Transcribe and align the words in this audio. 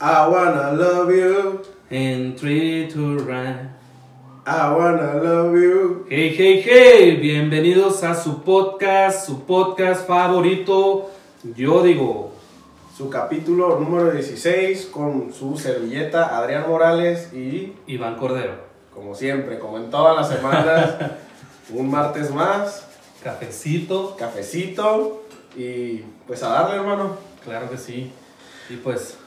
I 0.00 0.28
wanna 0.28 0.72
love 0.72 1.10
you. 1.14 1.62
En 1.90 2.36
3 2.36 2.88
to 2.92 3.18
run. 3.18 3.70
I 4.46 4.70
wanna 4.70 5.14
love 5.22 5.54
you. 5.56 6.06
Hey, 6.08 6.34
hey, 6.36 6.62
hey, 6.64 7.16
bienvenidos 7.16 8.02
a 8.04 8.14
su 8.14 8.42
podcast, 8.42 9.26
su 9.26 9.44
podcast 9.44 10.06
favorito. 10.06 11.10
Yo 11.56 11.82
digo, 11.82 12.32
Su 12.96 13.08
capítulo 13.10 13.78
número 13.78 14.10
16 14.10 14.86
con 14.86 15.32
su 15.32 15.56
servilleta 15.56 16.36
Adrián 16.36 16.68
Morales 16.68 17.32
y, 17.32 17.74
Iván 17.86 18.16
Cordero. 18.16 18.54
como 18.92 19.14
siempre, 19.14 19.60
como 19.60 19.78
en 19.78 19.88
todas 19.88 20.16
las 20.16 20.28
semanas, 20.28 20.96
un 21.72 21.88
martes 21.90 22.32
más, 22.32 22.86
Cafecito, 23.22 24.16
cafecito 24.16 25.22
y 25.56 25.98
pues 26.26 26.42
a 26.42 26.48
darle, 26.50 26.76
hermano. 26.76 27.16
claro 27.44 27.68
que 27.70 27.78
sí. 27.78 28.10
Y 28.70 28.76
pues, 28.76 29.17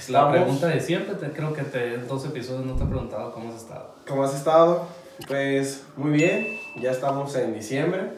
Estamos- 0.00 0.32
la 0.34 0.40
pregunta 0.42 0.66
de 0.68 0.80
siempre, 0.80 1.14
te, 1.14 1.30
creo 1.30 1.52
que 1.52 1.62
te, 1.62 1.94
en 1.94 2.08
dos 2.08 2.24
episodios 2.24 2.64
no 2.64 2.74
te 2.74 2.84
he 2.84 2.86
preguntado 2.86 3.32
cómo 3.32 3.50
has 3.50 3.56
estado. 3.56 3.94
¿Cómo 4.08 4.24
has 4.24 4.34
estado? 4.34 4.86
Pues 5.28 5.84
muy 5.96 6.12
bien, 6.12 6.58
ya 6.80 6.90
estamos 6.90 7.34
en 7.36 7.52
diciembre, 7.54 8.10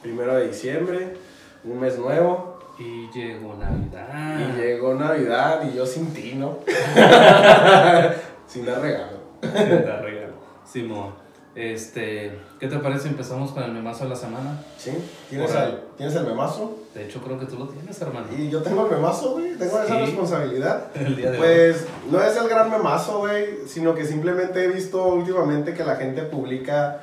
primero 0.00 0.36
de 0.36 0.48
diciembre, 0.48 1.16
un 1.64 1.80
mes 1.80 1.98
nuevo. 1.98 2.54
Y 2.78 3.08
llegó 3.16 3.54
Navidad. 3.54 4.38
Y 4.40 4.60
llegó 4.60 4.94
Navidad 4.94 5.62
y 5.70 5.76
yo 5.76 5.86
sin 5.86 6.12
ti, 6.12 6.34
¿no? 6.36 6.58
sin 8.48 8.66
dar 8.66 8.80
regalo. 8.80 9.18
Te 9.40 9.96
regalo. 10.00 10.34
Simón, 10.64 11.14
este, 11.54 12.36
¿qué 12.58 12.66
te 12.68 12.78
parece 12.78 13.02
si 13.04 13.08
empezamos 13.10 13.52
con 13.52 13.62
el 13.62 13.70
memazo 13.72 14.04
de 14.04 14.10
la 14.10 14.16
semana? 14.16 14.60
¿Sí? 14.76 14.90
¿Tienes, 15.30 15.54
el, 15.54 15.80
¿Tienes 15.96 16.14
el 16.16 16.26
memazo? 16.26 16.78
De 16.94 17.04
hecho, 17.04 17.20
creo 17.20 17.38
que 17.40 17.46
tú 17.46 17.58
lo 17.58 17.66
tienes, 17.68 18.00
hermano. 18.00 18.26
Y 18.38 18.48
yo 18.48 18.62
tengo 18.62 18.86
el 18.86 18.92
memazo, 18.92 19.32
güey. 19.32 19.56
Tengo 19.56 19.82
esa 19.82 19.94
Sí. 19.96 20.00
responsabilidad. 20.06 20.86
El 20.94 21.16
día 21.16 21.30
de 21.32 21.38
hoy. 21.38 21.44
Pues 21.44 21.84
no 22.10 22.22
es 22.22 22.36
el 22.36 22.48
gran 22.48 22.70
memazo, 22.70 23.18
güey, 23.18 23.66
sino 23.66 23.94
que 23.96 24.04
simplemente 24.04 24.62
he 24.64 24.68
visto 24.68 25.04
últimamente 25.06 25.74
que 25.74 25.82
la 25.84 25.96
gente 25.96 26.22
publica, 26.22 27.00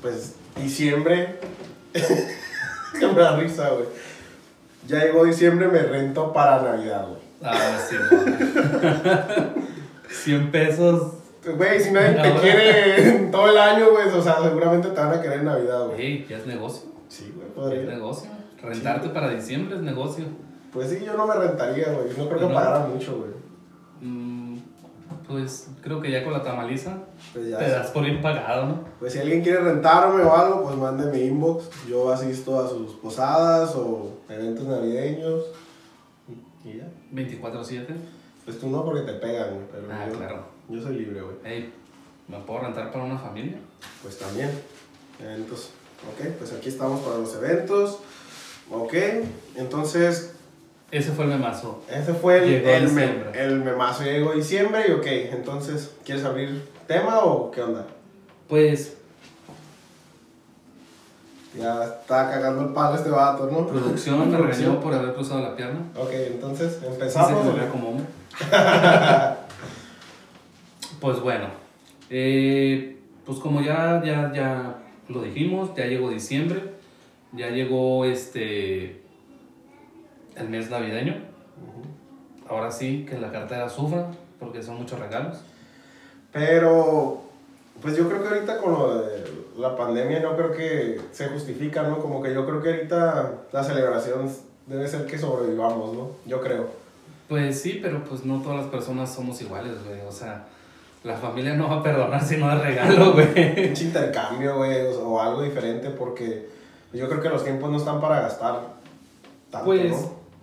pues, 0.00 0.34
diciembre. 0.56 1.38
que 1.92 3.06
me 3.06 3.12
da 3.20 3.36
risa, 3.36 3.68
güey. 3.70 3.84
Ya 4.86 5.00
llegó 5.04 5.24
diciembre, 5.24 5.68
me 5.68 5.80
rento 5.82 6.32
para 6.32 6.62
Navidad, 6.62 7.06
güey. 7.08 7.20
Ah, 7.44 7.78
sí. 7.88 7.96
100 10.08 10.50
pesos. 10.52 11.12
Güey, 11.44 11.80
si 11.80 11.90
nadie 11.90 12.22
te 12.22 12.40
quiere 12.40 13.28
todo 13.32 13.48
el 13.50 13.58
año, 13.58 13.90
güey, 13.90 14.08
o 14.08 14.22
sea, 14.22 14.36
seguramente 14.42 14.88
te 14.88 15.00
van 15.00 15.12
a 15.12 15.20
querer 15.20 15.40
en 15.40 15.44
Navidad, 15.46 15.86
güey. 15.86 15.96
Hey, 15.98 16.26
ya 16.30 16.36
es 16.38 16.46
negocio. 16.46 16.82
Sí, 17.08 17.32
güey, 17.34 17.48
Es 17.48 17.52
podría. 17.54 17.82
negocio. 17.94 18.30
Rentarte 18.62 19.08
para 19.10 19.30
diciembre 19.30 19.76
es 19.76 19.82
negocio. 19.82 20.24
Pues 20.72 20.90
sí, 20.90 21.04
yo 21.04 21.14
no 21.16 21.26
me 21.26 21.34
rentaría, 21.34 21.92
güey. 21.92 22.08
No 22.16 22.28
creo 22.28 22.38
que 22.40 22.46
¿No? 22.46 22.54
pagara 22.54 22.86
mucho, 22.86 23.16
güey. 23.18 23.30
Mm, 24.00 24.58
pues 25.28 25.68
creo 25.82 26.00
que 26.00 26.10
ya 26.10 26.24
con 26.24 26.32
la 26.32 26.42
tamaliza 26.42 26.96
Pues 27.32 27.48
ya. 27.48 27.58
te 27.58 27.68
das 27.68 27.90
por 27.90 28.04
bien 28.04 28.20
pagado, 28.22 28.66
¿no? 28.66 28.84
Pues 28.98 29.12
si 29.12 29.18
alguien 29.18 29.42
quiere 29.42 29.60
rentarme 29.60 30.22
o 30.22 30.34
algo, 30.34 30.62
pues 30.64 30.76
mándeme 30.76 31.18
inbox. 31.20 31.68
Yo 31.88 32.12
asisto 32.12 32.60
a 32.60 32.68
sus 32.68 32.92
posadas 32.94 33.74
o 33.76 34.18
eventos 34.28 34.64
navideños. 34.66 35.44
Y 36.64 36.78
ya. 36.78 36.88
24-7. 37.12 37.86
Pues 38.44 38.58
tú 38.58 38.68
no 38.70 38.84
porque 38.84 39.02
te 39.02 39.12
pegan, 39.14 39.50
güey. 39.54 39.64
Pero 39.72 39.86
Ah, 39.92 40.06
yo, 40.10 40.16
claro. 40.16 40.44
yo 40.68 40.80
soy 40.80 40.96
libre, 40.96 41.20
güey. 41.20 41.36
Hey, 41.44 41.72
¿me 42.28 42.38
puedo 42.38 42.60
rentar 42.60 42.90
para 42.92 43.04
una 43.04 43.18
familia? 43.18 43.58
Pues 44.02 44.18
también. 44.18 44.50
Eventos. 45.20 45.70
Ok, 46.14 46.26
pues 46.38 46.52
aquí 46.52 46.68
estamos 46.68 47.00
para 47.02 47.18
los 47.18 47.34
eventos. 47.36 47.98
Ok, 48.72 48.94
entonces 49.56 50.34
Ese 50.90 51.12
fue 51.12 51.24
el 51.26 51.30
memazo. 51.32 51.82
ese 51.90 52.14
fue 52.14 52.38
el, 52.42 52.48
Llegó 52.50 52.70
el, 52.70 52.88
me- 52.92 53.22
el 53.34 53.60
memazo. 53.60 54.02
Llegó 54.04 54.32
diciembre 54.32 54.84
y 54.88 54.92
ok, 54.92 55.06
entonces, 55.32 55.90
¿quieres 56.04 56.24
abrir 56.24 56.68
tema 56.86 57.20
o 57.20 57.50
qué 57.50 57.62
onda? 57.62 57.86
Pues, 58.48 58.96
Ya 61.58 61.84
está 61.84 62.30
cagando 62.30 62.62
el 62.62 62.72
palo 62.72 62.96
este 62.96 63.10
vato, 63.10 63.48
¿no? 63.50 63.66
producción 63.66 64.30
me 64.30 64.36
regañó 64.46 64.80
por 64.80 64.94
haber 64.94 65.12
cruzado 65.14 65.40
la 65.42 65.54
pierna. 65.56 65.80
Ok, 65.96 66.10
entonces 66.12 66.78
se 66.80 66.86
empezamos. 66.86 67.32
como. 67.70 68.00
Pues 71.00 71.18
bueno, 71.20 71.46
eh, 72.10 72.96
pues 73.26 73.38
como 73.40 73.60
ya, 73.60 74.00
ya, 74.04 74.32
ya 74.32 74.76
lo 75.08 75.22
dijimos, 75.22 75.70
ya 75.76 75.86
llegó 75.86 76.10
diciembre, 76.10 76.71
ya 77.32 77.50
llegó 77.50 78.04
este 78.04 79.02
el 80.36 80.48
mes 80.48 80.70
navideño. 80.70 81.16
Ahora 82.48 82.70
sí 82.70 83.06
que 83.08 83.18
la 83.18 83.30
cartera 83.32 83.68
sufra 83.68 84.10
porque 84.38 84.62
son 84.62 84.76
muchos 84.76 84.98
regalos. 84.98 85.38
Pero, 86.32 87.22
pues 87.80 87.96
yo 87.96 88.08
creo 88.08 88.22
que 88.22 88.28
ahorita 88.28 88.58
con 88.58 88.72
lo 88.72 89.02
de 89.02 89.24
la 89.58 89.76
pandemia 89.76 90.20
no 90.20 90.34
creo 90.36 90.52
que 90.52 91.00
se 91.12 91.28
justifica, 91.28 91.82
¿no? 91.82 91.98
Como 91.98 92.22
que 92.22 92.32
yo 92.32 92.46
creo 92.46 92.62
que 92.62 92.70
ahorita 92.70 93.32
la 93.52 93.64
celebración 93.64 94.30
debe 94.66 94.88
ser 94.88 95.06
que 95.06 95.18
sobrevivamos, 95.18 95.94
¿no? 95.94 96.10
Yo 96.26 96.40
creo. 96.40 96.66
Pues 97.28 97.60
sí, 97.60 97.78
pero 97.82 98.02
pues 98.04 98.24
no 98.24 98.40
todas 98.40 98.58
las 98.58 98.66
personas 98.66 99.14
somos 99.14 99.40
iguales, 99.40 99.74
güey. 99.86 100.00
O 100.00 100.12
sea, 100.12 100.46
la 101.04 101.16
familia 101.16 101.54
no 101.54 101.68
va 101.68 101.76
a 101.76 101.82
perdonar 101.82 102.22
si 102.22 102.36
no 102.36 102.48
da 102.48 102.56
regalo, 102.56 103.12
güey. 103.14 103.70
Un 103.70 103.76
intercambio, 103.76 104.56
güey, 104.56 104.86
o, 104.86 105.08
o 105.08 105.20
algo 105.20 105.42
diferente 105.42 105.90
porque 105.90 106.48
yo 106.92 107.08
creo 107.08 107.20
que 107.20 107.28
los 107.28 107.44
tiempos 107.44 107.70
no 107.70 107.76
están 107.78 108.00
para 108.00 108.20
gastar 108.20 108.60
tanto, 109.50 109.66
Pues 109.66 109.90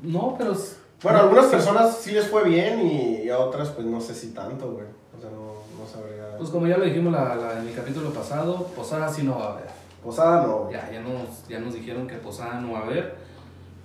¿no? 0.02 0.20
no, 0.30 0.36
pero... 0.38 0.54
Bueno, 1.02 1.20
a 1.20 1.22
algunas 1.22 1.46
personas 1.46 1.96
sí 1.98 2.12
les 2.12 2.28
fue 2.28 2.44
bien 2.44 2.82
y, 2.86 3.30
a 3.30 3.40
otras 3.40 3.70
pues 3.70 3.88
no 3.88 4.02
sé 4.02 4.14
si 4.14 4.32
tanto, 4.32 4.72
güey. 4.74 4.86
O 5.18 5.22
sea, 5.22 5.30
no, 5.30 5.54
no 5.82 5.88
sabría. 5.90 6.36
Pues 6.38 6.50
como 6.50 6.68
ya 6.68 6.78
lo 6.78 6.84
dijimos 6.84 7.14
la, 7.14 7.36
la- 7.36 7.59
en 7.62 7.68
el 7.70 7.74
capítulo 7.74 8.09
pasado, 8.12 8.66
posada 8.76 9.08
sí 9.08 9.24
no 9.24 9.38
va 9.40 9.46
a 9.46 9.52
haber. 9.54 9.68
Posada 10.04 10.46
no. 10.46 10.70
Ya, 10.70 10.90
ya 10.92 11.00
nos, 11.02 11.48
ya 11.48 11.59
nos 11.59 11.74
dijeron 11.74 12.06
que 12.08 12.16
posada 12.16 12.59
no 12.59 12.74
va 12.74 12.80
a 12.80 12.84
haber. 12.84 13.16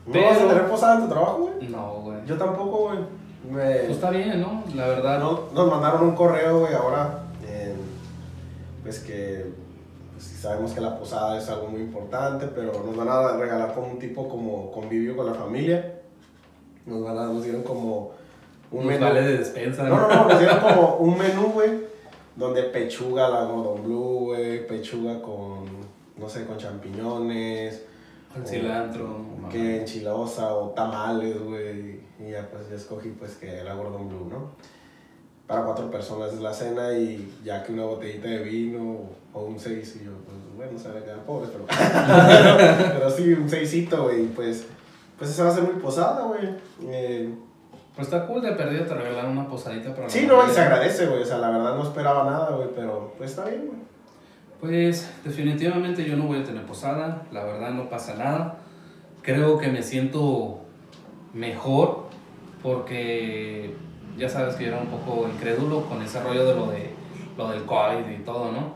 ¿No 0.07 0.13
Pero- 0.13 0.27
vas 0.29 0.41
a 0.41 0.49
tener 0.49 0.67
posada 0.69 0.95
en 0.97 1.03
tu 1.03 1.09
trabajo, 1.09 1.39
güey? 1.39 1.69
No, 1.69 1.93
güey. 2.03 2.19
Yo 2.27 2.37
tampoco, 2.37 2.89
güey. 2.89 2.99
Me- 3.49 3.75
Pues 3.81 3.91
está 3.91 4.11
bien, 4.11 4.41
¿no? 4.41 4.65
La 4.75 4.89
verdad. 4.89 5.21
No- 5.21 5.41
nos 5.55 5.71
mandaron 5.71 6.03
un 6.03 6.15
correo, 6.17 6.61
güey, 6.61 6.75
ahora. 6.75 7.21
pues 8.83 8.99
que 9.01 9.53
pues, 10.29 10.41
sabemos 10.41 10.73
que 10.73 10.81
la 10.81 10.99
posada 10.99 11.39
es 11.39 11.49
algo 11.49 11.69
muy 11.69 11.81
importante, 11.81 12.47
pero 12.47 12.73
nos 12.85 12.97
van 12.97 13.09
a 13.09 13.37
regalar 13.37 13.75
como 13.75 13.89
un 13.89 13.99
tipo 13.99 14.29
como 14.29 14.71
convivio 14.71 15.17
con 15.17 15.27
la 15.27 15.35
familia. 15.35 16.01
Nos, 16.87 17.03
van 17.03 17.19
a, 17.19 17.27
nos 17.27 17.45
dieron 17.45 17.63
como 17.63 18.13
un 18.71 18.87
menú. 18.87 19.05
vale 19.05 19.23
de 19.23 19.39
despensa. 19.39 19.85
No, 19.85 19.97
no, 19.97 20.09
no, 20.09 20.29
nos 20.29 20.39
dieron 20.39 20.61
como 20.61 20.97
un 20.97 21.19
menú, 21.19 21.53
güey, 21.53 21.71
donde 22.37 22.63
pechuga 22.65 23.29
la 23.29 23.45
Gordon 23.45 23.85
Blue, 23.85 24.19
güey, 24.27 24.67
pechuga 24.67 25.21
con, 25.21 25.67
no 26.17 26.29
sé, 26.29 26.45
con 26.45 26.59
champiñones. 26.59 27.85
El 28.37 28.47
cilantro. 28.47 29.25
Que 29.51 29.81
enchilosa 29.81 30.55
o 30.55 30.71
tamales, 30.71 31.41
güey. 31.41 32.01
Y 32.19 32.31
ya 32.33 32.49
pues 32.51 32.69
ya 32.69 32.77
escogí 32.77 33.11
pues 33.11 33.37
que 33.37 33.63
la 33.63 33.75
Gordon 33.75 34.09
Blue, 34.09 34.29
¿no? 34.29 34.51
Para 35.47 35.63
cuatro 35.65 35.91
personas 35.91 36.33
es 36.33 36.41
la 36.41 36.55
cena 36.55 36.93
y 36.95 37.35
ya 37.45 37.63
que 37.63 37.73
una 37.73 37.85
botellita 37.85 38.29
de 38.29 38.39
vino 38.39 39.01
o 39.33 39.43
un 39.45 39.59
seis 39.59 39.99
y 40.01 40.05
yo, 40.07 40.13
pues 40.25 40.37
bueno, 40.57 40.79
se 40.79 40.89
van 40.89 40.99
a 40.99 41.05
quedar 41.05 41.25
pobres, 41.25 41.51
pero... 41.53 41.67
pero 42.95 43.11
sí, 43.11 43.33
un 43.33 43.49
seisito, 43.49 44.05
güey, 44.05 44.27
pues... 44.29 44.67
Pues 45.19 45.31
esa 45.31 45.45
va 45.45 45.51
a 45.51 45.55
ser 45.55 45.65
muy 45.65 45.75
posada, 45.75 46.23
güey. 46.25 46.49
Eh, 46.89 47.33
Pues 47.95 48.09
está 48.09 48.27
cool 48.27 48.43
de 48.43 48.53
perdido 48.53 48.85
te 48.85 48.95
regalaron 48.95 49.39
una 49.39 49.49
posadita 49.49 49.95
para 49.95 50.09
sí, 50.09 50.27
no, 50.27 50.45
y 50.49 50.51
se 50.51 50.61
agradece, 50.61 51.07
güey. 51.07 51.23
O 51.23 51.27
sea, 51.27 51.39
la 51.39 51.51
verdad 51.51 51.77
no 51.77 51.83
esperaba 51.85 52.29
nada, 52.29 52.51
güey, 52.57 52.69
pero 52.75 53.15
pues 53.17 53.31
está 53.31 53.45
bien, 53.45 53.67
güey. 53.67 53.79
Pues 54.61 55.09
definitivamente 55.23 56.05
yo 56.05 56.17
no 56.17 56.27
voy 56.27 56.41
a 56.41 56.45
tener 56.45 56.65
posada, 56.65 57.23
la 57.31 57.45
verdad 57.45 57.71
no 57.71 57.89
pasa 57.89 58.15
nada. 58.15 58.57
Creo 59.23 59.59
que 59.59 59.69
me 59.69 59.83
siento 59.83 60.61
mejor 61.33 62.07
porque 62.63 63.75
ya 64.17 64.29
sabes 64.29 64.55
que 64.57 64.65
yo 64.65 64.71
era 64.73 64.81
un 64.81 64.87
poco 64.89 65.29
incrédulo 65.29 65.83
con 65.87 66.03
ese 66.03 66.23
rollo 66.23 66.45
de 66.47 66.55
lo 66.55 66.67
de 66.69 66.91
lo 67.37 67.49
del 67.51 67.65
COVID 67.65 68.09
y 68.11 68.23
todo, 68.25 68.53
¿no? 68.53 68.75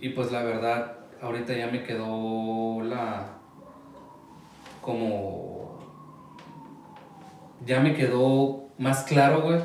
Y 0.00 0.10
pues 0.10 0.32
la 0.32 0.42
verdad, 0.42 0.92
ahorita 1.20 1.52
ya 1.54 1.66
me 1.66 1.82
quedó 1.84 2.82
la. 2.82 3.26
como. 4.80 5.78
Ya 7.66 7.80
me 7.80 7.94
quedó 7.94 8.68
más 8.78 9.02
claro, 9.02 9.42
güey, 9.42 9.60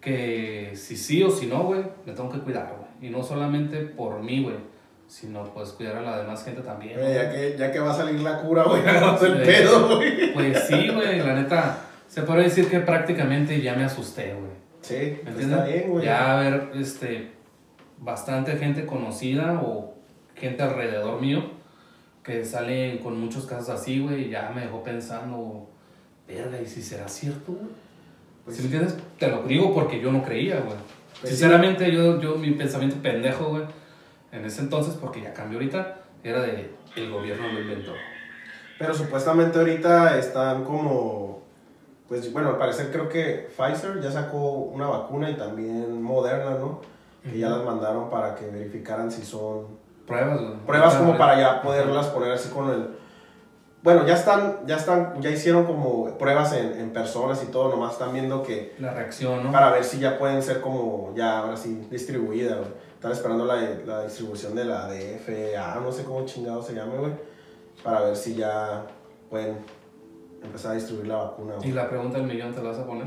que 0.00 0.72
si 0.76 0.96
sí 0.96 1.22
o 1.22 1.30
si 1.30 1.46
no, 1.46 1.64
güey, 1.64 1.82
me 2.06 2.12
tengo 2.12 2.30
que 2.30 2.38
cuidar, 2.38 2.74
güey. 2.78 3.08
Y 3.10 3.12
no 3.12 3.22
solamente 3.24 3.78
por 3.78 4.22
mí, 4.22 4.42
güey, 4.42 4.54
sino 5.08 5.44
pues 5.52 5.70
cuidar 5.72 5.96
a 5.96 6.02
la 6.02 6.18
demás 6.18 6.44
gente 6.44 6.62
también. 6.62 6.98
Eh, 7.00 7.14
ya, 7.14 7.30
que, 7.32 7.56
ya 7.58 7.72
que 7.72 7.80
va 7.80 7.90
a 7.90 7.94
salir 7.94 8.20
la 8.20 8.40
cura, 8.40 8.62
güey, 8.64 8.82
hagamos 8.86 9.20
el 9.22 9.38
Sí. 9.38 9.44
pedo, 9.44 9.96
güey. 9.96 10.32
Pues 10.32 10.64
sí, 10.68 10.88
güey, 10.94 11.18
la 11.18 11.34
neta, 11.34 11.78
se 12.08 12.22
puede 12.22 12.44
decir 12.44 12.68
que 12.68 12.80
prácticamente 12.80 13.60
ya 13.60 13.74
me 13.74 13.84
asusté, 13.84 14.34
güey. 14.34 14.50
Sí, 14.80 15.20
¿Me 15.24 15.30
entiendes? 15.30 15.58
está 15.58 15.64
bien, 15.64 15.90
güey. 15.90 16.04
Ya 16.04 16.36
ver, 16.36 16.70
este, 16.74 17.32
bastante 17.98 18.56
gente 18.56 18.86
conocida 18.86 19.60
o 19.62 19.94
gente 20.34 20.62
alrededor 20.62 21.20
mío 21.20 21.58
que 22.22 22.44
salen 22.44 22.98
con 22.98 23.18
muchos 23.18 23.46
casos 23.46 23.70
así, 23.70 24.00
güey, 24.00 24.26
y 24.26 24.30
ya 24.30 24.52
me 24.54 24.62
dejó 24.62 24.82
pensando, 24.82 25.66
verga, 26.26 26.60
¿y 26.60 26.66
si 26.66 26.82
será 26.82 27.08
cierto, 27.08 27.52
güey? 27.52 27.68
Pues 28.44 28.56
¿Sí 28.56 28.62
me 28.62 28.68
entiendes? 28.68 29.02
Te 29.18 29.28
lo 29.28 29.42
digo 29.44 29.74
porque 29.74 30.00
yo 30.00 30.12
no 30.12 30.22
creía, 30.22 30.60
güey. 30.60 30.76
Pues 31.20 31.30
Sinceramente, 31.30 31.90
yo, 31.90 32.20
yo, 32.20 32.36
mi 32.36 32.50
pensamiento 32.52 32.96
pendejo, 33.02 33.48
güey, 33.48 33.62
en 34.30 34.44
ese 34.44 34.60
entonces, 34.60 34.94
porque 34.94 35.22
ya 35.22 35.32
cambió 35.32 35.58
ahorita, 35.58 36.02
era 36.22 36.42
de 36.42 36.70
el 36.96 37.10
gobierno 37.10 37.50
lo 37.50 37.60
inventó. 37.60 37.92
Pero 38.78 38.94
supuestamente 38.94 39.58
ahorita 39.58 40.18
están 40.18 40.64
como, 40.64 41.42
pues 42.08 42.32
bueno, 42.32 42.50
al 42.50 42.58
parecer 42.58 42.90
creo 42.90 43.08
que 43.08 43.50
Pfizer 43.56 44.00
ya 44.00 44.10
sacó 44.10 44.38
una 44.38 44.86
vacuna 44.86 45.30
y 45.30 45.36
también 45.36 46.02
Moderna, 46.02 46.52
¿no? 46.58 46.80
Que 47.22 47.38
ya 47.38 47.50
las 47.50 47.64
mandaron 47.64 48.08
para 48.08 48.34
que 48.34 48.46
verificaran 48.46 49.10
si 49.10 49.24
son 49.24 49.66
Pruebas, 50.06 50.40
güey. 50.40 50.56
pruebas 50.66 50.94
como 50.94 51.18
para 51.18 51.38
ya 51.38 51.60
poderlas 51.60 52.06
poner 52.06 52.32
así 52.32 52.48
con 52.48 52.70
el... 52.70 52.96
Bueno, 53.82 54.06
ya 54.06 54.14
están, 54.14 54.66
ya 54.66 54.76
están, 54.76 55.20
ya 55.20 55.30
hicieron 55.30 55.64
como 55.64 56.16
pruebas 56.16 56.54
en, 56.54 56.80
en 56.80 56.92
personas 56.92 57.44
y 57.44 57.46
todo, 57.46 57.68
nomás 57.68 57.92
están 57.92 58.12
viendo 58.12 58.42
que 58.42 58.74
La 58.78 58.92
reacción, 58.92 59.44
¿no? 59.44 59.52
para 59.52 59.70
ver 59.70 59.84
si 59.84 60.00
ya 60.00 60.18
pueden 60.18 60.42
ser 60.42 60.60
como 60.62 61.12
ya 61.14 61.38
ahora 61.40 61.56
sí 61.56 61.86
distribuidas, 61.90 62.56
güey. 62.56 62.70
Están 62.94 63.12
esperando 63.12 63.44
la, 63.44 63.56
la 63.86 64.02
distribución 64.02 64.56
de 64.56 64.64
la 64.64 64.88
DFA, 64.88 65.78
no 65.80 65.92
sé 65.92 66.02
cómo 66.04 66.24
chingado 66.24 66.62
se 66.62 66.74
llame, 66.74 66.96
güey, 66.96 67.12
para 67.84 68.00
ver 68.00 68.16
si 68.16 68.34
ya 68.34 68.86
pueden 69.30 69.58
empezar 70.42 70.72
a 70.72 70.74
distribuir 70.74 71.08
la 71.08 71.16
vacuna, 71.16 71.54
Y 71.54 71.58
güey. 71.58 71.72
la 71.72 71.88
pregunta 71.88 72.18
del 72.18 72.26
millón, 72.26 72.52
¿te 72.54 72.62
la 72.62 72.70
vas 72.70 72.78
a 72.78 72.86
poner? 72.86 73.06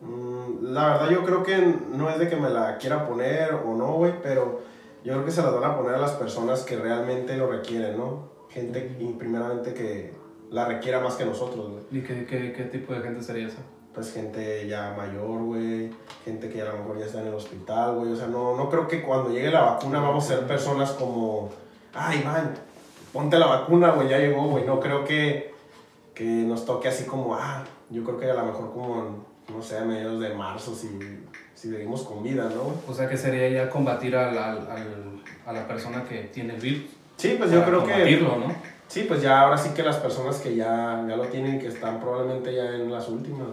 Mm, 0.00 0.72
La 0.72 0.88
verdad 0.88 1.10
yo 1.10 1.24
creo 1.24 1.42
que 1.42 1.74
no 1.94 2.10
es 2.10 2.18
de 2.18 2.28
que 2.28 2.36
me 2.36 2.50
la 2.50 2.76
quiera 2.78 3.06
poner 3.08 3.54
o 3.54 3.74
no, 3.74 3.92
güey, 3.94 4.12
pero 4.22 4.60
yo 5.04 5.12
creo 5.14 5.24
que 5.24 5.30
se 5.30 5.42
las 5.42 5.54
van 5.54 5.64
a 5.70 5.76
poner 5.76 5.94
a 5.94 5.98
las 5.98 6.12
personas 6.12 6.62
que 6.64 6.76
realmente 6.76 7.36
lo 7.36 7.50
requieren, 7.50 7.96
¿no? 7.96 8.28
Gente, 8.50 8.96
y 8.98 9.06
primeramente 9.12 9.72
que 9.74 10.14
la 10.50 10.66
requiera 10.66 11.00
más 11.00 11.14
que 11.14 11.24
nosotros, 11.24 11.70
güey. 11.70 11.82
¿Y 11.90 12.02
qué, 12.04 12.24
qué, 12.26 12.52
qué 12.52 12.64
tipo 12.64 12.92
de 12.92 13.00
gente 13.00 13.22
sería 13.22 13.46
esa? 13.48 13.58
pues 13.94 14.12
gente 14.12 14.68
ya 14.68 14.92
mayor, 14.94 15.40
güey, 15.42 15.90
gente 16.22 16.50
que 16.50 16.60
a 16.60 16.66
lo 16.66 16.76
mejor 16.80 16.98
ya 16.98 17.06
está 17.06 17.22
en 17.22 17.28
el 17.28 17.34
hospital, 17.34 17.94
güey, 17.94 18.12
o 18.12 18.16
sea, 18.16 18.26
no, 18.26 18.54
no 18.54 18.68
creo 18.68 18.86
que 18.86 19.00
cuando 19.00 19.30
llegue 19.30 19.50
la 19.50 19.62
vacuna 19.62 20.00
vamos 20.00 20.22
a 20.30 20.36
ser 20.36 20.46
personas 20.46 20.90
como, 20.90 21.48
ay, 21.94 22.22
man, 22.22 22.52
ponte 23.10 23.38
la 23.38 23.46
vacuna, 23.46 23.92
güey, 23.92 24.08
ya 24.10 24.18
llegó, 24.18 24.48
güey, 24.48 24.66
no 24.66 24.80
creo 24.80 25.02
que, 25.02 25.54
que 26.16 26.24
nos 26.24 26.64
toque 26.64 26.88
así 26.88 27.04
como, 27.04 27.36
ah, 27.36 27.62
yo 27.90 28.02
creo 28.02 28.18
que 28.18 28.28
a 28.30 28.34
lo 28.34 28.44
mejor 28.46 28.72
como, 28.72 29.24
no 29.54 29.62
sé, 29.62 29.78
a 29.78 29.84
mediados 29.84 30.18
de 30.20 30.30
marzo, 30.34 30.74
si, 30.74 30.88
si 31.54 31.70
seguimos 31.70 32.02
con 32.02 32.22
vida, 32.24 32.50
¿no? 32.52 32.72
O 32.90 32.94
sea, 32.94 33.08
que 33.08 33.16
sería 33.16 33.48
ya 33.50 33.70
combatir 33.70 34.16
al, 34.16 34.36
al, 34.36 34.58
al- 34.70 35.22
a 35.46 35.52
la 35.52 35.68
persona 35.68 36.02
que 36.04 36.22
tiene 36.32 36.54
el 36.54 36.60
virus. 36.60 36.86
Sí, 37.18 37.36
pues 37.38 37.50
yo 37.52 37.62
creo 37.64 37.84
que, 37.84 38.20
¿no? 38.20 38.52
sí, 38.88 39.04
pues 39.06 39.20
ya 39.22 39.42
ahora 39.42 39.56
sí 39.58 39.70
que 39.74 39.82
las 39.82 39.96
personas 39.96 40.36
que 40.38 40.56
ya, 40.56 41.04
ya 41.08 41.16
lo 41.16 41.24
tienen, 41.26 41.58
que 41.60 41.68
están 41.68 42.00
probablemente 42.00 42.52
ya 42.54 42.64
en 42.74 42.90
las 42.90 43.08
últimas. 43.08 43.46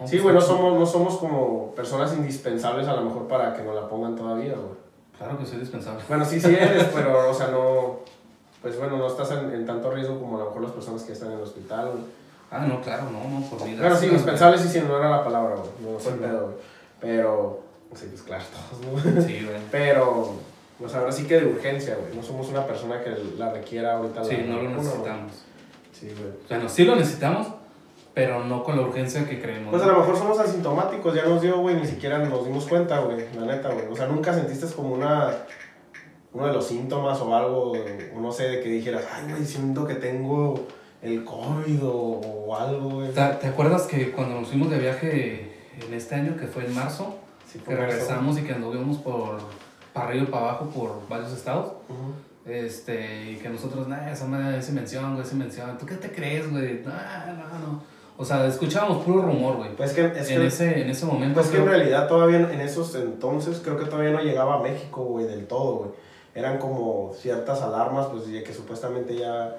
No, 0.00 0.06
Sí, 0.08 0.18
güey, 0.18 0.34
no 0.34 0.40
somos, 0.40 0.78
no 0.78 0.86
somos 0.86 1.16
como 1.18 1.72
personas 1.74 2.12
indispensables 2.14 2.88
a 2.88 2.94
lo 2.94 3.02
mejor 3.02 3.28
para 3.28 3.52
que 3.54 3.62
nos 3.62 3.74
la 3.74 3.88
pongan 3.88 4.16
todavía, 4.16 4.54
güey. 4.54 4.80
Claro 5.18 5.38
que 5.38 5.46
soy 5.46 5.58
dispensable. 5.58 6.02
Bueno, 6.08 6.24
sí, 6.24 6.40
sí 6.40 6.54
eres, 6.54 6.84
pero, 6.94 7.30
o 7.30 7.34
sea, 7.34 7.48
no, 7.48 8.00
pues 8.62 8.78
bueno, 8.78 8.96
no 8.96 9.08
estás 9.08 9.32
en, 9.32 9.52
en 9.52 9.66
tanto 9.66 9.90
riesgo 9.90 10.18
como 10.18 10.36
a 10.36 10.40
lo 10.40 10.46
mejor 10.46 10.62
las 10.62 10.72
personas 10.72 11.02
que 11.02 11.12
están 11.12 11.32
en 11.32 11.38
el 11.38 11.42
hospital, 11.42 11.90
güey. 11.90 12.04
Ah, 12.50 12.66
no, 12.66 12.80
claro, 12.80 13.04
no, 13.10 13.28
no, 13.28 13.46
por 13.46 13.64
vida. 13.64 13.78
Claro, 13.78 13.96
sí, 13.96 14.06
indispensable 14.06 14.58
sí, 14.58 14.68
sí, 14.68 14.82
no 14.86 14.98
era 14.98 15.10
la 15.10 15.24
palabra, 15.24 15.56
güey, 15.56 15.70
no 15.94 15.98
Sí, 15.98 16.10
pedo, 16.20 16.44
güey. 16.44 16.56
Pero, 17.00 17.62
sí, 17.94 18.06
pues 18.10 18.22
claro, 18.22 18.44
todos, 18.70 19.04
¿no? 19.04 19.22
Sí, 19.22 19.44
güey. 19.44 19.58
Pero, 19.70 20.34
pues 20.78 20.94
ahora 20.94 21.10
sí 21.10 21.24
que 21.24 21.40
de 21.40 21.46
urgencia, 21.46 21.96
güey, 21.96 22.14
no 22.14 22.22
somos 22.22 22.48
una 22.50 22.66
persona 22.66 23.02
que 23.02 23.16
la 23.38 23.52
requiera 23.52 23.96
ahorita. 23.96 24.22
Sí, 24.24 24.36
la 24.36 24.54
no 24.54 24.62
lo 24.62 24.70
necesitamos. 24.70 25.32
Sí, 25.92 26.06
güey. 26.08 26.32
Bueno, 26.48 26.68
sí 26.68 26.84
lo 26.84 26.94
necesitamos, 26.94 27.48
pero 28.12 28.44
no 28.44 28.62
con 28.62 28.76
la 28.76 28.82
urgencia 28.82 29.26
que 29.26 29.40
creemos. 29.40 29.70
Pues 29.70 29.82
a 29.82 29.86
lo 29.86 30.00
mejor 30.00 30.18
somos 30.18 30.38
asintomáticos, 30.38 31.14
ya 31.14 31.24
nos 31.24 31.40
dio, 31.40 31.58
güey, 31.58 31.76
ni 31.76 31.86
siquiera 31.86 32.18
nos 32.18 32.44
dimos 32.44 32.66
cuenta, 32.66 33.00
güey, 33.00 33.24
la 33.34 33.46
neta, 33.46 33.70
güey. 33.70 33.86
O 33.90 33.96
sea, 33.96 34.06
nunca 34.06 34.34
sentiste 34.34 34.66
como 34.76 34.94
una, 34.94 35.30
uno 36.34 36.46
de 36.46 36.52
los 36.52 36.66
síntomas 36.66 37.20
o 37.20 37.34
algo, 37.34 37.72
o 37.72 38.20
no 38.20 38.32
sé, 38.32 38.44
de 38.48 38.60
que 38.62 38.68
dijeras, 38.70 39.04
ay, 39.12 39.30
güey, 39.30 39.44
siento 39.44 39.86
que 39.86 39.94
tengo 39.96 40.66
el 41.02 41.24
COVID 41.24 41.84
o, 41.84 41.92
o 41.92 42.56
algo, 42.56 42.90
güey. 42.90 43.10
¿Te, 43.12 43.20
acuerdas 43.20 43.82
que 43.82 44.12
cuando 44.12 44.40
nos 44.40 44.48
fuimos 44.48 44.70
de 44.70 44.78
viaje 44.78 45.52
en 45.86 45.94
este 45.94 46.14
año, 46.14 46.36
que 46.36 46.46
fue 46.46 46.64
en 46.64 46.74
marzo, 46.74 47.16
Sí, 47.50 47.58
que 47.58 47.76
regresamos 47.76 48.38
y 48.38 48.42
que 48.44 48.52
anduvimos 48.54 48.96
por 48.98 49.38
para 49.92 50.08
arriba 50.08 50.24
y 50.24 50.30
para 50.30 50.48
abajo 50.48 50.66
por 50.70 51.06
varios 51.08 51.32
estados? 51.32 51.72
Este, 52.46 53.32
y 53.32 53.36
que 53.36 53.48
nosotros, 53.48 53.86
nah, 53.88 54.10
esa 54.10 54.26
madre 54.26 54.58
es 54.58 54.68
invención, 54.68 55.12
güey, 55.14 55.26
es 55.26 55.32
invención. 55.32 55.76
¿Tú 55.78 55.84
qué 55.86 55.96
te 55.96 56.10
crees, 56.10 56.50
güey? 56.50 56.82
Nah, 56.84 57.26
no, 57.26 57.58
no. 57.58 57.82
O 58.16 58.24
sea, 58.24 58.46
escuchábamos 58.46 59.04
puro 59.04 59.22
rumor, 59.22 59.56
güey. 59.56 59.76
Pues 59.76 59.92
que, 59.92 60.06
es 60.06 60.30
en, 60.30 60.40
que, 60.40 60.46
ese, 60.46 60.82
en 60.82 60.90
ese 60.90 61.06
momento. 61.06 61.34
pues 61.34 61.48
que 61.48 61.58
en 61.58 61.64
creo- 61.64 61.74
realidad 61.76 62.08
todavía 62.08 62.38
en 62.38 62.60
esos 62.60 62.94
entonces 62.94 63.60
creo 63.62 63.76
que 63.76 63.84
todavía 63.86 64.12
no 64.12 64.20
llegaba 64.22 64.54
a 64.56 64.62
México, 64.62 65.04
güey, 65.04 65.26
del 65.26 65.46
todo, 65.46 65.76
güey. 65.76 65.90
Eran 66.34 66.58
como 66.58 67.12
ciertas 67.14 67.60
alarmas, 67.62 68.06
pues, 68.06 68.30
de 68.30 68.42
que 68.42 68.54
supuestamente 68.54 69.14
ya, 69.16 69.56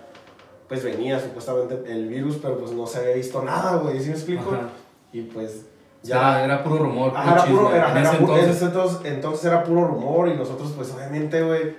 pues, 0.68 0.84
venía 0.84 1.20
supuestamente 1.20 1.92
el 1.92 2.08
virus, 2.08 2.38
pero 2.42 2.58
pues 2.58 2.72
no 2.72 2.88
se 2.88 3.00
había 3.00 3.16
visto 3.16 3.44
nada, 3.44 3.78
güey, 3.78 4.00
¿sí 4.00 4.08
me 4.10 4.16
explico? 4.16 4.52
Ajá. 4.52 4.70
Y 5.12 5.22
pues 5.22 5.66
Ya 6.02 6.16
ya... 6.40 6.46
era 6.46 6.64
puro 6.64 6.78
rumor. 6.80 7.12
Ajá, 7.16 7.34
era 7.34 7.42
chisme. 7.44 7.58
puro, 7.60 7.76
era, 7.76 7.92
en 7.92 7.98
era 7.98 8.10
ese 8.10 8.18
puro- 8.20 8.38
entonces. 8.38 8.62
entonces, 8.64 9.00
entonces 9.06 9.46
era 9.46 9.64
puro 9.64 9.86
rumor 9.88 10.28
y 10.30 10.34
nosotros 10.36 10.74
pues 10.76 10.92
obviamente, 10.92 11.44
güey, 11.44 11.76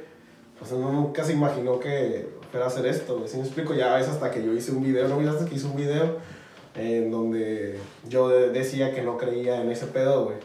pues 0.59 0.71
uno 0.71 0.93
nunca 0.93 1.25
se 1.25 1.33
imaginó 1.33 1.81
que 1.81 2.29
fuera 2.53 2.67
a 2.67 2.69
hacer 2.69 2.87
esto, 2.87 3.17
güey. 3.17 3.29
Si 3.29 3.37
me 3.37 3.43
explico, 3.43 3.75
ya 3.75 3.99
es 3.99 4.09
hasta 4.09 4.31
que 4.31 4.45
yo 4.45 4.53
hice 4.53 4.71
un 4.71 4.83
video, 4.85 5.09
¿no? 5.09 5.29
hasta 5.29 5.45
que 5.47 5.57
hice 5.57 5.67
un 5.67 5.75
video 5.77 6.19
en 6.77 7.11
donde 7.11 7.79
yo 8.09 8.29
de- 8.29 8.51
decía 8.51 8.95
que 8.95 9.03
no 9.03 9.19
creía 9.19 9.61
en 9.61 9.71
ese 9.73 9.87
pedo, 9.87 10.27
güey. 10.27 10.37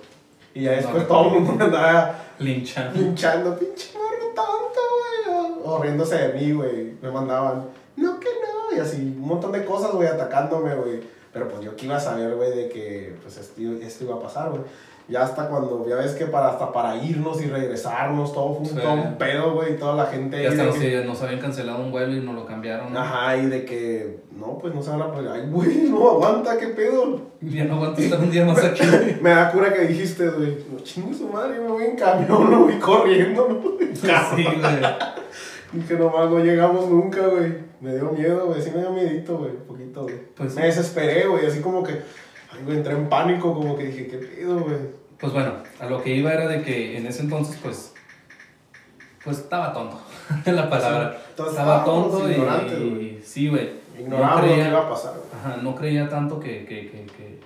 Y 0.59 0.63
ya 0.63 0.71
después 0.71 1.03
no. 1.03 1.07
todo 1.07 1.25
el 1.35 1.41
mundo 1.41 1.53
me 1.53 1.63
andaba 1.65 2.15
Linchando. 2.39 2.99
linchando, 2.99 3.57
pinche 3.57 3.91
morro 3.97 4.33
tonto, 4.35 4.79
güey. 5.25 5.35
O, 5.63 5.71
o 5.75 5.81
riéndose 5.81 6.15
de 6.17 6.33
mí, 6.33 6.51
güey. 6.51 6.93
Me 7.01 7.11
mandaban, 7.11 7.65
no 7.95 8.19
que 8.19 8.27
no, 8.27 8.75
y 8.75 8.79
así, 8.79 8.97
un 8.97 9.21
montón 9.21 9.51
de 9.51 9.65
cosas, 9.65 9.91
güey, 9.91 10.07
atacándome, 10.07 10.75
güey. 10.75 10.99
Pero 11.31 11.47
pues 11.47 11.61
yo 11.63 11.75
que 11.75 11.85
iba 11.85 11.95
a 11.97 11.99
saber, 11.99 12.35
güey, 12.35 12.49
de 12.55 12.69
que 12.69 13.15
pues 13.21 13.37
esto, 13.37 13.61
esto 13.81 14.03
iba 14.03 14.15
a 14.15 14.19
pasar, 14.21 14.49
güey. 14.49 14.61
Ya 15.09 15.23
hasta 15.23 15.49
cuando, 15.49 15.87
ya 15.89 15.95
ves 15.95 16.11
que 16.11 16.25
para, 16.25 16.49
hasta 16.49 16.71
para 16.71 16.95
irnos 16.97 17.41
y 17.41 17.47
regresarnos, 17.47 18.31
todo 18.31 18.53
fue 18.53 18.59
un, 18.59 18.65
Sí. 18.67 18.75
todo 18.75 18.93
un 18.93 19.17
pedo, 19.17 19.53
güey, 19.55 19.73
y 19.73 19.77
toda 19.77 19.95
la 19.95 20.05
gente. 20.05 20.37
Ya 20.37 20.49
ahí 20.49 20.53
hasta 20.53 20.65
nos, 20.65 20.75
que- 20.77 21.03
nos 21.03 21.21
habían 21.23 21.39
cancelado 21.39 21.81
un 21.83 21.91
vuelo 21.91 22.15
y 22.15 22.21
nos 22.21 22.35
lo 22.35 22.45
cambiaron. 22.45 22.93
¿no? 22.93 22.99
Ajá, 22.99 23.35
y 23.37 23.47
de 23.47 23.65
que, 23.65 24.19
no, 24.31 24.59
pues 24.59 24.75
no 24.75 24.83
se 24.83 24.91
van 24.91 25.01
a 25.01 25.11
poner, 25.11 25.31
ay, 25.31 25.49
güey, 25.49 25.75
no 25.89 26.09
aguanta, 26.11 26.57
qué 26.59 26.67
pedo. 26.67 27.21
Ya 27.41 27.65
no 27.65 27.75
aguanto 27.75 28.01
estar 28.01 28.19
un 28.19 28.29
día 28.29 28.45
más 28.45 28.63
aquí. 28.63 28.83
Me 29.21 29.31
da 29.31 29.51
cura 29.51 29.73
que 29.73 29.81
dijiste, 29.87 30.27
güey, 30.29 30.57
no 30.71 30.79
chingue 30.83 31.13
su 31.15 31.27
madre, 31.27 31.59
me 31.59 31.67
voy 31.69 31.85
en 31.85 31.95
camión, 31.95 32.47
me 32.49 32.55
voy 32.55 32.73
corriendo, 32.79 33.47
¿no? 33.49 33.79
sí, 33.95 34.43
güey. 34.43 34.81
Dije, 35.71 35.93
nomás 35.95 36.29
no 36.29 36.39
llegamos 36.39 36.89
nunca, 36.89 37.21
güey. 37.27 37.53
Me 37.81 37.93
dio 37.95 38.11
miedo, 38.11 38.47
güey. 38.47 38.61
Sí 38.61 38.71
me 38.73 38.81
dio 38.81 38.91
miedito, 38.91 39.37
güey. 39.37 39.51
Un 39.51 39.65
poquito, 39.67 40.03
güey. 40.03 40.15
Pues 40.35 40.55
me 40.55 40.65
desesperé, 40.65 41.27
güey. 41.27 41.45
Así 41.45 41.61
como 41.61 41.83
que, 41.83 41.91
ay, 42.51 42.63
güey, 42.65 42.77
entré 42.77 42.93
en 42.93 43.07
pánico. 43.07 43.53
Como 43.53 43.77
que 43.77 43.83
dije, 43.85 44.07
¿qué 44.07 44.17
pedo, 44.17 44.59
güey? 44.61 44.77
Pues 45.19 45.33
bueno, 45.33 45.53
a 45.79 45.85
lo 45.87 46.01
que 46.01 46.15
iba 46.15 46.31
era 46.33 46.47
de 46.47 46.61
que 46.61 46.97
en 46.97 47.05
ese 47.05 47.23
entonces, 47.23 47.59
pues, 47.61 47.93
pues 49.23 49.39
estaba 49.39 49.73
tonto, 49.73 49.99
la 50.45 50.69
palabra. 50.69 51.17
Entonces, 51.29 51.57
estaba 51.59 51.83
tonto 51.83 52.29
y, 52.29 52.33
ignorantes, 52.33 52.79
güey. 52.79 53.21
sí, 53.23 53.49
güey. 53.49 53.69
Ignorábamos 53.99 54.35
No 54.41 54.47
lo 54.47 54.47
creía- 54.53 54.63
que 54.63 54.69
iba 54.69 54.79
a 54.79 54.89
pasar. 54.89 55.13
Ajá, 55.33 55.57
no 55.61 55.75
creía 55.75 56.07
tanto 56.09 56.39
que, 56.39 56.65
que, 56.65 56.89
que, 56.89 57.05
que 57.05 57.39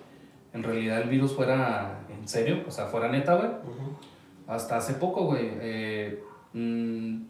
en 0.54 0.62
realidad 0.64 1.02
el 1.02 1.10
virus 1.10 1.34
fuera 1.36 2.00
en 2.16 2.28
serio, 2.28 2.64
o 2.68 2.72
sea, 2.72 2.86
fuera 2.86 3.10
neta, 3.10 3.36
güey. 3.36 3.50
Hasta 4.48 4.78
hace 4.78 4.94
poco, 4.96 5.24
güey. 5.26 5.50
eh, 5.62 6.24
mm, 6.54 7.22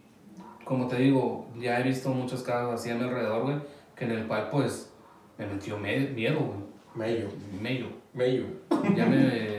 como 0.66 0.88
te 0.88 0.98
digo, 0.98 1.48
ya 1.58 1.80
he 1.80 1.84
visto 1.84 2.10
muchos 2.10 2.42
casos 2.44 2.74
así 2.74 2.90
a 2.90 2.96
mi 2.96 3.04
alrededor, 3.04 3.44
güey, 3.44 3.56
que 3.96 4.06
en 4.06 4.12
el 4.12 4.28
cual, 4.28 4.50
pues, 4.52 4.92
me 5.38 5.46
metió 5.46 5.78
me- 5.78 6.00
miedo, 6.10 6.40
güey. 6.40 6.60
Mello. 6.96 7.28
Mello. 7.62 7.88
Mello. 8.14 8.44
Ya 8.96 9.06
me 9.06 9.53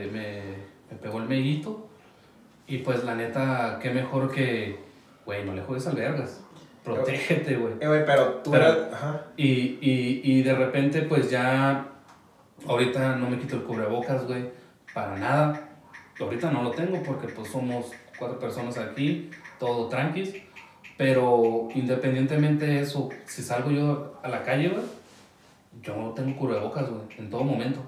pegó 1.05 1.19
el 1.19 1.29
mellito. 1.29 1.87
Y 2.67 2.79
pues, 2.79 3.03
la 3.03 3.13
neta, 3.13 3.77
qué 3.79 3.91
mejor 3.91 4.31
que, 4.31 4.79
güey, 5.23 5.45
no 5.45 5.53
le 5.53 5.61
juegues 5.61 5.85
al 5.85 5.95
vergas. 5.95 6.41
Protégete, 6.83 7.57
güey. 7.57 7.73
Eh, 7.79 7.87
güey, 7.87 8.03
pero 8.05 8.41
tú 8.43 8.49
Pero- 8.51 8.65
eras. 8.65 8.93
Ajá. 8.93 9.21
Y, 9.37 9.77
y, 9.81 10.21
y 10.23 10.41
de 10.41 10.55
repente, 10.55 11.03
pues 11.03 11.29
ya, 11.29 11.85
ahorita 12.67 13.17
no 13.17 13.29
me 13.29 13.37
quito 13.37 13.57
el 13.57 13.63
cubrebocas, 13.63 14.25
güey, 14.25 14.49
para 14.95 15.15
nada. 15.15 15.69
Ahorita 16.19 16.49
no 16.49 16.63
lo 16.63 16.71
tengo 16.71 17.03
porque 17.03 17.27
pues 17.27 17.49
somos 17.51 17.91
cuatro 18.17 18.39
personas 18.39 18.77
aquí, 18.79 19.29
todo 19.59 19.87
tranquis. 19.87 20.33
Pero 20.97 21.67
independientemente 21.75 22.65
de 22.65 22.79
eso, 22.79 23.09
si 23.25 23.43
salgo 23.43 23.69
yo 23.69 24.19
a 24.23 24.29
la 24.29 24.41
calle, 24.43 24.69
güey, 24.69 24.83
yo 25.83 25.95
no 25.97 26.11
tengo 26.11 26.35
cubrebocas, 26.37 26.89
güey, 26.89 27.01
en 27.19 27.29
todo 27.29 27.43
momento. 27.43 27.81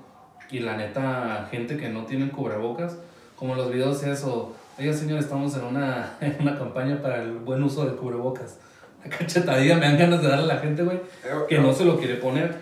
Y 0.50 0.60
la 0.60 0.77
neta, 0.77 1.48
gente 1.51 1.77
que 1.77 1.89
no 1.89 2.06
tiene 2.06 2.30
cubrebocas, 2.32 2.98
como 3.36 3.56
los 3.56 3.72
videos 3.72 4.01
eso, 4.04 4.56
oiga 4.80 4.94
señor, 4.94 5.20
estamos 5.20 5.56
en 5.56 5.63
una, 5.66 6.16
en 6.22 6.38
una 6.39 6.58
campaña 6.58 7.01
para 7.01 7.22
el 7.22 7.34
buen 7.34 7.62
uso 7.63 7.86
del 7.86 7.96
cubrebocas. 7.96 8.58
La 9.04 9.10
cachetadilla 9.16 9.75
me 9.75 9.86
dan 9.86 9.98
ganas 9.98 10.22
de 10.22 10.27
darle 10.27 10.51
a 10.51 10.56
la 10.56 10.62
gente, 10.62 10.84
güey, 10.84 10.98
Eh, 10.98 11.30
que 11.48 11.60
no 11.60 11.72
se 11.74 11.86
lo 11.86 11.98
quiere 11.98 12.16
poner. 12.16 12.56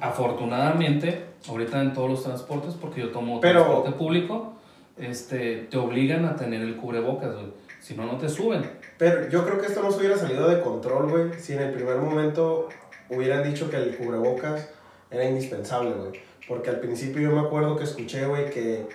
afortunadamente, 0.00 1.24
ahorita 1.48 1.80
en 1.80 1.92
todos 1.92 2.10
los 2.10 2.22
transportes, 2.22 2.74
porque 2.74 3.00
yo 3.00 3.10
tomo 3.10 3.40
Pero- 3.40 3.62
transporte 3.62 3.92
público, 3.98 4.54
este, 4.98 5.66
te 5.70 5.76
obligan 5.76 6.24
a 6.26 6.36
tener 6.36 6.60
el 6.62 6.76
cubrebocas, 6.76 7.32
güey. 7.34 7.46
Si 7.80 7.94
no, 7.94 8.04
no 8.04 8.18
te 8.18 8.28
suben. 8.28 8.62
Pero 8.98 9.28
yo 9.30 9.44
creo 9.46 9.58
que 9.58 9.66
esto 9.66 9.82
no 9.82 9.90
se 9.90 9.98
hubiera 9.98 10.16
salido 10.18 10.48
de 10.48 10.60
control, 10.60 11.08
güey, 11.10 11.40
si 11.40 11.54
en 11.54 11.60
el 11.62 11.72
primer 11.72 11.96
momento 11.96 12.68
hubieran 13.08 13.42
dicho 13.42 13.70
que 13.70 13.76
el 13.76 13.96
cubrebocas 13.96 14.68
era 15.10 15.24
indispensable, 15.24 15.90
güey. 15.92 16.20
Porque 16.48 16.70
al 16.70 16.80
principio 16.80 17.22
yo 17.22 17.30
me 17.30 17.46
acuerdo 17.46 17.76
que 17.76 17.84
escuché, 17.84 18.26
güey, 18.26 18.50
que 18.50 18.88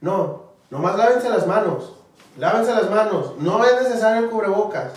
no, 0.00 0.44
nomás 0.70 0.96
lávense 0.96 1.28
las 1.28 1.46
manos, 1.46 1.96
lávense 2.38 2.72
las 2.72 2.90
manos, 2.90 3.34
no 3.38 3.64
es 3.64 3.82
necesario 3.82 4.24
el 4.24 4.30
cubrebocas. 4.30 4.92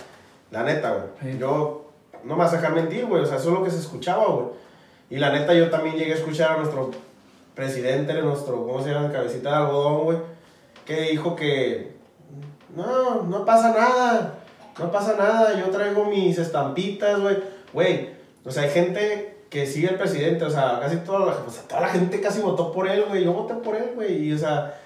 La 0.50 0.62
neta, 0.62 0.92
güey. 0.92 1.32
Sí. 1.32 1.38
Yo 1.38 1.90
no 2.24 2.36
me 2.36 2.44
vas 2.44 2.52
a 2.52 2.56
dejar 2.56 2.72
mentir, 2.72 3.06
güey, 3.06 3.22
o 3.22 3.26
sea, 3.26 3.36
eso 3.36 3.48
es 3.48 3.54
lo 3.54 3.64
que 3.64 3.70
se 3.70 3.78
escuchaba, 3.78 4.26
güey. 4.26 4.46
Y 5.10 5.16
la 5.18 5.30
neta, 5.32 5.52
yo 5.54 5.70
también 5.70 5.96
llegué 5.96 6.12
a 6.12 6.16
escuchar 6.16 6.52
a 6.52 6.56
nuestro 6.58 6.90
presidente, 7.54 8.14
nuestro, 8.22 8.66
¿cómo 8.66 8.82
se 8.82 8.90
llama? 8.90 9.12
Cabecita 9.12 9.50
de 9.50 9.56
algodón, 9.56 10.04
güey, 10.04 10.18
que 10.86 11.02
dijo 11.02 11.36
que 11.36 11.98
no, 12.74 13.22
no 13.22 13.44
pasa 13.44 13.72
nada. 13.72 14.34
No 14.78 14.92
pasa 14.92 15.16
nada. 15.18 15.58
Yo 15.58 15.70
traigo 15.70 16.04
mis 16.04 16.38
estampitas, 16.38 17.20
güey. 17.20 17.36
Güey, 17.72 18.10
o 18.44 18.50
sea, 18.50 18.62
hay 18.62 18.70
gente 18.70 19.37
que 19.50 19.66
sigue 19.66 19.88
al 19.88 19.96
presidente. 19.96 20.44
O 20.44 20.50
sea, 20.50 20.78
casi 20.80 20.96
toda 20.98 21.20
la, 21.20 21.32
o 21.32 21.50
sea, 21.50 21.62
toda 21.62 21.82
la 21.82 21.88
gente 21.88 22.20
casi 22.20 22.40
votó 22.40 22.72
por 22.72 22.88
él, 22.88 23.04
güey. 23.08 23.24
Yo 23.24 23.32
voté 23.32 23.54
por 23.54 23.76
él, 23.76 23.92
güey. 23.94 24.28
Y, 24.28 24.32
o 24.32 24.38
sea, 24.38 24.78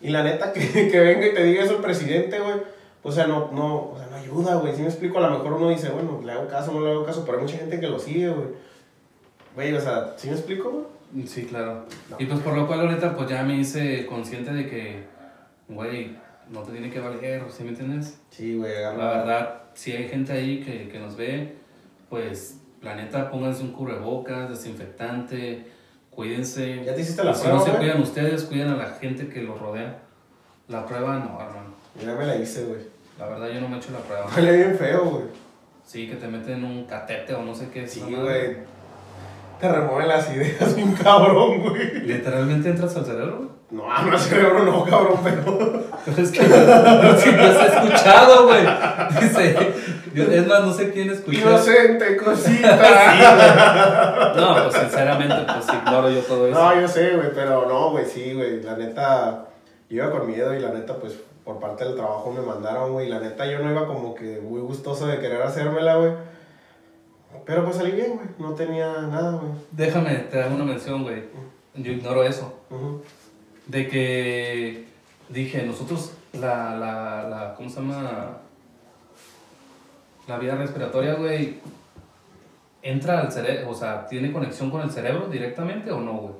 y 0.00 0.10
la 0.10 0.22
neta 0.22 0.52
que, 0.52 0.60
que 0.90 1.00
venga 1.00 1.26
y 1.26 1.34
te 1.34 1.42
diga 1.42 1.64
eso 1.64 1.76
el 1.76 1.82
presidente, 1.82 2.38
güey. 2.38 2.56
O 3.02 3.12
sea, 3.12 3.26
no, 3.26 3.50
no, 3.52 3.90
o 3.92 3.96
sea, 3.96 4.08
no 4.08 4.16
ayuda, 4.16 4.56
güey. 4.56 4.74
Si 4.74 4.82
me 4.82 4.88
explico, 4.88 5.18
a 5.18 5.28
lo 5.28 5.38
mejor 5.38 5.52
uno 5.52 5.68
dice, 5.68 5.90
bueno, 5.90 6.20
le 6.24 6.32
hago 6.32 6.48
caso, 6.48 6.72
no 6.72 6.80
le 6.80 6.90
hago 6.90 7.04
caso, 7.04 7.24
pero 7.24 7.38
hay 7.38 7.44
mucha 7.44 7.58
gente 7.58 7.78
que 7.78 7.86
lo 7.86 7.98
sigue, 7.98 8.28
güey. 8.28 8.48
Güey, 9.54 9.72
o 9.74 9.80
sea, 9.80 10.14
¿sí 10.16 10.28
me 10.28 10.34
explico, 10.34 10.70
güey? 10.70 11.26
Sí, 11.26 11.46
claro. 11.46 11.86
No. 12.10 12.16
Y 12.18 12.26
pues 12.26 12.40
por 12.40 12.54
lo 12.54 12.66
cual 12.66 12.80
ahorita 12.80 13.16
pues 13.16 13.28
ya 13.28 13.42
me 13.44 13.56
hice 13.56 14.06
consciente 14.06 14.52
de 14.52 14.68
que, 14.68 15.04
güey, 15.68 16.16
no 16.50 16.62
te 16.62 16.72
tiene 16.72 16.90
que 16.90 17.00
valer, 17.00 17.42
¿sí 17.50 17.62
me 17.62 17.70
entiendes? 17.70 18.18
Sí, 18.30 18.56
güey, 18.56 18.74
La 18.82 18.90
verdad, 18.92 19.62
si 19.74 19.92
hay 19.92 20.08
gente 20.08 20.32
ahí 20.32 20.62
que, 20.62 20.88
que 20.88 20.98
nos 20.98 21.16
ve, 21.16 21.56
pues 22.10 22.60
la 22.82 22.94
neta 22.94 23.30
pónganse 23.30 23.62
un 23.62 23.72
cubrebocas, 23.72 24.48
desinfectante, 24.50 25.66
cuídense. 26.10 26.84
¿Ya 26.84 26.94
te 26.94 27.00
hiciste 27.00 27.24
la 27.24 27.34
si 27.34 27.42
prueba, 27.42 27.58
no 27.58 27.64
se 27.64 27.70
güey? 27.70 27.82
cuidan 27.82 28.02
ustedes, 28.02 28.44
cuiden 28.44 28.68
a 28.68 28.76
la 28.76 28.86
gente 28.86 29.28
que 29.28 29.42
los 29.42 29.58
rodea. 29.60 29.98
La 30.68 30.84
prueba 30.86 31.18
no, 31.18 31.40
hermano. 31.40 31.74
Ya 32.04 32.14
me 32.14 32.26
la 32.26 32.36
hice, 32.36 32.64
güey. 32.64 32.80
La 33.18 33.26
verdad 33.28 33.48
yo 33.48 33.60
no 33.60 33.68
me 33.68 33.76
he 33.76 33.78
hecho 33.78 33.92
la 33.92 33.98
prueba. 34.00 34.26
Huele 34.36 34.52
bien 34.56 34.76
feo, 34.76 35.04
güey. 35.04 35.24
Sí, 35.84 36.08
que 36.08 36.16
te 36.16 36.26
meten 36.26 36.64
un 36.64 36.84
catete 36.84 37.34
o 37.34 37.42
no 37.42 37.54
sé 37.54 37.70
qué. 37.70 37.86
Sí, 37.86 38.00
güey. 38.00 38.56
Te 39.60 39.72
remueven 39.72 40.08
las 40.08 40.30
ideas, 40.34 40.74
un 40.76 40.92
cabrón, 40.94 41.60
güey. 41.62 42.00
Literalmente 42.02 42.68
entras 42.70 42.94
al 42.96 43.06
cerebro. 43.06 43.55
No, 43.68 43.82
no, 44.04 44.12
el 44.12 44.18
cerebro 44.18 44.62
no, 44.64 44.84
cabrón, 44.84 45.18
pero. 45.24 45.82
Pero 46.04 46.22
es 46.22 46.30
que 46.30 46.40
no, 46.40 47.18
sí, 47.18 47.32
los 47.32 47.56
he 47.56 47.66
escuchado, 47.66 48.46
güey. 48.46 48.64
Dice, 49.20 49.72
yo- 50.14 50.22
es 50.30 50.46
más, 50.46 50.64
no 50.64 50.72
sé 50.72 50.92
quién 50.92 51.10
escuchó. 51.10 51.38
Inocente, 51.40 52.16
cosita. 52.16 52.76
No, 54.36 54.54
pues 54.64 54.74
sinceramente, 54.74 55.34
pues 55.52 55.66
ignoro 55.82 56.10
yo 56.10 56.20
todo 56.20 56.46
eso. 56.46 56.58
no, 56.58 56.80
yo 56.80 56.86
sé, 56.88 57.16
güey, 57.16 57.30
pero 57.34 57.66
no, 57.68 57.90
güey, 57.90 58.04
sí, 58.04 58.34
güey. 58.34 58.62
La 58.62 58.76
neta, 58.76 59.46
yo 59.88 59.96
iba 59.96 60.10
con 60.10 60.26
miedo 60.28 60.54
y 60.54 60.60
la 60.60 60.70
neta, 60.70 60.94
pues, 60.96 61.14
por 61.44 61.58
parte 61.58 61.84
del 61.84 61.96
trabajo 61.96 62.30
me 62.32 62.42
mandaron, 62.42 62.92
güey. 62.92 63.08
La 63.08 63.18
neta, 63.18 63.46
yo 63.46 63.58
no 63.60 63.70
iba 63.70 63.86
como 63.86 64.14
que 64.14 64.40
muy 64.40 64.60
gustoso 64.60 65.06
de 65.08 65.18
querer 65.18 65.42
hacérmela, 65.42 65.96
güey. 65.96 66.12
Pero 67.44 67.64
pues 67.64 67.76
salí 67.76 67.90
bien, 67.92 68.14
güey. 68.14 68.26
No 68.38 68.54
tenía 68.54 68.92
nada, 69.10 69.32
güey. 69.32 69.50
Déjame, 69.72 70.14
te 70.30 70.40
hago 70.42 70.54
una 70.54 70.64
mención, 70.64 71.02
güey. 71.02 71.24
Yo 71.74 71.92
ignoro 71.92 72.22
eso. 72.24 72.60
Ujú. 72.70 73.02
De 73.66 73.88
que 73.88 74.84
dije, 75.28 75.62
nosotros, 75.64 76.12
la, 76.32 76.76
la, 76.76 77.28
la, 77.28 77.54
¿cómo 77.56 77.68
se 77.68 77.76
llama? 77.76 78.38
La 80.28 80.38
vía 80.38 80.54
respiratoria, 80.56 81.14
güey, 81.14 81.58
entra 82.82 83.20
al 83.20 83.32
cerebro, 83.32 83.70
o 83.70 83.74
sea, 83.74 84.06
¿tiene 84.06 84.32
conexión 84.32 84.70
con 84.70 84.82
el 84.82 84.90
cerebro 84.90 85.26
directamente 85.28 85.90
o 85.90 86.00
no, 86.00 86.12
güey? 86.12 86.34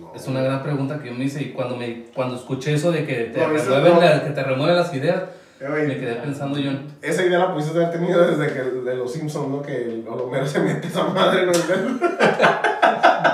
No, 0.00 0.12
Es 0.14 0.26
una 0.28 0.42
gran 0.42 0.62
pregunta 0.62 0.98
que 1.00 1.08
yo 1.08 1.14
me 1.14 1.24
hice 1.24 1.42
y 1.42 1.52
cuando, 1.52 1.76
me, 1.76 2.04
cuando 2.14 2.36
escuché 2.36 2.74
eso 2.74 2.92
de 2.92 3.06
que 3.06 3.14
te, 3.24 3.38
No, 3.40 3.48
remueven 3.48 3.94
no. 3.94 4.00
la- 4.00 4.24
que 4.24 4.30
te 4.30 4.42
remueven 4.42 4.76
las 4.76 4.92
ideas, 4.94 5.22
Eh, 5.58 5.84
me 5.86 5.98
quedé 5.98 6.14
pensando 6.16 6.58
yo. 6.58 6.70
Esa 7.00 7.24
idea 7.24 7.38
la 7.38 7.52
pudiste 7.54 7.76
haber 7.78 7.90
tenido 7.90 8.26
desde 8.26 8.52
que 8.52 8.60
el 8.60 8.84
de 8.84 8.94
los 8.96 9.10
Simpsons, 9.12 9.48
¿no? 9.48 9.62
Que 9.62 9.74
el 9.84 10.04
Homero 10.08 10.46
se 10.46 10.60
mete 10.60 10.88
esa 10.88 11.04
madre, 11.04 11.46
¿no? 11.46 11.52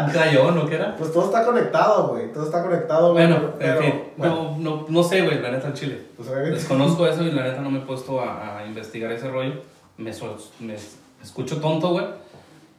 ¿Un 0.06 0.12
gallón 0.12 0.58
o 0.58 0.66
qué 0.66 0.76
era? 0.76 0.96
Pues 0.96 1.12
todo 1.12 1.26
está 1.26 1.44
conectado, 1.44 2.08
güey. 2.08 2.32
Todo 2.32 2.44
está 2.44 2.62
conectado, 2.62 3.12
güey. 3.12 3.26
Bueno, 3.26 3.52
pero, 3.58 3.80
en 3.80 3.84
fin, 3.92 4.00
bueno, 4.16 4.56
no, 4.58 4.76
no, 4.80 4.86
no 4.88 5.02
sé, 5.02 5.22
güey, 5.22 5.40
la 5.40 5.50
neta, 5.50 5.68
al 5.68 5.74
chile. 5.74 6.00
pues. 6.16 6.28
Desconozco 6.30 7.06
eso 7.06 7.22
y 7.22 7.32
la 7.32 7.42
neta 7.42 7.60
no 7.60 7.70
me 7.70 7.78
he 7.80 7.82
puesto 7.82 8.20
a, 8.20 8.58
a 8.58 8.66
investigar 8.66 9.10
ese 9.12 9.28
rollo. 9.28 9.54
Me, 9.98 10.12
so- 10.12 10.36
me 10.60 10.76
escucho 11.22 11.60
tonto, 11.60 11.90
güey. 11.90 12.06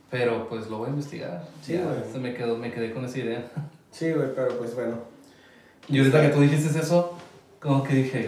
Pero 0.09 0.47
pues 0.47 0.69
lo 0.69 0.77
voy 0.77 0.87
a 0.87 0.89
investigar. 0.91 1.43
Sí, 1.61 1.73
güey. 1.77 1.95
se 2.11 2.19
me, 2.19 2.33
quedó, 2.33 2.55
me 2.57 2.71
quedé 2.71 2.93
con 2.93 3.03
esa 3.05 3.19
idea. 3.19 3.43
Sí, 3.91 4.11
güey, 4.11 4.27
pero 4.35 4.57
pues 4.57 4.73
bueno. 4.75 4.95
Y 5.89 5.97
ahorita 5.99 6.21
que 6.21 6.29
tú 6.29 6.39
dijiste 6.41 6.79
eso, 6.79 7.17
como 7.63 7.81
que 7.81 7.95
dije, 7.95 8.27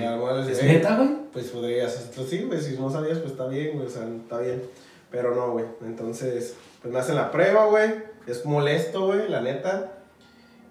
¿es 0.50 0.60
eh, 0.60 0.65
neta, 0.65 0.96
güey? 0.96 1.10
Pues 1.34 1.48
podrías, 1.48 2.10
pues 2.15 2.30
sí, 2.30 2.44
güey, 2.44 2.62
si 2.62 2.77
no 2.77 2.89
sabías, 2.89 3.20
pues 3.20 3.32
está 3.32 3.48
bien, 3.48 3.74
güey, 3.75 3.86
o 3.86 3.89
sea, 3.89 4.08
está 4.08 4.39
bien. 4.39 4.63
Pero 5.12 5.36
no, 5.36 5.51
güey. 5.51 5.65
Entonces, 5.82 6.56
pues 6.82 6.94
me 6.94 7.00
hacen 7.00 7.15
la 7.15 7.32
prueba, 7.32 7.65
güey. 7.65 7.96
Es 8.27 8.46
molesto, 8.46 9.08
güey, 9.08 9.27
la 9.27 9.42
neta. 9.42 9.92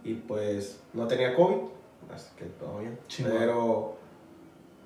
Y 0.02 0.14
pues 0.14 0.80
no 0.94 1.06
tenía 1.06 1.34
COVID, 1.34 1.56
así 2.14 2.28
que 2.38 2.46
todo 2.46 2.78
bien. 2.78 2.98
Pero, 3.22 3.96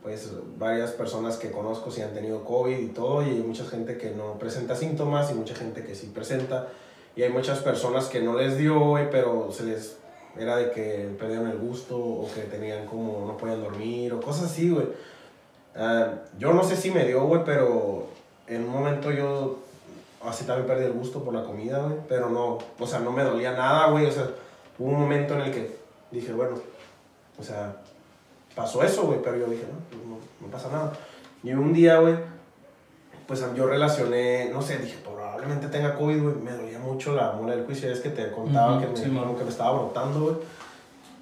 pues 0.03 0.33
varias 0.59 0.91
personas 0.91 1.37
que 1.37 1.53
conozco 1.53 1.93
sí 1.93 2.03
han 2.03 2.15
tenido 2.15 2.45
COVID 2.45 2.79
y 2.79 2.89
todo. 2.89 3.23
Y 3.23 3.31
hay 3.31 3.43
mucha 3.43 3.65
gente 3.65 3.97
que 3.97 4.11
no 4.11 4.41
presenta 4.41 4.75
síntomas 4.75 5.31
y 5.31 5.35
mucha 5.35 5.55
gente 5.55 5.85
que 5.85 5.95
sí 5.95 6.11
presenta. 6.13 6.69
Y 7.15 7.23
hay 7.23 7.31
muchas 7.31 7.61
personas 7.61 8.07
que 8.07 8.21
no 8.21 8.37
les 8.37 8.59
dio, 8.59 8.81
güey, 8.81 9.09
pero 9.09 9.53
se 9.53 9.65
les. 9.65 9.99
Era 10.37 10.57
de 10.57 10.71
que 10.71 11.15
perdieron 11.19 11.49
el 11.49 11.59
gusto 11.59 11.99
o 11.99 12.29
que 12.33 12.43
tenían 12.43 12.87
como. 12.87 13.27
no 13.27 13.37
podían 13.37 13.63
dormir 13.63 14.13
o 14.13 14.21
cosas 14.21 14.51
así, 14.51 14.71
güey. 14.71 14.87
Ah, 15.77 16.13
yo 16.39 16.53
no 16.53 16.65
sé 16.65 16.77
si 16.77 16.91
me 16.91 17.05
dio, 17.05 17.25
güey, 17.25 17.43
pero 17.45 18.09
en 18.47 18.65
un 18.65 18.71
momento 18.71 19.11
yo 19.11 19.59
así 20.25 20.45
también 20.45 20.67
perdí 20.67 20.85
el 20.85 20.93
gusto 20.93 21.23
por 21.23 21.35
la 21.35 21.45
comida, 21.45 21.83
güey. 21.83 21.99
Pero 22.09 22.31
no, 22.31 22.59
o 22.79 22.87
sea, 22.87 23.01
no 23.01 23.13
me 23.13 23.25
dolía 23.25 23.53
nada, 23.53 23.91
güey. 23.91 24.07
O 24.07 24.13
sea, 24.13 24.29
hubo 24.79 24.91
un 24.91 25.01
momento 25.01 25.35
en 25.35 25.41
el 25.41 25.53
que 25.53 25.77
dije, 26.11 26.33
bueno, 26.33 26.57
o 27.39 27.43
sea, 27.43 27.77
pasó 28.55 28.83
eso, 28.83 29.05
güey. 29.05 29.21
Pero 29.23 29.37
yo 29.37 29.47
dije, 29.47 29.65
no, 29.65 29.79
pues 29.91 30.05
no, 30.05 30.47
no 30.47 30.53
pasa 30.53 30.69
nada. 30.69 30.93
Y 31.43 31.53
un 31.53 31.73
día, 31.73 31.99
güey, 31.99 32.17
pues 33.27 33.45
yo 33.55 33.67
relacioné, 33.67 34.51
no 34.53 34.63
sé, 34.63 34.79
dije, 34.79 34.99
probablemente 35.39 35.69
tenga 35.77 35.95
COVID, 35.97 36.23
güey. 36.23 36.35
Me 36.37 36.53
dolía 36.53 36.79
mucho 36.79 37.15
la 37.15 37.33
muela 37.33 37.57
del 37.57 37.65
juicio. 37.65 37.91
Es 37.91 38.01
que 38.01 38.11
te 38.11 38.31
contaba 38.31 38.73
Ujú, 38.77 38.81
que, 38.81 38.87
me, 38.89 38.97
sí, 38.97 39.03
que 39.05 39.45
me 39.45 39.51
estaba 39.51 39.73
brotando, 39.79 40.21
güey. 40.21 40.35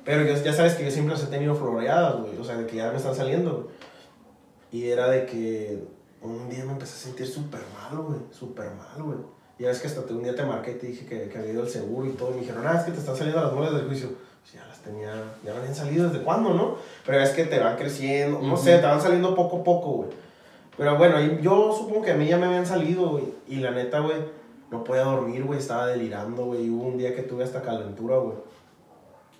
Pero 0.04 0.24
yo- 0.24 0.42
ya 0.42 0.52
sabes 0.52 0.74
que 0.74 0.84
yo 0.84 0.90
siempre 0.90 1.14
las 1.14 1.24
he 1.24 1.26
tenido 1.28 1.54
floreadas, 1.54 2.20
güey. 2.20 2.36
O 2.38 2.44
sea, 2.44 2.56
de 2.56 2.66
que 2.66 2.76
ya 2.76 2.90
me 2.90 2.96
están 2.96 3.14
saliendo, 3.14 3.52
güey. 3.52 3.66
Y 4.72 4.90
era 4.90 5.08
de 5.08 5.26
que 5.26 5.84
un 6.22 6.48
día 6.48 6.64
me 6.64 6.72
empecé 6.72 6.94
a 6.94 6.98
sentir 7.08 7.26
súper 7.26 7.60
mal, 7.74 8.02
güey. 8.02 8.18
Súper 8.30 8.70
mal, 8.72 9.02
güey. 9.02 9.18
Y 9.58 9.62
ya 9.62 9.68
ves 9.68 9.80
que 9.80 9.86
hasta 9.88 10.00
un 10.12 10.22
día 10.22 10.34
te 10.34 10.44
marqué 10.44 10.72
y 10.72 10.74
te 10.74 10.86
dije 10.88 11.06
que, 11.06 11.28
que 11.28 11.38
había 11.38 11.52
ido 11.52 11.62
el 11.62 11.68
seguro 11.68 12.06
y 12.08 12.12
todo. 12.12 12.30
Y 12.30 12.34
me 12.34 12.40
dijeron, 12.40 12.64
ah, 12.66 12.76
es 12.78 12.84
que 12.84 12.92
te 12.92 12.98
están 12.98 13.16
saliendo 13.16 13.40
las 13.42 13.52
muelas 13.52 13.74
del 13.74 13.86
juicio. 13.86 14.10
Pues 14.42 14.54
ya 14.54 14.66
las 14.68 14.78
tenía, 14.80 15.12
ya 15.44 15.52
me 15.52 15.58
habían 15.58 15.74
salido 15.74 16.08
desde 16.08 16.22
cuándo, 16.24 16.54
¿no? 16.54 16.76
Pero 17.04 17.18
es 17.20 17.30
que 17.30 17.44
te 17.44 17.58
van 17.58 17.76
creciendo, 17.76 18.38
no 18.40 18.54
Ujú. 18.54 18.62
sé, 18.64 18.78
te 18.78 18.86
van 18.86 19.00
saliendo 19.00 19.34
poco 19.34 19.58
a 19.60 19.64
poco, 19.64 19.90
güey. 19.92 20.10
Pero 20.76 20.96
bueno, 20.98 21.18
yo 21.40 21.72
supongo 21.76 22.02
que 22.02 22.10
a 22.12 22.16
mí 22.16 22.26
ya 22.26 22.36
me 22.38 22.46
habían 22.46 22.66
salido, 22.66 23.08
güey. 23.10 23.24
Y 23.48 23.56
la 23.56 23.70
neta, 23.70 24.00
güey, 24.00 24.16
no 24.70 24.84
podía 24.84 25.02
dormir, 25.04 25.44
güey. 25.44 25.58
Estaba 25.58 25.86
delirando, 25.86 26.44
güey. 26.46 26.66
Y 26.66 26.70
hubo 26.70 26.84
un 26.88 26.98
día 26.98 27.14
que 27.14 27.22
tuve 27.22 27.44
hasta 27.44 27.62
calentura, 27.62 28.16
güey. 28.18 28.36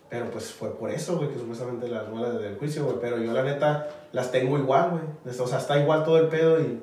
Pero 0.08 0.30
pues 0.30 0.52
fue 0.52 0.70
por 0.70 0.90
eso, 0.90 1.16
güey, 1.18 1.28
que 1.30 1.38
supuestamente 1.38 1.88
las 1.88 2.08
muelas 2.08 2.38
del 2.40 2.56
juicio, 2.56 2.84
güey. 2.84 2.96
Pero 3.00 3.18
yo 3.18 3.32
la 3.32 3.42
neta 3.42 3.88
las 4.12 4.30
tengo 4.32 4.56
igual, 4.58 4.90
güey. 4.90 5.38
O 5.40 5.46
sea, 5.46 5.58
está 5.58 5.78
igual 5.78 6.04
todo 6.04 6.18
el 6.18 6.28
pedo 6.28 6.60
y... 6.60 6.80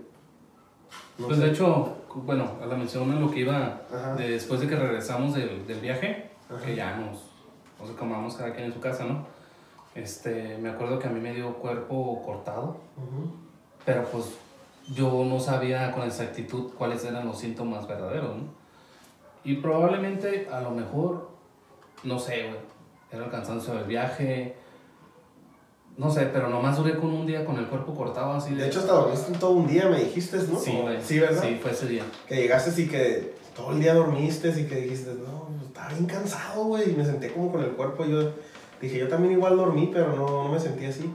no 1.18 1.28
Pues 1.28 1.40
sé. 1.40 1.46
de 1.46 1.52
hecho, 1.52 1.96
bueno, 2.14 2.52
a 2.62 2.66
la 2.66 2.76
mención 2.76 3.10
en 3.12 3.22
lo 3.22 3.32
que 3.32 3.40
iba 3.40 3.82
de- 4.18 4.30
después 4.32 4.60
de 4.60 4.68
que 4.68 4.76
regresamos 4.76 5.34
del, 5.34 5.66
del 5.66 5.80
viaje, 5.80 6.30
Ajá. 6.50 6.64
que 6.66 6.76
ya 6.76 6.96
nos, 6.98 7.22
nos 7.80 7.90
acomodamos 7.96 8.36
cada 8.36 8.52
quien 8.54 8.66
en 8.66 8.74
su 8.74 8.80
casa, 8.80 9.06
¿no? 9.06 9.26
Este, 9.96 10.58
me 10.60 10.70
acuerdo 10.70 11.00
que 11.00 11.08
a 11.08 11.12
mí 11.12 11.20
me 11.20 11.34
dio 11.34 11.54
cuerpo 11.56 12.22
cortado, 12.26 12.78
pero 13.86 14.04
pues 14.06 14.26
yo 14.92 15.24
no 15.25 15.40
sabía 15.40 15.92
con 15.92 16.04
exactitud 16.04 16.72
cuáles 16.78 17.04
eran 17.06 17.25
los 17.25 17.40
síntomas 17.40 17.88
verdaderos, 17.88 18.38
¿no? 18.38 18.44
Y 19.44 19.56
probablemente, 19.58 20.48
a 20.52 20.62
lo 20.62 20.72
mejor, 20.72 21.30
no 22.04 22.20
sé, 22.20 22.44
güey, 22.44 22.60
era 23.12 23.25
el 23.25 23.32
cansancio 23.32 23.74
del 23.75 23.86
viaje, 23.86 24.56
no 25.98 26.10
sé, 26.10 26.25
pero 26.34 26.50
nomás 26.50 26.78
duré 26.78 26.98
con 26.98 27.12
un 27.13 27.28
día 27.28 27.46
con 27.46 27.58
el 27.58 27.68
cuerpo 27.68 27.94
cortado 27.94 28.34
así 28.34 28.56
de... 28.56 28.63
De 28.63 28.68
hecho, 28.68 28.80
hasta 28.80 28.94
dormiste 28.94 29.32
todo 29.34 29.52
un 29.52 29.68
día, 29.68 29.88
me 29.88 30.00
dijiste, 30.00 30.38
¿no? 30.38 30.60
sí, 30.60 30.80
güey. 30.82 31.02
Sí, 31.02 31.20
¿verdad? 31.20 31.44
Sí, 31.44 31.60
fue 31.62 31.72
ese 31.72 31.88
día. 31.88 32.04
Que 32.28 32.36
llegaste 32.36 32.82
y 32.82 32.88
que 32.88 33.36
todo 33.56 33.72
el 33.72 33.80
día 33.80 33.94
dormiste 33.94 34.50
y 34.60 34.66
que 34.66 34.75
dijiste, 34.78 35.13
no, 35.13 35.50
pues, 35.50 35.68
estaba 35.68 35.90
bien 35.90 36.06
cansado, 36.06 36.63
güey, 36.66 36.92
y 36.92 36.96
me 36.96 37.06
senté 37.06 37.32
como 37.32 37.52
con 37.52 37.63
el 37.63 37.72
cuerpo. 37.72 38.06
Yo 38.06 38.32
dije, 38.82 38.98
yo 38.98 39.08
también 39.08 39.34
igual 39.34 39.56
dormí, 39.56 39.92
pero 39.94 40.16
no, 40.16 40.46
no 40.46 40.50
me 40.50 40.60
sentí 40.60 40.86
así. 40.86 41.13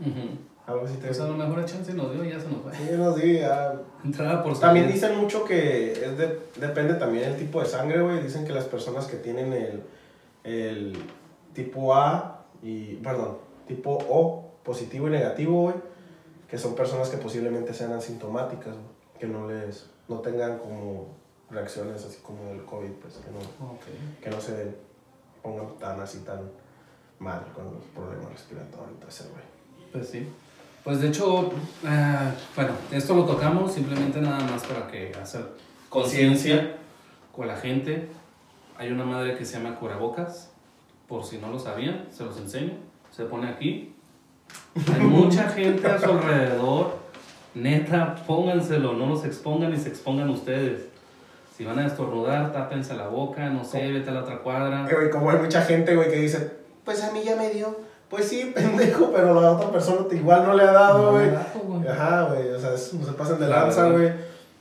Ujú. 0.00 0.53
Algo 0.66 0.86
así 0.86 0.94
te 0.96 1.08
Pues 1.08 1.20
a 1.20 1.26
lo 1.28 1.34
mejor 1.34 1.58
a 1.60 1.64
chance 1.66 1.92
nos 1.92 2.10
dio 2.12 2.24
y 2.24 2.30
ya 2.30 2.40
se 2.40 2.48
nos 2.48 2.66
va. 2.66 2.72
Sí, 2.74 2.88
no, 2.96 3.14
sí, 3.14 3.38
ya. 3.38 3.74
Entrada 4.02 4.42
por 4.42 4.58
También 4.58 4.86
salida. 4.86 4.94
dicen 5.08 5.20
mucho 5.20 5.44
que 5.44 5.92
es 5.92 6.16
de- 6.16 6.40
depende 6.56 6.94
también 6.94 7.24
del 7.30 7.36
tipo 7.38 7.60
de 7.60 7.66
sangre, 7.66 8.00
güey. 8.00 8.22
Dicen 8.22 8.46
que 8.46 8.52
las 8.54 8.64
personas 8.64 9.06
que 9.06 9.16
tienen 9.18 9.52
el, 9.52 9.82
el 10.44 10.96
tipo 11.52 11.94
A 11.94 12.44
y, 12.62 12.94
perdón, 12.96 13.36
tipo 13.66 13.90
O, 14.08 14.52
positivo 14.62 15.08
y 15.08 15.10
negativo, 15.10 15.62
güey, 15.64 15.74
que 16.48 16.56
son 16.56 16.74
personas 16.74 17.10
que 17.10 17.18
posiblemente 17.18 17.74
sean 17.74 17.92
asintomáticas, 17.92 18.72
güey, 18.74 18.86
que 19.20 19.26
no 19.26 19.46
les, 19.48 19.90
no 20.08 20.20
tengan 20.20 20.58
como 20.58 21.08
reacciones 21.50 22.04
así 22.06 22.20
como 22.22 22.42
del 22.46 22.64
COVID, 22.64 22.90
pues, 23.02 23.14
que 23.16 23.30
no, 23.30 23.78
que 24.22 24.30
no 24.30 24.40
se 24.40 24.74
pongan 25.42 25.76
tan 25.78 26.00
así 26.00 26.20
tan 26.20 26.40
mal 27.18 27.44
con 27.54 27.66
los 27.74 27.84
problemas 27.94 28.30
respiratorios 28.32 28.96
ese, 29.06 29.24
güey. 29.28 29.44
Pues 29.92 30.08
sí. 30.08 30.26
Pues 30.84 31.00
de 31.00 31.08
hecho, 31.08 31.50
ah, 31.86 32.32
bueno, 32.54 32.72
esto 32.92 33.14
lo 33.14 33.24
tocamos 33.24 33.72
simplemente 33.72 34.20
nada 34.20 34.40
más 34.40 34.64
para 34.64 34.86
que 34.86 35.12
hacer 35.20 35.46
conciencia 35.88 36.76
con 37.32 37.48
la 37.48 37.56
gente. 37.56 38.08
Hay 38.76 38.92
una 38.92 39.04
madre 39.04 39.34
que 39.36 39.46
se 39.46 39.56
llama 39.56 39.76
cubrebocas, 39.76 40.52
por 41.08 41.24
si 41.24 41.38
no 41.38 41.48
lo 41.48 41.58
sabían, 41.58 42.06
se 42.10 42.24
los 42.24 42.36
enseño. 42.36 42.74
Se 43.10 43.24
pone 43.24 43.48
aquí. 43.48 43.94
Hay 44.92 45.00
mucha 45.00 45.48
gente 45.48 45.86
a 45.86 45.98
su 45.98 46.10
alrededor. 46.10 46.98
Neta, 47.54 48.16
pónganselo, 48.26 48.92
no 48.92 49.06
los 49.06 49.24
expongan 49.24 49.72
y 49.72 49.78
se 49.78 49.88
expongan 49.88 50.28
ustedes. 50.28 50.88
Si 51.56 51.64
van 51.64 51.78
a 51.78 51.86
estornudar, 51.86 52.52
tápense 52.52 52.94
la 52.94 53.06
boca, 53.06 53.48
no 53.48 53.64
sé, 53.64 53.90
vete 53.92 54.10
a 54.10 54.14
la 54.14 54.20
otra 54.20 54.40
cuadra. 54.40 54.86
Eh, 54.90 55.08
como 55.10 55.30
hay 55.30 55.38
mucha 55.38 55.62
gente, 55.62 55.94
güey, 55.94 56.10
que 56.10 56.16
dice, 56.16 56.58
pues 56.84 57.02
a 57.02 57.12
mí 57.12 57.22
ya 57.24 57.36
me 57.36 57.50
dio. 57.50 57.93
Pues 58.14 58.28
sí, 58.28 58.52
pendejo, 58.54 59.10
pero 59.12 59.40
la 59.40 59.50
otra 59.52 59.70
persona 59.70 60.06
te 60.08 60.16
igual 60.16 60.44
no 60.46 60.54
le 60.54 60.62
ha 60.62 60.72
dado, 60.72 61.12
güey. 61.12 61.30
Güey. 61.64 61.88
Ajá, 61.88 62.22
güey, 62.30 62.48
o 62.50 62.60
sea, 62.60 62.74
es- 62.74 62.94
no 62.94 63.04
se 63.04 63.12
pasen 63.12 63.40
de 63.40 63.48
La 63.48 63.62
lanza, 63.62 63.88
güey. 63.90 64.12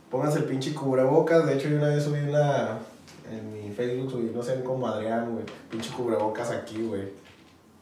Pónganse 0.10 0.40
el 0.40 0.46
pinche 0.46 0.74
cubrebocas. 0.74 1.46
De 1.46 1.54
hecho, 1.56 1.68
yo 1.70 1.78
una 1.78 1.90
vez 1.90 2.04
subí 2.04 2.20
una. 2.20 2.78
En 3.32 3.54
mi 3.54 3.72
Facebook 3.72 4.12
subí, 4.12 4.32
no 4.34 4.42
sé, 4.44 4.62
como 4.64 4.88
Adrián, 4.88 5.32
güey. 5.34 5.46
Pinche 5.70 5.92
cubrebocas 5.92 6.52
aquí, 6.52 6.84
güey. 6.86 7.10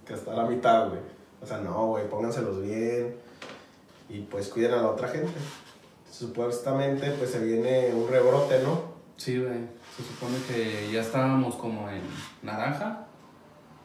Que 0.06 0.13
está 0.13 0.32
a 0.34 0.36
la 0.36 0.46
mitad, 0.46 0.88
güey. 0.90 1.00
O 1.42 1.46
sea, 1.48 1.58
no, 1.60 1.88
güey, 1.88 2.08
pónganselos 2.10 2.62
bien. 2.62 3.16
Y 4.10 4.20
pues 4.22 4.50
cuiden 4.50 4.74
a 4.74 4.78
la 4.82 4.90
otra 4.90 5.08
gente. 5.08 5.32
Supuestamente, 6.10 7.10
pues 7.12 7.32
se 7.32 7.40
viene 7.40 7.94
un 7.94 8.08
rebrote, 8.10 8.62
¿no? 8.63 8.82
Sí, 9.18 9.40
güey. 9.40 9.60
Se 9.96 10.04
supone 10.04 10.38
que 10.48 10.92
ya 10.92 11.01
estábamos 11.01 11.56
como 11.56 11.90
en 11.90 12.01
naranja. 12.44 13.08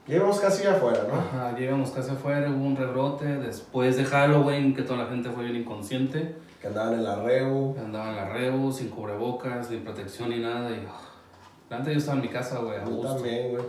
Llevamos 0.06 0.38
casi 0.38 0.64
afuera, 0.66 1.00
¿no? 1.08 1.18
Ajá, 1.18 1.56
llegamos 1.58 1.90
casi 1.90 2.10
afuera, 2.10 2.48
hubo 2.48 2.64
un 2.64 2.76
rebrote. 2.76 3.24
Después 3.26 3.96
de 3.96 4.04
Halloween, 4.04 4.74
que 4.74 4.82
toda 4.82 5.04
la 5.04 5.10
gente 5.10 5.30
fue 5.30 5.44
bien 5.44 5.56
inconsciente. 5.56 6.36
Que 6.60 6.68
andaban 6.68 6.94
en 6.94 7.04
la 7.04 7.16
Reu. 7.16 7.76
Andaban 7.78 8.10
en 8.10 8.16
la 8.16 8.28
reo, 8.28 8.70
sin 8.72 8.88
cubrebocas, 8.88 9.68
ni 9.70 9.78
protección 9.78 10.30
ni 10.30 10.38
nada. 10.38 10.70
Y, 10.70 10.86
ah, 10.88 11.00
la 11.68 11.78
neta 11.80 11.90
yo 11.92 11.98
estaba 11.98 12.16
en 12.18 12.22
mi 12.22 12.28
casa, 12.28 12.58
güey, 12.60 12.76
a 12.78 12.84
Yo 12.84 12.90
gusto. 12.90 13.14
también, 13.14 13.50
güey. 13.50 13.64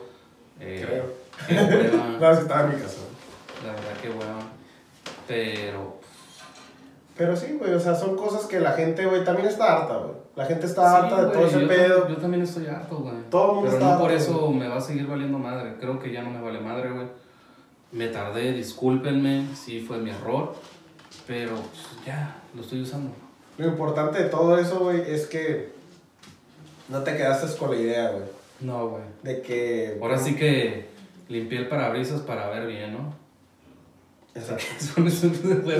Eh, 0.59 0.85
Creo. 0.87 1.27
No, 2.19 2.35
sí 2.35 2.41
estaba 2.41 2.61
en 2.69 2.75
mi 2.75 2.81
casa. 2.81 2.97
la 3.65 3.71
verdad, 3.73 4.01
qué 4.01 4.09
hueva. 4.09 4.39
Pero, 5.27 5.97
Pero 7.17 7.35
sí, 7.35 7.57
güey, 7.59 7.73
o 7.73 7.79
sea, 7.79 7.95
son 7.95 8.15
cosas 8.15 8.45
que 8.45 8.59
la 8.59 8.71
gente, 8.73 9.05
güey, 9.05 9.23
también 9.23 9.47
está 9.47 9.75
harta, 9.77 9.97
güey. 9.97 10.26
La 10.37 10.45
gente 10.45 10.65
está 10.67 10.89
sí, 10.89 10.95
harta 11.05 11.25
de 11.25 11.31
todo 11.33 11.47
ese 11.47 11.61
yo, 11.61 11.67
pedo. 11.67 12.07
Yo 12.07 12.17
también 12.17 12.43
estoy 12.43 12.67
harto, 12.67 12.97
güey. 12.97 13.15
Todo 13.29 13.49
el 13.49 13.55
mundo 13.55 13.71
Pero 13.71 13.77
está 13.81 13.93
no 13.95 13.99
por 13.99 14.11
harto, 14.11 14.23
eso 14.23 14.39
güey. 14.39 14.59
me 14.59 14.67
va 14.67 14.75
a 14.77 14.81
seguir 14.81 15.07
valiendo 15.07 15.39
madre. 15.39 15.73
Creo 15.79 15.99
que 15.99 16.11
ya 16.13 16.21
no 16.21 16.29
me 16.29 16.39
vale 16.41 16.59
madre, 16.59 16.91
güey. 16.91 17.07
Me 17.91 18.07
tardé, 18.09 18.53
discúlpenme, 18.53 19.47
sí 19.55 19.81
fue 19.81 19.97
mi 19.97 20.11
error. 20.11 20.53
Pero 21.25 21.55
pues, 21.55 22.05
ya, 22.05 22.35
lo 22.53 22.61
estoy 22.61 22.81
usando. 22.83 23.09
Lo 23.57 23.65
importante 23.67 24.21
de 24.23 24.29
todo 24.29 24.57
eso, 24.59 24.79
güey, 24.79 25.01
es 25.11 25.25
que 25.25 25.71
no 26.89 27.01
te 27.03 27.17
quedaste 27.17 27.57
con 27.57 27.71
la 27.71 27.77
idea, 27.77 28.11
güey. 28.11 28.23
No, 28.59 28.89
güey. 28.89 29.03
De 29.23 29.41
que. 29.41 29.97
Ahora 30.01 30.17
sí 30.19 30.35
que 30.35 30.85
limpié 31.29 31.57
el 31.59 31.67
parabrisas 31.67 32.21
para 32.21 32.47
ver 32.49 32.67
bien, 32.67 32.93
¿no? 32.93 33.13
Exacto. 34.35 34.63
Eso 35.07 35.27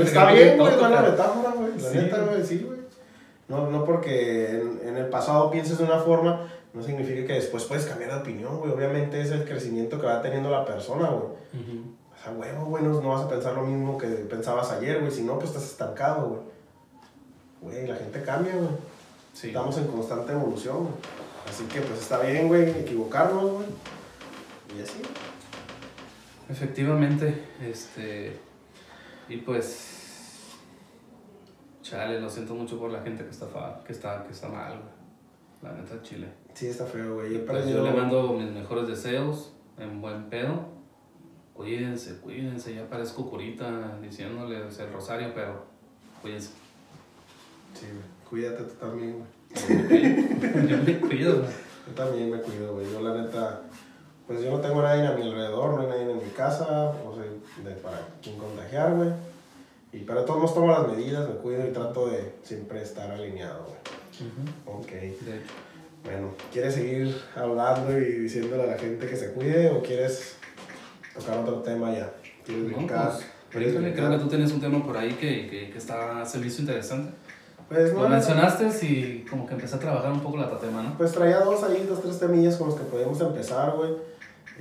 está 0.03 0.31
bien, 0.33 0.57
güey, 0.57 0.75
buena 0.79 1.01
metáfora, 1.03 1.51
güey. 1.55 1.73
La 1.79 1.89
Sí. 1.91 1.97
neta, 1.97 2.21
güey, 2.23 2.43
sí, 2.43 2.65
güey. 2.65 2.76
No, 3.47 3.69
no 3.71 3.85
porque 3.85 4.49
en, 4.49 4.81
en 4.83 4.97
el 4.97 5.07
pasado 5.07 5.49
pienses 5.49 5.77
de 5.77 5.85
una 5.85 5.99
forma, 5.99 6.49
no 6.73 6.83
significa 6.83 7.25
que 7.25 7.33
después 7.33 7.63
puedes 7.63 7.85
cambiar 7.85 8.11
de 8.11 8.17
opinión, 8.17 8.59
güey. 8.59 8.71
Obviamente 8.71 9.21
es 9.21 9.31
el 9.31 9.45
crecimiento 9.45 9.99
que 9.99 10.05
va 10.05 10.21
teniendo 10.21 10.49
la 10.49 10.65
persona, 10.65 11.09
güey. 11.09 11.31
O 12.13 12.23
sea, 12.23 12.33
huevo, 12.33 12.65
güey, 12.65 12.83
no, 12.83 13.01
no 13.01 13.09
vas 13.09 13.23
a 13.23 13.29
pensar 13.29 13.53
lo 13.53 13.63
mismo 13.63 13.97
que 13.97 14.07
pensabas 14.07 14.71
ayer, 14.71 14.99
güey. 14.99 15.11
Si 15.11 15.23
no, 15.23 15.35
pues 15.39 15.51
estás 15.51 15.63
estancado, 15.63 16.27
güey. 16.27 16.41
Güey, 17.61 17.87
la 17.87 17.95
gente 17.95 18.21
cambia, 18.21 18.53
güey. 18.55 18.69
Sí. 19.33 19.47
Estamos 19.47 19.77
en 19.77 19.87
constante 19.87 20.33
evolución, 20.33 20.77
güey. 20.83 20.93
Así 21.49 21.63
que, 21.65 21.81
pues 21.81 22.01
está 22.01 22.19
bien, 22.19 22.47
güey, 22.47 22.69
equivocarnos, 22.69 23.51
güey. 23.51 23.67
Y 24.77 24.81
así. 24.81 25.01
Efectivamente, 26.49 27.43
este. 27.63 28.37
Y 29.29 29.37
pues. 29.37 29.93
Chale, 31.89 32.19
lo 32.19 32.29
siento 32.29 32.53
mucho 32.53 32.77
por 32.79 32.91
la 32.91 33.01
gente 33.01 33.23
que 33.23 33.29
está, 33.29 33.45
fa- 33.47 33.79
que 33.85 33.93
está, 33.93 34.23
que 34.23 34.31
está 34.31 34.49
mal, 34.49 34.73
güey. 34.73 34.97
La 35.63 35.71
neta, 35.79 36.01
chile. 36.01 36.27
Sí, 36.53 36.67
está 36.67 36.85
feo, 36.85 37.15
güey. 37.15 37.45
Pues 37.45 37.67
yo 37.67 37.83
le 37.83 37.91
mando 37.91 38.33
mis 38.33 38.51
mejores 38.51 38.87
deseos, 38.87 39.53
en 39.77 40.01
buen 40.01 40.29
pedo. 40.29 40.65
Cuídense, 41.53 42.17
cuídense, 42.19 42.75
ya 42.75 42.87
parezco 42.89 43.29
curita 43.29 43.97
diciéndoles 44.01 44.77
el 44.79 44.91
rosario, 44.93 45.31
pero 45.33 45.65
cuídense. 46.21 46.49
Sí, 47.73 47.85
güey. 47.87 48.17
Cuídate 48.29 48.63
tú 48.63 48.73
también, 48.75 49.17
güey. 49.17 50.67
Yo 50.67 50.77
me 50.83 50.99
cuido, 50.99 51.37
güey. 51.39 51.49
Yo 51.87 51.93
también 51.95 52.29
me 52.31 52.41
cuido, 52.41 52.73
güey. 52.73 52.91
Yo, 52.91 53.01
la 53.01 53.21
neta, 53.21 53.61
pues 54.27 54.41
yo 54.43 54.51
no 54.51 54.59
tengo 54.59 54.81
a 54.81 54.83
nadie 54.83 55.07
a 55.07 55.13
mi 55.15 55.21
alrededor, 55.23 55.75
no 55.75 55.81
hay 55.81 55.87
nadie 55.87 56.11
en 56.11 56.17
mi 56.17 56.31
casa, 56.31 56.93
no 57.03 57.15
sé 57.15 57.21
de 57.67 57.75
para 57.77 57.97
quién 58.21 58.37
contagiar, 58.37 58.93
güey. 58.93 59.09
Y 60.01 60.05
de 60.05 60.13
todos 60.23 60.37
modos 60.37 60.53
tomo 60.53 60.67
las 60.71 60.87
medidas, 60.87 61.27
me 61.27 61.35
cuido 61.35 61.67
y 61.67 61.71
trato 61.71 62.07
de 62.07 62.33
siempre 62.43 62.81
estar 62.81 63.09
alineado, 63.11 63.65
güey. 63.65 64.77
Ok. 64.77 64.91
De 64.91 65.07
hecho. 65.09 65.53
Bueno, 66.03 66.31
¿quieres 66.53 66.75
seguir 66.75 67.15
hablando 67.35 67.97
y 67.97 68.05
diciéndole 68.19 68.63
a 68.63 68.67
la 68.67 68.77
gente 68.77 69.07
que 69.07 69.15
se 69.15 69.31
cuide 69.33 69.69
o 69.71 69.81
quieres 69.81 70.37
tocar 71.17 71.39
otro 71.39 71.61
tema 71.61 71.91
ya? 71.93 72.13
¿Quieres 72.45 72.69
No, 72.71 72.77
brincar? 72.77 73.11
pues, 73.51 73.73
creo 73.73 74.11
que 74.11 74.17
tú 74.19 74.27
tienes 74.27 74.51
un 74.51 74.61
tema 74.61 74.85
por 74.85 74.97
ahí 74.97 75.13
que, 75.13 75.47
que, 75.49 75.69
que 75.69 75.77
está, 75.77 76.23
se 76.25 76.37
me 76.37 76.47
hizo 76.47 76.61
interesante. 76.61 77.11
Pues 77.67 77.91
Lo 77.93 78.03
no, 78.03 78.09
mencionaste 78.09 78.69
y 78.85 79.25
como 79.29 79.45
que 79.45 79.55
empecé 79.55 79.75
a 79.75 79.79
trabajar 79.79 80.11
un 80.13 80.21
poco 80.21 80.37
la 80.37 80.49
tatema, 80.49 80.81
¿no? 80.81 80.97
Pues 80.97 81.11
traía 81.11 81.39
dos 81.41 81.61
ahí, 81.63 81.85
dos, 81.89 82.01
tres 82.01 82.17
temillas 82.17 82.55
con 82.55 82.67
los 82.69 82.77
que 82.77 82.85
podemos 82.85 83.19
empezar, 83.19 83.75
güey. 83.75 83.91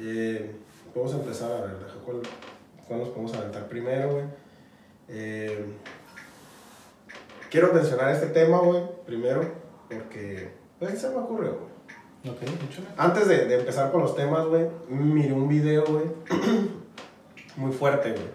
Eh, 0.00 0.50
podemos 0.92 1.14
empezar, 1.14 1.52
a 1.52 1.60
ver, 1.60 1.76
cuál, 2.04 2.16
cuál 2.88 3.00
nos 3.00 3.08
podemos 3.10 3.34
aventar 3.34 3.68
primero, 3.68 4.12
güey. 4.14 4.24
Eh, 5.08 5.64
quiero 7.50 7.72
mencionar 7.72 8.12
este 8.12 8.26
tema, 8.26 8.58
güey, 8.58 8.82
primero, 9.06 9.42
porque 9.88 10.50
pues 10.78 11.00
se 11.00 11.08
me 11.10 11.16
ocurrió, 11.16 11.58
güey. 11.58 12.34
Ok, 12.34 12.42
échale. 12.42 12.86
Antes 12.96 13.28
de, 13.28 13.46
de 13.46 13.60
empezar 13.60 13.92
con 13.92 14.02
los 14.02 14.16
temas, 14.16 14.46
güey, 14.46 14.66
miré 14.88 15.32
un 15.32 15.48
video, 15.48 15.84
güey, 15.84 16.06
muy 17.56 17.72
fuerte, 17.72 18.12
güey, 18.12 18.28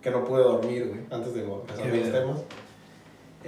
que 0.00 0.10
no 0.10 0.24
pude 0.24 0.42
dormir, 0.42 0.88
güey, 0.88 1.00
antes 1.10 1.34
de 1.34 1.42
empezar 1.42 1.84
¿Qué 1.84 1.90
con 1.90 2.00
los 2.00 2.12
temas. 2.12 2.38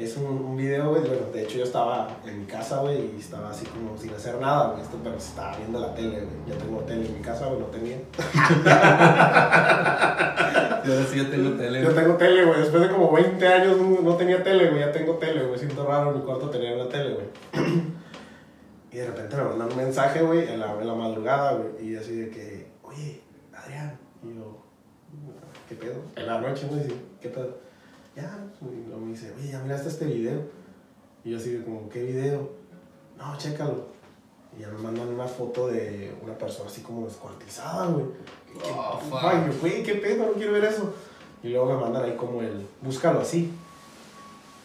Es 0.00 0.16
un, 0.16 0.24
un 0.24 0.56
video, 0.56 0.88
güey, 0.88 1.02
bueno, 1.02 1.26
de 1.30 1.42
hecho 1.42 1.58
yo 1.58 1.64
estaba 1.64 2.08
en 2.24 2.40
mi 2.40 2.46
casa, 2.46 2.78
güey, 2.78 3.14
y 3.14 3.20
estaba 3.20 3.50
así 3.50 3.66
como 3.66 3.98
sin 3.98 4.14
hacer 4.14 4.40
nada, 4.40 4.70
güey, 4.70 4.80
esto, 4.80 4.98
pero 5.04 5.16
estaba 5.16 5.54
viendo 5.58 5.78
la 5.78 5.94
tele, 5.94 6.22
güey. 6.22 6.26
Ya 6.48 6.56
tengo 6.56 6.78
tele 6.80 7.04
en 7.04 7.18
mi 7.18 7.20
casa, 7.20 7.48
güey, 7.48 7.60
no 7.60 7.66
tenía. 7.66 7.96
Yo 10.86 11.04
sí 11.04 11.22
ya 11.22 11.30
tengo 11.30 11.54
tele. 11.54 11.82
Yo 11.82 11.92
tengo 11.92 12.14
tele, 12.14 12.46
güey, 12.46 12.60
después 12.60 12.82
de 12.82 12.88
como 12.88 13.12
20 13.12 13.46
años 13.46 13.76
no 14.02 14.16
tenía 14.16 14.42
tele, 14.42 14.70
güey, 14.70 14.80
ya 14.80 14.90
tengo 14.90 15.16
tele, 15.16 15.44
güey, 15.44 15.58
siento 15.58 15.86
raro 15.86 16.12
en 16.12 16.16
mi 16.16 16.22
cuarto 16.24 16.48
tener 16.48 16.76
una 16.76 16.88
tele, 16.88 17.14
güey. 17.14 17.26
Y 18.92 18.96
de 18.96 19.06
repente 19.06 19.36
me 19.36 19.44
mandan 19.44 19.70
un 19.70 19.76
mensaje, 19.76 20.22
güey, 20.22 20.48
en 20.48 20.60
la, 20.60 20.72
en 20.72 20.86
la 20.86 20.94
madrugada, 20.94 21.52
güey, 21.52 21.90
y 21.90 21.96
así 21.96 22.22
de 22.22 22.30
que, 22.30 22.70
oye, 22.82 23.20
Adrián, 23.52 23.98
y 24.22 24.34
yo, 24.34 24.62
¿qué 25.68 25.74
pedo? 25.76 26.00
En 26.16 26.26
la 26.26 26.40
noche, 26.40 26.66
¿no? 26.68 26.78
Y 26.78 26.84
dice, 26.84 26.96
¿qué 27.20 27.28
pedo? 27.28 27.69
Ya, 28.16 28.38
y 28.60 28.86
luego 28.88 29.00
me 29.00 29.12
dice, 29.12 29.32
oye, 29.38 29.50
ya 29.52 29.60
miraste 29.60 29.88
este 29.88 30.04
video. 30.06 30.42
Y 31.24 31.30
yo 31.30 31.38
así 31.38 31.60
como, 31.64 31.88
¿qué 31.88 32.02
video? 32.02 32.50
No, 33.16 33.36
chécalo. 33.38 33.88
Y 34.56 34.62
ya 34.62 34.68
me 34.68 34.78
mandan 34.78 35.08
una 35.08 35.26
foto 35.28 35.68
de 35.68 36.12
una 36.22 36.36
persona 36.36 36.68
así 36.68 36.80
como 36.82 37.06
descuartizada, 37.06 37.86
güey. 37.86 38.06
¿Qué- 38.52 38.70
Oh, 38.76 39.00
güey, 39.60 39.82
¿qué 39.84 39.94
pedo? 39.94 40.26
No 40.26 40.32
quiero 40.32 40.52
ver 40.52 40.64
eso. 40.64 40.92
Y 41.42 41.50
luego 41.50 41.66
me 41.74 41.80
mandan 41.80 42.04
ahí 42.04 42.16
como 42.16 42.42
el, 42.42 42.66
búscalo 42.82 43.20
así. 43.20 43.52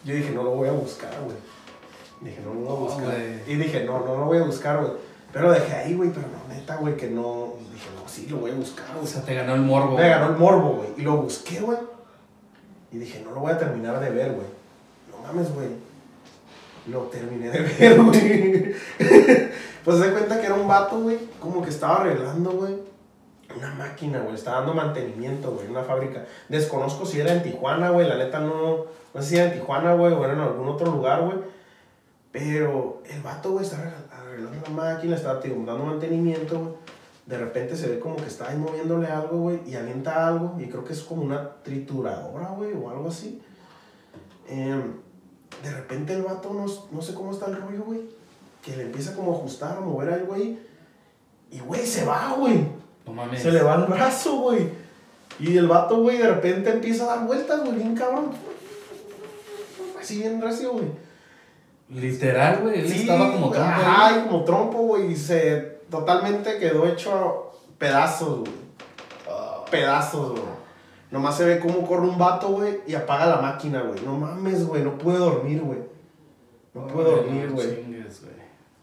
Yo 0.04 0.14
dije, 0.14 0.30
no 0.32 0.42
lo 0.42 0.50
voy 0.50 0.68
a 0.68 0.72
buscar, 0.72 1.12
güey. 1.24 1.36
Dije, 2.20 2.40
no, 2.44 2.52
lo 2.54 2.60
voy 2.60 2.76
a 2.76 2.80
buscar. 2.80 3.04
güey. 3.04 3.42
y 3.46 3.56
dije, 3.56 3.84
no, 3.84 4.00
no 4.00 4.16
lo 4.16 4.24
voy 4.26 4.38
a 4.38 4.42
buscar, 4.44 4.78
güey. 4.80 4.92
Pero 5.32 5.52
dejé 5.52 5.72
ahí, 5.74 5.94
güey, 5.94 6.10
pero 6.10 6.26
no, 6.28 6.52
neta, 6.54 6.76
güey, 6.76 6.96
que 6.96 7.08
no. 7.10 7.54
Dije, 7.72 7.88
no, 8.00 8.08
sí, 8.08 8.26
lo 8.28 8.38
voy 8.38 8.50
a 8.50 8.54
buscar, 8.54 8.86
O 8.96 9.00
güey. 9.00 9.06
sea, 9.06 9.22
te 9.22 9.34
ganó 9.34 9.54
el 9.54 9.60
morbo. 9.62 9.96
Me 9.96 10.08
ganó 10.08 10.30
el 10.32 10.36
morbo, 10.36 10.70
güey. 10.76 10.88
Y 10.96 11.02
lo 11.02 11.18
busqué, 11.18 11.60
güey. 11.60 11.78
Y 12.96 12.98
dije, 12.98 13.20
no 13.22 13.32
lo 13.32 13.40
voy 13.40 13.52
a 13.52 13.58
terminar 13.58 14.00
de 14.00 14.08
ver, 14.08 14.32
güey. 14.32 14.46
No 15.10 15.18
mames, 15.18 15.52
güey. 15.52 15.68
Lo 16.86 17.00
terminé 17.02 17.50
de 17.50 17.60
ver, 17.78 18.00
güey. 18.00 18.74
pues 19.84 19.98
se 19.98 20.12
cuenta 20.12 20.40
que 20.40 20.46
era 20.46 20.54
un 20.54 20.66
vato, 20.66 20.98
güey. 21.00 21.18
Como 21.38 21.62
que 21.62 21.68
estaba 21.68 21.96
arreglando, 21.96 22.52
güey. 22.52 22.74
Una 23.54 23.74
máquina, 23.74 24.20
güey. 24.20 24.34
Estaba 24.34 24.60
dando 24.60 24.72
mantenimiento, 24.72 25.50
güey. 25.50 25.68
Una 25.68 25.82
fábrica. 25.82 26.24
Desconozco 26.48 27.04
si 27.04 27.20
era 27.20 27.34
en 27.34 27.42
Tijuana, 27.42 27.90
güey. 27.90 28.08
La 28.08 28.16
neta 28.16 28.40
no. 28.40 28.86
No 29.12 29.22
sé 29.22 29.28
si 29.28 29.36
era 29.36 29.52
en 29.52 29.60
Tijuana, 29.60 29.92
güey. 29.92 30.14
O 30.14 30.24
era 30.24 30.32
en 30.32 30.40
algún 30.40 30.68
otro 30.68 30.90
lugar, 30.90 31.20
güey. 31.20 31.36
Pero 32.32 33.02
el 33.10 33.20
vato, 33.20 33.52
güey, 33.52 33.66
estaba 33.66 33.92
arreglando 34.10 34.56
la 34.62 34.70
máquina. 34.70 35.16
Estaba 35.16 35.38
tío, 35.38 35.52
dando 35.66 35.84
mantenimiento, 35.84 36.58
güey 36.58 36.95
de 37.26 37.38
repente 37.38 37.76
se 37.76 37.88
ve 37.88 37.98
como 37.98 38.16
que 38.16 38.26
está 38.26 38.48
ahí 38.48 38.56
moviéndole 38.56 39.08
algo, 39.08 39.38
güey, 39.38 39.60
y 39.66 39.74
avienta 39.74 40.28
algo, 40.28 40.56
y 40.58 40.66
creo 40.66 40.84
que 40.84 40.92
es 40.92 41.02
como 41.02 41.22
una 41.22 41.56
trituradora, 41.62 42.48
güey, 42.50 42.72
o 42.72 42.88
algo 42.88 43.08
así. 43.08 43.42
Em, 44.48 44.94
de 45.62 45.70
repente 45.72 46.14
el 46.14 46.22
vato, 46.22 46.54
no, 46.54 46.66
no 46.92 47.02
sé 47.02 47.14
cómo 47.14 47.32
está 47.32 47.46
el 47.46 47.60
rollo, 47.60 47.82
güey, 47.84 48.00
que 48.62 48.76
le 48.76 48.84
empieza 48.84 49.14
como 49.14 49.32
a 49.32 49.36
ajustar, 49.36 49.76
a 49.76 49.80
mover 49.80 50.10
algo 50.12 50.34
ahí, 50.34 50.64
y, 51.50 51.60
güey, 51.60 51.84
se 51.86 52.04
va, 52.04 52.34
güey. 52.38 52.66
No 53.06 53.12
mames. 53.12 53.42
Se 53.42 53.52
le 53.52 53.62
va 53.62 53.76
el 53.76 53.84
brazo, 53.84 54.36
güey. 54.40 54.68
Y 55.38 55.56
el 55.56 55.68
vato, 55.68 56.00
güey, 56.02 56.18
de 56.18 56.28
repente 56.28 56.70
empieza 56.70 57.04
a 57.04 57.16
dar 57.16 57.26
vueltas, 57.26 57.60
güey, 57.60 57.76
bien 57.76 57.94
cabrón. 57.94 58.30
Así 60.00 60.18
bien 60.18 60.40
recio, 60.40 60.72
güey. 60.72 60.86
Literal, 61.88 62.60
güey. 62.62 62.80
Él 62.80 62.88
Sí, 62.88 63.00
estaba 63.00 63.32
como 63.32 63.48
güey, 63.48 63.60
trompo, 63.60 63.72
Ajá, 63.80 64.10
güey. 64.12 64.24
y 64.24 64.28
como 64.28 64.44
trompo, 64.44 64.78
güey. 64.82 65.12
Y 65.12 65.16
se 65.16 65.75
totalmente 65.98 66.58
quedó 66.58 66.86
hecho 66.86 67.52
pedazos, 67.78 68.40
güey. 68.40 68.52
Pedazos, 69.70 70.30
güey. 70.30 70.56
Nomás 71.10 71.36
se 71.36 71.44
ve 71.44 71.58
cómo 71.60 71.86
corre 71.86 72.02
un 72.02 72.18
vato, 72.18 72.48
güey, 72.48 72.80
y 72.86 72.94
apaga 72.94 73.26
la 73.26 73.36
máquina, 73.36 73.82
güey. 73.82 74.00
No 74.04 74.12
mames, 74.16 74.66
güey. 74.66 74.82
No 74.82 74.96
pude 74.98 75.18
dormir, 75.18 75.60
güey. 75.60 75.78
No 76.74 76.86
pude 76.86 77.04
dormir, 77.04 77.46
No 77.48 77.54
güey. 77.54 77.86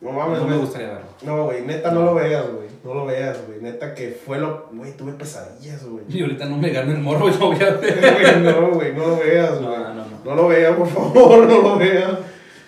No 0.02 0.12
mames, 0.12 0.39
No 0.39 0.43
me 0.45 0.49
güey. 0.52 0.60
gustaría 0.60 0.88
verlo. 0.89 1.06
No, 1.21 1.45
güey. 1.45 1.62
Neta, 1.62 1.91
no 1.91 2.04
lo 2.04 2.15
veas, 2.15 2.45
güey. 2.52 2.67
No 2.84 2.93
lo 2.93 3.06
veas, 3.06 3.38
güey. 3.47 3.62
Neta 3.62 3.93
que 3.95 4.10
fue 4.26 4.38
lo. 4.39 4.67
Güey, 4.73 4.91
tuve 4.97 5.13
pesadillas, 5.13 5.86
güey. 5.86 6.04
Y 6.10 6.21
ahorita 6.21 6.45
no 6.45 6.58
me 6.58 6.69
gano 6.71 6.91
el 6.91 6.99
morbo 6.99 7.30
y 7.30 7.34
lo 7.34 7.47
voy 7.47 7.56
a 7.63 7.69
ver. 7.76 7.99
Güey, 8.02 8.54
no, 8.54 8.71
güey. 8.71 8.93
No 8.93 9.08
lo 9.08 9.17
veas, 9.17 9.62
No, 9.62 9.67
güey. 9.69 9.80
no, 9.80 9.93
no. 9.93 10.04
No 10.26 10.36
lo 10.36 10.47
veas, 10.49 10.76
por 10.76 10.88
favor. 10.88 11.45
No 11.47 11.62
lo 11.62 11.78
veas. 11.78 12.12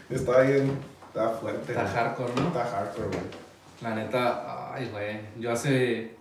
Está 0.09 0.39
bien. 0.41 0.71
Está 1.07 1.29
fuerte. 1.31 1.71
Está 1.73 1.85
hardcore, 1.87 2.31
¿no? 2.37 2.47
Está 2.47 2.63
hardcore, 2.65 3.07
güey. 3.07 3.44
La 3.81 3.93
neta, 3.95 4.73
ay, 4.73 4.89
güey. 4.91 5.19
Yo 5.39 5.51
hace. 5.51 6.15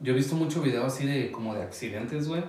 Yo 0.00 0.12
he 0.12 0.16
visto 0.16 0.36
mucho 0.36 0.60
video 0.62 0.84
así 0.86 1.06
de 1.06 1.32
como 1.32 1.54
de 1.54 1.62
accidentes, 1.62 2.28
güey. 2.28 2.44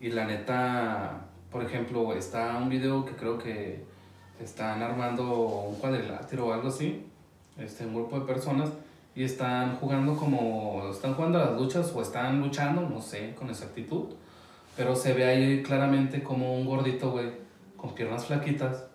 Y 0.00 0.10
la 0.10 0.24
neta, 0.26 1.26
por 1.50 1.62
ejemplo, 1.64 2.12
está 2.14 2.56
un 2.56 2.68
video 2.68 3.04
que 3.04 3.12
creo 3.12 3.38
que 3.38 3.84
están 4.40 4.82
armando 4.82 5.24
un 5.68 5.76
cuadrilátero 5.76 6.46
o 6.48 6.52
algo 6.52 6.68
así. 6.68 7.06
Este, 7.58 7.84
un 7.86 7.94
grupo 7.94 8.18
de 8.20 8.26
personas. 8.26 8.70
Y 9.14 9.24
están 9.24 9.76
jugando 9.76 10.16
como. 10.16 10.88
Están 10.90 11.14
jugando 11.14 11.38
a 11.40 11.46
las 11.46 11.60
luchas 11.60 11.92
o 11.94 12.00
están 12.02 12.40
luchando, 12.40 12.82
no 12.82 13.00
sé, 13.02 13.34
con 13.34 13.48
exactitud. 13.50 14.14
Pero 14.76 14.94
se 14.94 15.12
ve 15.12 15.24
ahí 15.24 15.62
claramente 15.62 16.22
como 16.22 16.54
un 16.56 16.64
gordito, 16.64 17.10
güey, 17.10 17.32
con 17.76 17.94
piernas 17.94 18.26
flaquitas. 18.26 18.86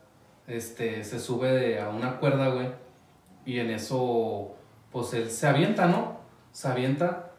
Este, 0.48 1.04
se 1.04 1.20
sube 1.20 1.52
de- 1.52 1.80
a 1.82 1.90
una 1.90 2.18
cuerda, 2.20 2.50
güey. 2.50 2.68
Y 3.46 3.60
en 3.60 3.70
eso, 3.70 4.56
pues 4.94 5.14
él 5.14 5.30
se 5.30 5.48
avienta, 5.48 5.88
¿no? 5.88 6.20
Se 6.54 6.70
avienta, 6.70 7.32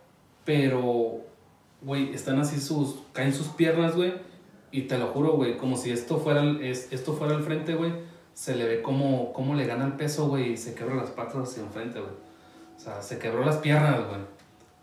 pero, 0.44 1.20
güey, 1.80 2.12
están 2.12 2.38
así 2.40 2.60
sus, 2.60 2.96
caen 3.12 3.32
sus 3.32 3.48
piernas, 3.48 3.96
güey. 3.96 4.12
Y 4.70 4.82
te 4.82 4.98
lo 4.98 5.06
juro, 5.08 5.32
güey, 5.34 5.56
como 5.56 5.76
si 5.76 5.90
esto 5.90 6.18
fuera, 6.18 6.42
el- 6.42 6.62
es, 6.62 6.92
esto 6.92 7.14
fuera 7.14 7.34
el 7.34 7.42
frente, 7.42 7.74
güey. 7.76 7.92
Se 8.34 8.56
le 8.56 8.66
ve 8.66 8.82
como, 8.82 9.32
como 9.32 9.54
le 9.54 9.66
gana 9.66 9.86
el 9.86 9.92
peso, 9.92 10.28
güey, 10.28 10.52
y 10.52 10.56
se 10.56 10.74
quebra 10.74 10.96
las 10.96 11.10
patas 11.10 11.36
hacia 11.48 11.62
enfrente, 11.62 12.00
güey. 12.00 12.12
O 12.76 12.80
sea, 12.80 13.00
se 13.00 13.18
quebró 13.20 13.44
las 13.44 13.58
piernas, 13.58 14.00
güey. 14.08 14.20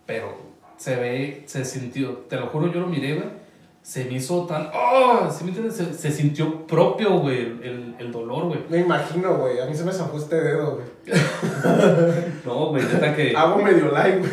Pero 0.06 0.34
se 0.78 0.96
ve, 0.96 1.42
se 1.46 1.64
sintió, 1.66 2.12
te 2.28 2.36
lo 2.36 2.46
juro, 2.48 2.72
yo 2.72 2.80
lo 2.80 2.86
miré, 2.86 3.14
güey. 3.16 3.41
Se 3.82 4.04
me 4.04 4.14
hizo 4.14 4.46
tan, 4.46 4.70
¡oh! 4.72 5.28
¿Sí 5.30 5.42
me 5.42 5.50
entiendes? 5.50 5.74
Se, 5.76 5.92
se 5.92 6.12
sintió 6.12 6.66
propio, 6.68 7.18
güey, 7.18 7.40
el, 7.40 7.96
el 7.98 8.12
dolor, 8.12 8.44
güey. 8.46 8.60
Me 8.68 8.78
imagino, 8.78 9.36
güey. 9.38 9.58
A 9.58 9.66
mí 9.66 9.74
se 9.74 9.84
me 9.84 9.92
zafó 9.92 10.16
este 10.18 10.40
dedo, 10.40 10.76
güey. 10.76 10.86
No, 12.44 12.66
güey, 12.68 12.84
neta 12.84 13.14
que... 13.16 13.34
Hago 13.36 13.56
medio 13.56 13.90
like, 13.90 14.18
güey. 14.18 14.30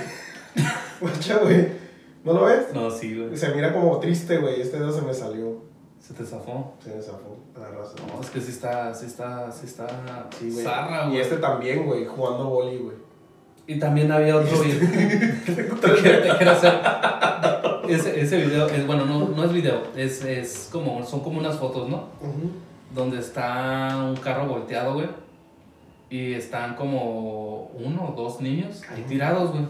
Guacha, 1.02 1.38
güey. 1.40 1.68
¿No 2.24 2.34
lo 2.34 2.46
ves? 2.46 2.68
No, 2.74 2.92
sí, 2.92 3.18
güey. 3.18 3.36
Se 3.36 3.50
mira 3.56 3.74
como 3.74 4.00
triste, 4.00 4.38
güey. 4.38 4.62
Este 4.62 4.78
dedo 4.78 4.92
se 4.92 5.02
me 5.02 5.14
salió. 5.16 5.64
Se 6.00 6.14
te 6.14 6.24
zafó. 6.24 6.76
Se 6.84 6.94
me 6.96 7.02
zafó. 7.02 7.38
La 7.60 7.70
razón. 7.70 7.96
No, 8.08 8.22
es 8.22 8.30
que 8.30 8.40
sí 8.42 8.52
está, 8.52 8.94
sí 8.94 9.08
está, 9.08 9.52
sí 9.52 9.66
está 9.66 9.88
Sí, 10.40 10.52
güey. 10.52 10.64
zarra, 10.64 11.06
Y 11.06 11.10
güey. 11.10 11.22
este 11.22 11.38
también, 11.38 11.86
güey. 11.88 12.06
Jugando 12.06 12.46
boli, 12.50 12.78
güey. 12.78 12.96
Y 13.68 13.80
también 13.80 14.12
había 14.12 14.36
otro 14.36 14.60
video. 14.60 14.80
te, 15.46 15.54
quiero, 16.02 16.22
te 16.24 16.38
quiero 16.38 16.52
hacer. 16.52 16.74
Ese, 17.89 18.21
ese 18.21 18.38
video, 18.45 18.67
es, 18.67 18.86
bueno, 18.88 19.06
no, 19.06 19.28
no 19.30 19.43
es 19.43 19.52
video, 19.54 19.84
es, 19.95 20.23
es 20.23 20.69
como, 20.71 21.04
son 21.06 21.21
como 21.21 21.39
unas 21.39 21.58
fotos, 21.58 21.89
¿no? 21.89 21.97
Ujú. 22.21 22.52
Donde 22.93 23.19
está 23.19 23.97
un 24.10 24.15
carro 24.17 24.45
volteado, 24.47 24.93
güey. 24.95 25.08
Y 26.10 26.34
están 26.34 26.75
como 26.75 27.71
uno 27.75 28.10
o 28.10 28.19
dos 28.21 28.41
niños 28.41 28.82
ahí 28.93 29.04
tirados, 29.08 29.52
güey. 29.52 29.63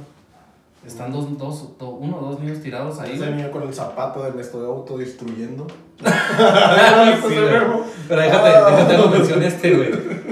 Están 0.87 1.11
dos, 1.11 1.37
dos, 1.37 1.77
do- 1.77 1.89
uno 1.89 2.17
o 2.17 2.21
dos 2.31 2.39
niños 2.39 2.61
tirados 2.61 2.99
ahí, 2.99 3.11
Ese 3.15 3.29
niño 3.31 3.51
con 3.51 3.63
el 3.63 3.73
zapato 3.73 4.23
de 4.23 4.31
me 4.31 4.41
estoy 4.41 4.65
autodestruyendo. 4.65 5.67
Sí, 5.99 6.05
enfermo. 7.25 7.83
Pero 8.07 8.21
déjate, 8.21 8.49
déjate 8.71 8.95
hago 8.95 9.09
mención 9.17 9.43
este, 9.43 9.75
güey. 9.75 9.89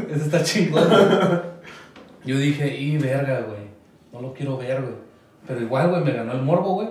Ese 0.10 0.23
está 0.26 0.41
chingón. 0.43 0.88
güey. 0.88 1.39
Yo 2.26 2.38
dije, 2.38 2.78
y 2.78 2.97
verga, 2.97 3.41
güey. 3.41 3.67
No 4.13 4.21
lo 4.21 4.34
quiero 4.34 4.58
ver, 4.58 4.82
güey. 4.82 4.93
Pero 5.45 5.62
igual, 5.62 5.89
güey, 5.89 6.04
me 6.04 6.13
ganó 6.13 6.32
el 6.32 6.41
morbo, 6.41 6.76
güey. 6.76 6.88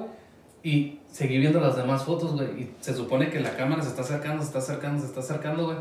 Y 0.66 0.98
seguí 1.12 1.38
viendo 1.38 1.60
las 1.60 1.76
demás 1.76 2.02
fotos, 2.02 2.32
güey. 2.32 2.48
Y 2.48 2.74
se 2.80 2.92
supone 2.92 3.30
que 3.30 3.38
la 3.38 3.50
cámara 3.50 3.80
se 3.82 3.90
está 3.90 4.02
acercando, 4.02 4.42
se 4.42 4.48
está 4.48 4.58
acercando, 4.58 5.00
se 5.00 5.06
está 5.06 5.20
acercando, 5.20 5.66
güey. 5.66 5.76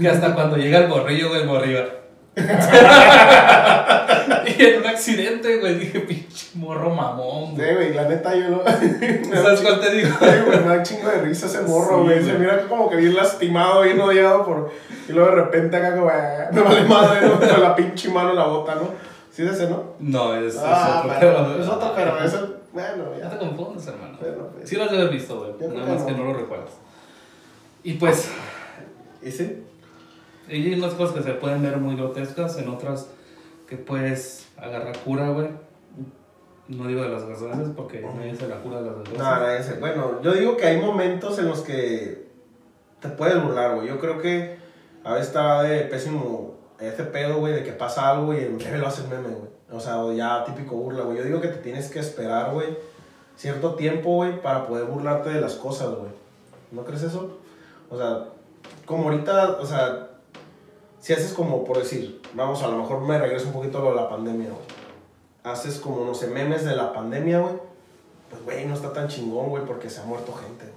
Que 0.00 0.08
hasta 0.08 0.34
cuando 0.34 0.56
llega 0.56 0.78
el 0.78 0.88
borrillo, 0.88 1.28
güey, 1.28 1.42
el 1.42 1.48
borrillo. 1.48 1.84
y 2.36 2.40
en 4.64 4.80
un 4.80 4.86
accidente, 4.86 5.58
güey, 5.58 5.74
dije, 5.74 6.00
pinche 6.00 6.46
morro 6.54 6.88
mamón, 6.88 7.54
Sí, 7.54 7.62
güey. 7.74 7.92
La 7.92 8.08
neta, 8.08 8.34
yo 8.34 8.48
lo. 8.48 8.64
¿Sabes 9.42 9.60
cuál 9.60 9.78
te 9.78 9.94
digo? 9.94 10.08
Ay, 10.22 10.42
güey, 10.46 10.60
me 10.60 10.74
da 10.74 10.82
chingo 10.82 11.10
de 11.10 11.20
risa 11.20 11.44
ese 11.44 11.60
morro, 11.60 11.98
Sí, 11.98 12.04
güey. 12.04 12.24
Se 12.24 12.38
mira 12.38 12.66
como 12.66 12.88
que 12.88 12.96
bien 12.96 13.14
lastimado, 13.14 13.82
bien 13.82 14.00
odiado 14.00 14.46
por... 14.46 14.70
Y 15.06 15.12
luego 15.12 15.28
de 15.28 15.36
repente 15.36 15.76
acá 15.76 15.94
como, 15.96 16.08
"Ah, 16.08 16.48
me 16.50 16.62
vale 16.62 16.84
madre, 16.84 17.28
¿no? 17.28 17.38
Con 17.38 17.60
la 17.60 17.76
pinche 17.76 18.08
mano 18.08 18.30
en 18.30 18.36
la 18.36 18.46
bota, 18.46 18.76
¿no? 18.76 18.88
¿Sí 19.30 19.42
es 19.42 19.50
ese, 19.52 19.68
no? 19.68 19.96
No, 19.98 20.34
es, 20.34 20.54
es 20.54 20.62
ah, 20.64 21.02
otro. 21.04 21.14
pero, 21.20 21.60
es 21.60 21.68
otro, 21.68 21.92
pero 21.94 22.24
es 22.24 22.32
el... 22.32 22.59
Bueno, 22.72 23.16
Ya 23.18 23.28
te 23.28 23.34
ya. 23.34 23.38
confundes, 23.38 23.86
hermano. 23.86 24.16
Bueno, 24.20 24.46
pues. 24.54 24.68
Sí 24.68 24.76
lo 24.76 24.84
has 24.84 24.90
de 24.92 24.98
haber 24.98 25.10
visto, 25.10 25.38
güey. 25.38 25.72
Nada 25.72 25.94
más 25.94 26.02
que 26.04 26.12
no. 26.12 26.18
no 26.18 26.24
lo 26.32 26.34
recuerdas. 26.34 26.70
Y 27.82 27.94
pues, 27.94 28.30
¿Y 29.22 29.30
sí? 29.30 29.62
hay 30.48 30.74
unas 30.74 30.94
cosas 30.94 31.16
que 31.16 31.22
se 31.22 31.32
pueden 31.34 31.62
ver 31.62 31.76
muy 31.78 31.96
grotescas, 31.96 32.58
en 32.58 32.68
otras 32.68 33.08
que 33.66 33.76
puedes 33.76 34.48
agarrar 34.56 34.96
cura, 34.98 35.30
güey. 35.30 35.48
No 36.68 36.86
digo 36.86 37.02
de 37.02 37.08
las 37.08 37.26
desgracias 37.26 37.70
porque 37.76 38.00
nadie 38.00 38.36
se 38.36 38.46
la 38.46 38.56
cura 38.60 38.80
de 38.80 38.86
las 38.90 38.96
No, 38.98 39.02
desgracias. 39.02 39.40
no, 39.40 39.48
ese. 39.50 39.80
Bueno, 39.80 40.22
yo 40.22 40.32
digo 40.32 40.56
que 40.56 40.66
hay 40.66 40.80
momentos 40.80 41.38
en 41.40 41.48
los 41.48 41.62
que 41.62 42.28
te 43.00 43.08
puedes 43.08 43.42
burlar, 43.42 43.74
güey. 43.76 43.88
Yo 43.88 43.98
creo 43.98 44.18
que 44.20 44.56
a 45.02 45.14
veces 45.14 45.28
está 45.28 45.62
de 45.64 45.80
pésimo 45.86 46.54
ese 46.78 47.02
pedo, 47.04 47.38
güey, 47.38 47.54
de 47.54 47.64
que 47.64 47.72
pasa 47.72 48.10
algo 48.10 48.32
y 48.34 48.38
en 48.38 48.56
breve 48.58 48.78
lo 48.78 48.86
haces 48.86 49.08
meme, 49.08 49.28
güey. 49.28 49.50
O 49.72 49.78
sea, 49.80 50.12
ya 50.14 50.44
típico 50.44 50.76
burla, 50.76 51.04
güey. 51.04 51.18
Yo 51.18 51.24
digo 51.24 51.40
que 51.40 51.48
te 51.48 51.58
tienes 51.58 51.90
que 51.90 52.00
esperar, 52.00 52.52
güey, 52.52 52.76
cierto 53.36 53.74
tiempo, 53.74 54.16
güey, 54.16 54.40
para 54.42 54.66
poder 54.66 54.86
burlarte 54.86 55.30
de 55.30 55.40
las 55.40 55.54
cosas, 55.54 55.90
güey. 55.90 56.10
¿No 56.72 56.84
crees 56.84 57.02
eso? 57.02 57.38
O 57.88 57.96
sea, 57.96 58.28
como 58.84 59.04
ahorita, 59.04 59.58
o 59.60 59.66
sea, 59.66 60.10
si 61.00 61.12
haces 61.12 61.32
como, 61.32 61.64
por 61.64 61.78
decir, 61.78 62.20
vamos, 62.34 62.62
a 62.62 62.68
lo 62.68 62.78
mejor 62.78 63.00
me 63.00 63.18
regreso 63.18 63.46
un 63.46 63.52
poquito 63.52 63.78
a 63.78 63.82
lo 63.82 63.90
de 63.90 63.96
la 63.96 64.08
pandemia, 64.08 64.48
güey. 64.48 64.62
Haces 65.42 65.78
como, 65.78 66.04
no 66.04 66.14
sé, 66.14 66.26
memes 66.26 66.64
de 66.64 66.76
la 66.76 66.92
pandemia, 66.92 67.40
güey. 67.40 67.54
Pues, 68.28 68.44
güey, 68.44 68.66
no 68.66 68.74
está 68.74 68.92
tan 68.92 69.08
chingón, 69.08 69.48
güey, 69.48 69.64
porque 69.64 69.88
se 69.88 70.00
ha 70.00 70.04
muerto 70.04 70.32
gente, 70.32 70.64
güey. 70.64 70.74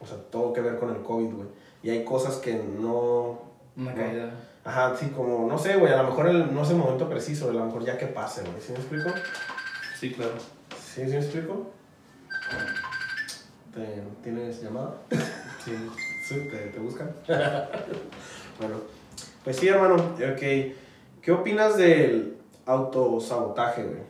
O 0.00 0.06
sea, 0.06 0.16
todo 0.30 0.52
que 0.52 0.60
ver 0.60 0.78
con 0.78 0.90
el 0.90 1.02
COVID, 1.02 1.34
güey. 1.34 1.48
Y 1.82 1.90
hay 1.90 2.04
cosas 2.04 2.36
que 2.36 2.54
no... 2.54 3.38
Una 3.76 3.90
no. 3.90 3.96
caída. 3.96 4.34
Ajá, 4.64 4.94
sí, 4.96 5.08
como, 5.08 5.48
no 5.48 5.58
sé, 5.58 5.76
güey, 5.76 5.92
a 5.92 5.98
lo 6.02 6.10
mejor 6.10 6.28
el- 6.28 6.54
no 6.54 6.62
es 6.62 6.70
el 6.70 6.76
momento 6.76 7.08
preciso, 7.08 7.50
a 7.50 7.52
lo 7.52 7.64
mejor 7.64 7.84
ya 7.84 7.98
que 7.98 8.06
pase, 8.06 8.42
güey. 8.42 8.60
¿Sí 8.60 8.72
me 8.72 8.78
explico? 8.78 9.10
Sí, 9.98 10.12
claro. 10.12 10.32
¿Sí, 10.78 11.02
sí 11.04 11.10
me 11.10 11.16
explico? 11.18 11.70
¿Te- 13.74 14.02
¿Tienes 14.22 14.62
llamada? 14.62 14.94
Sí. 15.64 15.72
Sí, 16.28 16.48
te, 16.50 16.56
te 16.68 16.78
buscan. 16.78 17.10
bueno, 17.26 18.76
Pues 19.42 19.56
sí, 19.56 19.68
hermano. 19.68 19.94
Ok. 19.96 20.74
¿Qué 21.22 21.32
opinas 21.32 21.76
del 21.76 22.36
autosabotaje, 22.66 23.82
güey? 23.84 24.02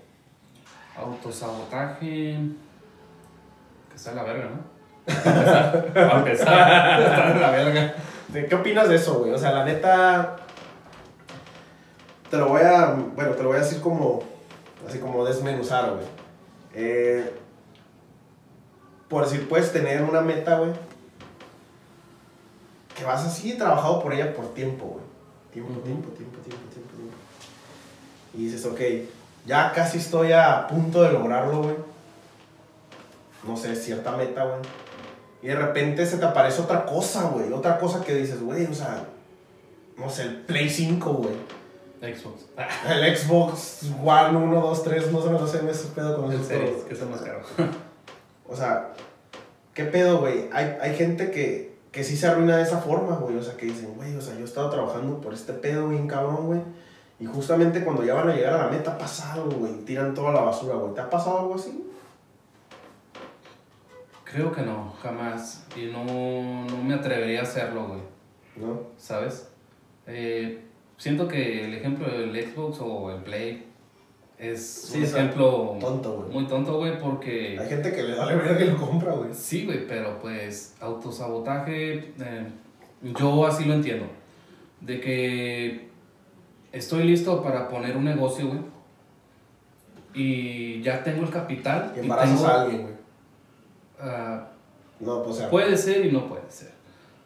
Autosabotaje. 0.96 2.36
Que 3.88 3.96
está 3.96 4.10
en 4.10 4.16
la 4.16 4.22
verga, 4.24 4.50
¿no? 4.50 4.72
Para 5.94 6.18
empezar, 6.18 7.00
está 7.02 7.30
en 7.32 7.40
la 7.40 7.50
verga. 7.50 7.94
¿De 8.32 8.46
¿Qué 8.46 8.54
opinas 8.54 8.88
de 8.88 8.96
eso, 8.96 9.18
güey? 9.18 9.32
O 9.32 9.38
sea, 9.38 9.52
la 9.52 9.64
neta. 9.64 10.36
Te 12.30 12.38
lo 12.38 12.48
voy 12.48 12.62
a. 12.62 12.86
Bueno, 13.14 13.32
te 13.32 13.42
lo 13.42 13.50
voy 13.50 13.58
a 13.58 13.60
decir 13.60 13.80
como. 13.80 14.22
Así 14.88 14.98
como 14.98 15.24
desmenuzar, 15.24 15.90
güey. 15.90 16.04
Eh, 16.74 17.30
por 19.08 19.24
decir, 19.24 19.46
puedes 19.48 19.70
tener 19.70 20.02
una 20.02 20.22
meta, 20.22 20.58
güey. 20.58 20.72
Que 22.96 23.04
vas 23.04 23.24
así 23.24 23.56
trabajado 23.58 24.02
por 24.02 24.14
ella 24.14 24.34
por 24.34 24.54
tiempo, 24.54 24.86
güey. 24.86 25.04
Tiempo, 25.52 25.80
tiempo, 25.80 26.08
tiempo, 26.10 26.38
tiempo, 26.38 26.68
tiempo, 26.70 26.94
tiempo. 26.96 27.16
Y 28.32 28.46
dices, 28.46 28.64
ok, 28.64 28.80
ya 29.44 29.72
casi 29.72 29.98
estoy 29.98 30.32
a 30.32 30.66
punto 30.66 31.02
de 31.02 31.12
lograrlo, 31.12 31.62
güey. 31.64 31.76
No 33.46 33.56
sé, 33.58 33.76
cierta 33.76 34.16
meta, 34.16 34.44
güey. 34.44 34.60
Y 35.42 35.48
de 35.48 35.57
repente 35.57 36.07
se 36.07 36.18
te 36.18 36.24
aparece 36.24 36.62
otra 36.62 36.87
cosa, 36.87 37.24
güey. 37.24 37.52
Otra 37.52 37.78
cosa 37.78 38.02
que 38.05 38.14
dices, 38.14 38.40
güey, 38.42 38.64
o 38.66 38.74
sea, 38.74 39.07
no 39.96 40.09
sé, 40.09 40.22
el 40.22 40.37
Play 40.42 40.70
5, 40.70 41.12
güey. 41.12 41.35
Xbox. 42.00 42.46
El 42.88 43.16
Xbox 43.16 43.83
One 44.05 44.37
1, 44.37 44.61
2, 44.61 44.83
3, 44.83 45.12
no 45.12 45.22
sé, 45.22 45.31
no 45.31 45.46
sé, 45.46 45.70
ese 45.70 45.88
pedo 45.94 46.20
con 46.20 46.33
El 46.33 46.44
Series, 46.44 46.83
que 46.83 46.94
el 46.94 47.09
más 47.09 47.20
caro. 47.20 47.42
O 48.48 48.57
sea, 48.57 48.92
¿qué 49.72 49.85
pedo, 49.85 50.18
güey? 50.18 50.50
Hay, 50.52 50.76
hay 50.81 50.94
gente 50.94 51.31
que, 51.31 51.78
que 51.90 52.05
sí 52.05 52.18
se 52.18 52.26
arruina 52.26 52.57
de 52.57 52.64
esa 52.64 52.78
forma, 52.78 53.16
güey. 53.16 53.37
O 53.37 53.42
sea, 53.42 53.57
que 53.57 53.66
dicen, 53.66 53.94
güey, 53.94 54.14
o 54.14 54.20
sea, 54.20 54.35
yo 54.35 54.40
he 54.40 54.44
estado 54.44 54.68
trabajando 54.68 55.20
por 55.22 55.33
este 55.33 55.55
pedo 55.55 55.88
bien 55.88 56.07
cabrón, 56.07 56.46
güey. 56.48 56.61
Y 57.18 57.24
justamente 57.24 57.83
cuando 57.83 58.05
ya 58.05 58.14
van 58.14 58.28
a 58.28 58.35
llegar 58.35 58.55
a 58.55 58.66
la 58.66 58.68
meta 58.68 58.98
pasa 58.98 59.33
algo, 59.33 59.52
güey. 59.52 59.72
Tiran 59.85 60.12
toda 60.12 60.33
la 60.33 60.42
basura, 60.42 60.74
güey. 60.74 60.92
¿Te 60.92 61.00
ha 61.00 61.09
pasado 61.09 61.38
algo 61.38 61.55
así? 61.55 61.91
Creo 64.32 64.50
que 64.52 64.62
no, 64.62 64.94
jamás. 65.02 65.66
Y 65.76 65.86
no, 65.92 66.64
no 66.64 66.82
me 66.82 66.94
atrevería 66.94 67.40
a 67.40 67.42
hacerlo, 67.42 67.86
güey. 67.88 68.00
¿No? 68.56 68.80
¿Sabes? 68.96 69.50
Eh, 70.06 70.62
siento 70.96 71.28
que 71.28 71.64
el 71.66 71.74
ejemplo 71.74 72.06
del 72.08 72.34
Xbox 72.34 72.78
o 72.80 73.10
el 73.10 73.22
Play 73.22 73.66
es 74.38 74.88
Sí, 74.90 74.98
un 74.98 75.04
ejemplo 75.04 75.76
Tonto, 75.80 76.16
güey. 76.16 76.30
muy 76.30 76.46
tonto, 76.46 76.78
güey, 76.78 76.98
porque... 76.98 77.58
Hay 77.60 77.68
gente 77.68 77.92
que 77.92 78.02
le 78.02 78.16
da 78.16 78.26
verga 78.26 78.58
que 78.58 78.64
lo 78.64 78.76
compra, 78.76 79.12
güey. 79.12 79.32
Sí, 79.32 79.64
güey, 79.66 79.86
pero 79.86 80.18
pues 80.18 80.74
autosabotaje, 80.80 82.12
eh, 82.20 82.46
yo 83.02 83.46
así 83.46 83.64
lo 83.64 83.74
entiendo. 83.74 84.06
De 84.80 85.00
que 85.00 85.88
estoy 86.72 87.04
listo 87.04 87.42
para 87.42 87.68
poner 87.68 87.96
un 87.96 88.04
negocio, 88.04 88.48
güey. 88.48 88.60
Y 90.14 90.82
ya 90.82 91.02
tengo 91.02 91.22
el 91.22 91.30
capital. 91.30 91.92
Y 91.96 92.00
y 92.00 92.02
tengo, 92.02 92.14
a 92.14 92.62
alguien, 92.62 92.82
güey. 92.82 92.91
No, 95.00 95.22
pues, 95.22 95.36
o 95.36 95.38
sea, 95.38 95.50
puede 95.50 95.76
ser 95.76 96.06
y 96.06 96.12
no 96.12 96.26
puede 96.26 96.50
ser. 96.50 96.70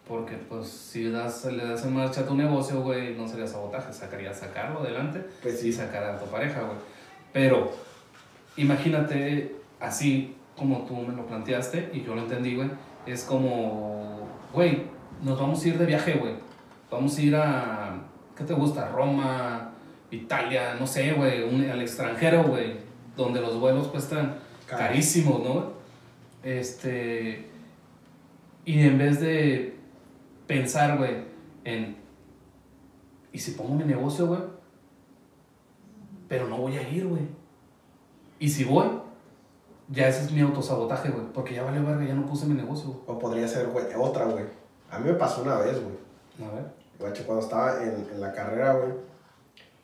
Porque 0.09 0.37
pues 0.37 0.69
si 0.69 1.11
das, 1.11 1.45
le 1.47 1.67
das 1.67 1.85
en 1.85 1.95
marcha 1.95 2.21
a 2.21 2.27
tu 2.27 2.37
negocio, 2.37 2.81
güey, 2.81 3.17
no 3.17 3.27
sería 3.27 3.47
sabotaje, 3.47 3.93
sacaría 3.93 4.33
sacarlo 4.33 4.81
adelante 4.81 5.27
pues 5.43 5.63
y 5.65 5.73
sacar 5.73 6.05
a 6.05 6.19
tu 6.19 6.27
pareja, 6.27 6.61
güey. 6.61 6.79
Pero 7.33 7.73
imagínate 8.57 9.57
así 9.81 10.37
como 10.57 10.87
tú 10.87 10.95
me 10.95 11.15
lo 11.15 11.27
planteaste 11.27 11.91
y 11.93 12.03
yo 12.03 12.15
lo 12.15 12.23
entendí, 12.23 12.55
güey. 12.55 12.71
Es 13.05 13.25
como, 13.25 14.29
güey, 14.53 14.85
nos 15.23 15.39
vamos 15.39 15.65
a 15.65 15.69
ir 15.69 15.79
de 15.79 15.87
viaje, 15.87 16.15
güey. 16.15 16.35
Vamos 16.91 17.19
a 17.19 17.23
ir 17.23 17.35
a, 17.35 17.97
¿qué 18.37 18.45
te 18.45 18.55
gusta? 18.55 18.89
Roma, 18.89 19.73
Italia, 20.11 20.77
no 20.79 20.87
sé, 20.87 21.13
güey, 21.13 21.69
al 21.69 21.83
extranjero, 21.83 22.45
güey. 22.45 22.77
Donde 23.17 23.41
los 23.41 23.59
vuelos 23.59 23.89
cuestan 23.89 24.37
carísimos, 24.67 25.43
¿no? 25.43 25.76
Este, 26.47 27.45
y 28.65 28.81
en 28.87 28.99
vez 28.99 29.21
de 29.21 29.77
pensar, 30.47 30.97
güey, 30.97 31.25
en, 31.65 31.97
¿y 33.33 33.39
si 33.41 33.51
pongo 33.51 33.75
mi 33.75 33.83
negocio, 33.83 34.29
güey? 34.29 34.43
Pero 36.29 36.47
no 36.47 36.59
voy 36.59 36.77
a 36.77 36.89
ir, 36.89 37.05
güey. 37.09 37.23
Y 38.39 38.49
si 38.49 38.63
voy, 38.63 38.87
ya 39.89 40.07
ese 40.07 40.23
es 40.23 40.31
mi 40.31 40.41
autosabotaje, 40.41 41.09
güey. 41.11 41.27
Porque 41.35 41.53
ya 41.53 41.65
vale 41.65 41.81
verga, 41.81 42.05
ya 42.05 42.15
no 42.15 42.27
puse 42.27 42.47
mi 42.47 42.55
negocio, 42.55 42.91
güey. 42.91 43.01
O 43.09 43.19
podría 43.19 43.49
ser, 43.49 43.67
güey, 43.67 43.87
otra, 43.99 44.27
güey. 44.27 44.45
A 44.89 45.01
mí 45.01 45.11
me 45.11 45.15
pasó 45.15 45.43
una 45.43 45.57
vez, 45.57 45.83
güey. 45.83 46.49
A 46.49 46.55
ver. 46.55 46.65
Guacho, 47.01 47.27
cuando 47.27 47.43
estaba 47.43 47.83
en, 47.83 48.07
en 48.09 48.21
la 48.21 48.33
carrera, 48.33 48.75
güey, 48.75 48.93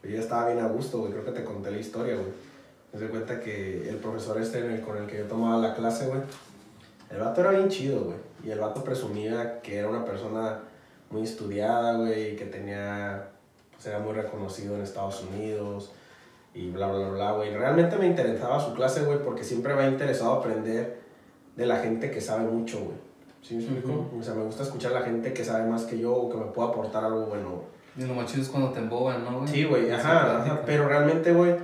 yo 0.04 0.10
ya 0.10 0.20
estaba 0.20 0.46
bien 0.46 0.64
a 0.64 0.68
gusto, 0.68 1.00
güey. 1.00 1.10
Creo 1.10 1.24
que 1.24 1.32
te 1.32 1.42
conté 1.42 1.72
la 1.72 1.78
historia, 1.78 2.14
güey. 2.14 2.51
Me 2.92 3.00
di 3.00 3.06
cuenta 3.08 3.40
que 3.40 3.88
el 3.88 3.96
profesor 3.96 4.40
este 4.40 4.58
en 4.60 4.70
el- 4.72 4.80
con 4.82 4.96
el 4.98 5.06
que 5.06 5.18
yo 5.18 5.24
tomaba 5.24 5.56
la 5.58 5.74
clase, 5.74 6.06
güey, 6.08 6.20
el 7.10 7.18
vato 7.18 7.40
era 7.40 7.50
bien 7.52 7.68
chido, 7.68 8.00
güey. 8.04 8.16
Y 8.44 8.50
el 8.50 8.58
vato 8.58 8.82
presumía 8.84 9.60
que 9.62 9.76
era 9.78 9.88
una 9.88 10.04
persona 10.04 10.58
muy 11.10 11.22
estudiada, 11.22 11.94
güey, 11.96 12.32
y 12.32 12.36
que 12.36 12.44
tenía, 12.46 13.28
pues 13.72 13.86
era 13.86 13.98
muy 13.98 14.12
reconocido 14.14 14.74
en 14.74 14.82
Estados 14.82 15.22
Unidos 15.22 15.92
y 16.54 16.70
bla, 16.70 16.88
bla, 16.90 17.08
bla, 17.10 17.32
güey. 17.32 17.54
Realmente 17.54 17.96
me 17.96 18.06
interesaba 18.06 18.60
su 18.60 18.74
clase, 18.74 19.04
güey, 19.04 19.22
porque 19.22 19.44
siempre 19.44 19.74
me 19.74 19.82
ha 19.82 19.88
interesado 19.88 20.32
aprender 20.34 21.00
de 21.56 21.66
la 21.66 21.76
gente 21.76 22.10
que 22.10 22.20
sabe 22.20 22.44
mucho, 22.50 22.78
güey. 22.78 22.96
¿Sí 23.42 23.54
me 23.56 23.62
explico? 23.64 23.92
Ujú. 23.92 24.20
O 24.20 24.22
sea, 24.22 24.34
me 24.34 24.44
gusta 24.44 24.62
escuchar 24.62 24.92
a 24.94 25.00
la 25.00 25.06
gente 25.06 25.32
que 25.32 25.44
sabe 25.44 25.68
más 25.68 25.84
que 25.84 25.98
yo 25.98 26.14
o 26.14 26.30
que 26.30 26.36
me 26.36 26.44
pueda 26.46 26.68
aportar 26.68 27.04
algo 27.04 27.26
bueno. 27.26 27.62
Y 27.96 28.02
lo 28.04 28.14
más 28.14 28.26
chido 28.30 28.42
es 28.42 28.48
cuando 28.48 28.70
te 28.70 28.78
emboban, 28.80 29.24
¿no, 29.24 29.38
güey? 29.40 29.48
Sí, 29.48 29.64
güey, 29.64 29.90
ajá, 29.90 30.42
ajá, 30.42 30.62
pero 30.64 30.88
realmente, 30.88 31.32
güey, 31.32 31.54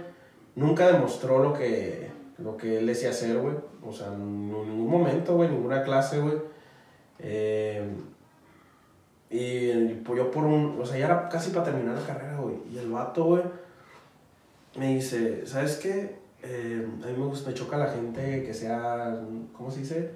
nunca 0.59 0.91
demostró 0.93 1.39
lo 1.39 1.53
que, 1.53 2.11
lo 2.39 2.57
que 2.57 2.79
él 2.79 2.87
decía 2.87 3.11
hacer, 3.11 3.39
güey. 3.39 3.55
O 3.85 3.93
sea, 3.93 4.09
en 4.09 4.51
ningún 4.51 4.91
momento, 4.91 5.37
güey, 5.37 5.49
ninguna 5.49 5.83
clase, 5.83 6.21
güey. 6.21 6.37
Eh, 7.21 7.89
y 9.31 9.95
pues 10.05 10.19
yo 10.19 10.31
por 10.31 10.45
un, 10.45 10.79
o 10.81 10.87
sea, 10.87 10.99
ya 10.99 11.07
era 11.07 11.29
casi 11.29 11.51
para 11.51 11.67
terminar 11.67 11.97
la 11.97 12.07
carrera, 12.07 12.39
güey. 12.39 12.57
Y 12.73 12.79
el 12.79 12.91
vato, 12.91 13.25
güey, 13.25 13.43
me 14.77 14.95
dice, 14.95 15.47
¿sabes 15.47 15.77
qué? 15.77 16.19
Eh, 16.43 16.87
a 17.03 17.07
mí 17.07 17.13
me 17.13 17.27
gusta, 17.27 17.51
me 17.51 17.55
choca 17.55 17.77
la 17.77 17.91
gente 17.91 18.43
que 18.45 18.55
sea, 18.55 19.21
¿cómo 19.57 19.71
se 19.71 19.81
dice? 19.81 20.11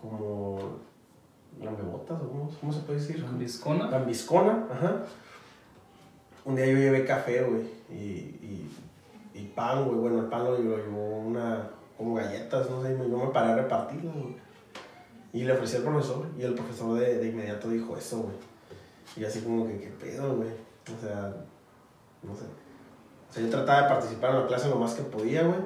Como 0.00 0.78
lambebotas, 1.62 2.18
cómo, 2.18 2.50
cómo 2.60 2.72
se 2.72 2.80
puede 2.80 3.00
decir? 3.00 3.24
Viscona. 3.38 3.90
Lambiscona, 3.90 4.66
ajá. 4.70 5.04
Un 6.44 6.56
día 6.56 6.66
yo 6.66 6.78
llevé 6.78 7.04
café, 7.04 7.42
güey, 7.42 7.62
y, 7.90 8.38
y, 8.42 8.70
y 9.38 9.44
pan, 9.54 9.84
güey. 9.84 9.98
Bueno, 9.98 10.20
el 10.20 10.26
pan 10.26 10.44
lo, 10.44 10.58
lo 10.58 10.76
llevó 10.76 11.18
una, 11.18 11.70
como 11.96 12.14
galletas, 12.14 12.68
no 12.70 12.82
sé, 12.82 12.96
yo 12.96 13.16
me 13.16 13.32
paré 13.32 13.52
a 13.52 13.56
repartirlo, 13.56 14.12
güey. 14.12 14.36
Y 15.32 15.44
le 15.44 15.52
ofrecí 15.52 15.76
al 15.76 15.82
profesor, 15.82 16.26
y 16.38 16.42
el 16.42 16.54
profesor 16.54 16.98
de, 16.98 17.18
de 17.18 17.28
inmediato 17.28 17.68
dijo 17.68 17.96
eso, 17.96 18.18
güey. 18.20 18.34
Y 19.16 19.24
así 19.24 19.40
como 19.40 19.66
que, 19.66 19.78
¿qué 19.78 19.88
pedo, 19.88 20.36
güey? 20.36 20.48
O 20.48 21.00
sea, 21.00 21.34
no 22.22 22.34
sé. 22.34 22.44
O 23.28 23.32
sea, 23.32 23.42
yo 23.42 23.50
trataba 23.50 23.82
de 23.82 23.88
participar 23.88 24.30
en 24.30 24.40
la 24.40 24.46
clase 24.46 24.68
lo 24.68 24.76
más 24.76 24.94
que 24.94 25.02
podía, 25.02 25.42
güey. 25.42 25.60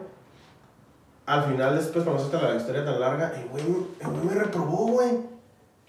Al 1.27 1.45
final, 1.45 1.77
después, 1.77 2.05
cuando 2.05 2.29
se 2.29 2.37
la 2.37 2.57
historia 2.57 2.85
tan 2.85 2.99
larga, 2.99 3.33
el 3.37 3.49
güey, 3.49 3.65
el 4.01 4.09
güey 4.09 4.25
me 4.25 4.35
reprobó, 4.35 4.89
güey. 4.89 5.11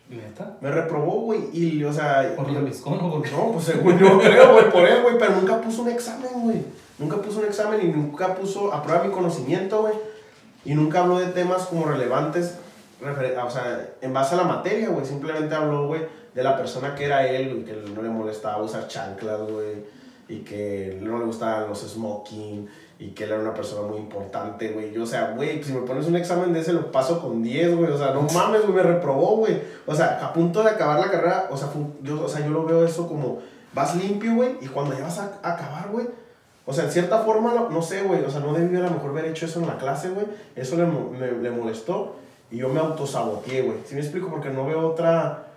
¿Neta? 0.09 0.57
Me 0.61 0.69
reprobó, 0.69 1.21
güey. 1.21 1.49
Y, 1.51 1.83
o 1.83 1.91
sea. 1.91 2.35
¿Por 2.35 2.51
la 2.51 2.59
viscona 2.59 3.03
o 3.03 3.11
por 3.11 3.23
qué? 3.23 3.31
No, 3.31 3.51
pues 3.53 3.65
según 3.65 3.97
yo 3.97 4.19
creo, 4.19 4.53
güey, 4.53 4.69
por 4.69 4.87
él, 4.87 5.01
güey, 5.01 5.17
pero 5.17 5.35
nunca 5.37 5.59
puso 5.59 5.81
un 5.81 5.89
examen, 5.89 6.29
güey. 6.43 6.63
Nunca 6.99 7.17
puso 7.17 7.39
un 7.39 7.45
examen 7.45 7.81
y 7.81 7.87
nunca 7.91 8.35
puso 8.35 8.73
a 8.73 8.83
prueba 8.83 9.03
mi 9.03 9.11
conocimiento, 9.11 9.81
güey. 9.81 9.95
Y 10.65 10.75
nunca 10.75 11.01
habló 11.01 11.19
de 11.19 11.27
temas 11.27 11.63
como 11.63 11.85
relevantes, 11.85 12.57
o 13.01 13.49
sea, 13.49 13.89
en 14.01 14.13
base 14.13 14.35
a 14.35 14.37
la 14.37 14.43
materia, 14.43 14.89
güey. 14.89 15.05
Simplemente 15.05 15.53
habló, 15.55 15.87
güey, 15.87 16.01
de 16.33 16.43
la 16.43 16.55
persona 16.55 16.95
que 16.95 17.05
era 17.05 17.27
él, 17.27 17.49
güey, 17.49 17.65
que 17.65 17.73
no 17.89 18.01
le 18.01 18.09
molestaba 18.09 18.61
usar 18.61 18.87
chanclas, 18.87 19.41
güey. 19.41 20.03
Y 20.29 20.39
que 20.39 20.99
no 21.01 21.17
le 21.17 21.25
gustaban 21.25 21.67
los 21.67 21.81
smoking. 21.81 22.69
Y 22.99 23.09
que 23.09 23.25
él 23.25 23.31
era 23.31 23.41
una 23.41 23.53
persona 23.53 23.85
muy 23.85 23.97
importante, 23.97 24.69
güey. 24.69 24.93
Yo, 24.93 25.03
o 25.03 25.05
sea, 25.05 25.33
güey, 25.35 25.61
si 25.61 25.73
me 25.73 25.81
pones 25.81 26.05
un 26.05 26.15
examen 26.15 26.53
de 26.53 26.61
ese, 26.61 26.71
lo 26.71 26.91
paso 26.91 27.19
con 27.21 27.43
10, 27.43 27.75
güey. 27.75 27.91
O 27.91 27.97
sea, 27.97 28.13
no 28.13 28.21
mames, 28.21 28.61
güey, 28.61 28.73
me 28.73 28.83
reprobó, 28.83 29.37
güey. 29.37 29.59
O 29.85 29.93
sea, 29.93 30.25
a 30.25 30.31
punto 30.31 30.63
de 30.63 30.69
acabar 30.69 30.99
la 30.99 31.11
carrera, 31.11 31.47
o 31.49 31.57
sea, 31.57 31.69
yo, 32.01 32.23
o 32.23 32.29
sea, 32.29 32.45
yo 32.45 32.51
lo 32.51 32.63
veo 32.65 32.85
eso 32.85 33.07
como, 33.07 33.39
vas 33.73 33.95
limpio, 33.95 34.35
güey, 34.35 34.57
y 34.61 34.67
cuando 34.67 34.95
ya 34.95 35.03
vas 35.03 35.19
a, 35.19 35.39
a 35.43 35.53
acabar, 35.53 35.89
güey, 35.91 36.07
o 36.65 36.73
sea, 36.73 36.85
en 36.85 36.91
cierta 36.91 37.19
forma, 37.19 37.53
no, 37.53 37.69
no 37.69 37.81
sé, 37.81 38.03
güey, 38.03 38.23
o 38.23 38.29
sea, 38.29 38.39
no 38.39 38.53
debió 38.53 38.79
a 38.79 38.83
lo 38.83 38.91
mejor 38.91 39.09
haber 39.11 39.25
hecho 39.25 39.45
eso 39.45 39.59
en 39.59 39.67
la 39.67 39.77
clase, 39.77 40.09
güey. 40.09 40.25
Eso 40.55 40.77
le, 40.77 40.85
me- 40.85 41.31
le 41.41 41.51
molestó 41.51 42.15
y 42.51 42.57
yo 42.57 42.69
me 42.69 42.79
autosaboteé, 42.79 43.63
güey. 43.63 43.77
¿Sí 43.85 43.95
me 43.95 44.01
explico? 44.01 44.29
Porque 44.29 44.49
no 44.49 44.65
veo 44.65 44.87
otra, 44.87 45.47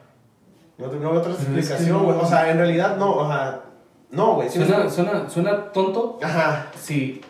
no, 0.79 0.87
no 0.89 1.11
veo 1.11 1.21
otra 1.21 1.33
explicación, 1.33 2.05
güey. 2.05 2.19
O 2.19 2.27
sea, 2.27 2.51
en 2.51 2.59
realidad, 2.59 2.97
no, 2.97 3.13
o 3.15 3.27
sea, 3.29 3.63
no, 4.11 4.35
güey. 4.35 4.49
¿sí 4.49 4.59
Suena, 4.65 4.91
suena, 4.91 5.29
suena 5.31 5.73
tonto 5.73 6.19
Ajá. 6.23 6.71
si 6.81 7.21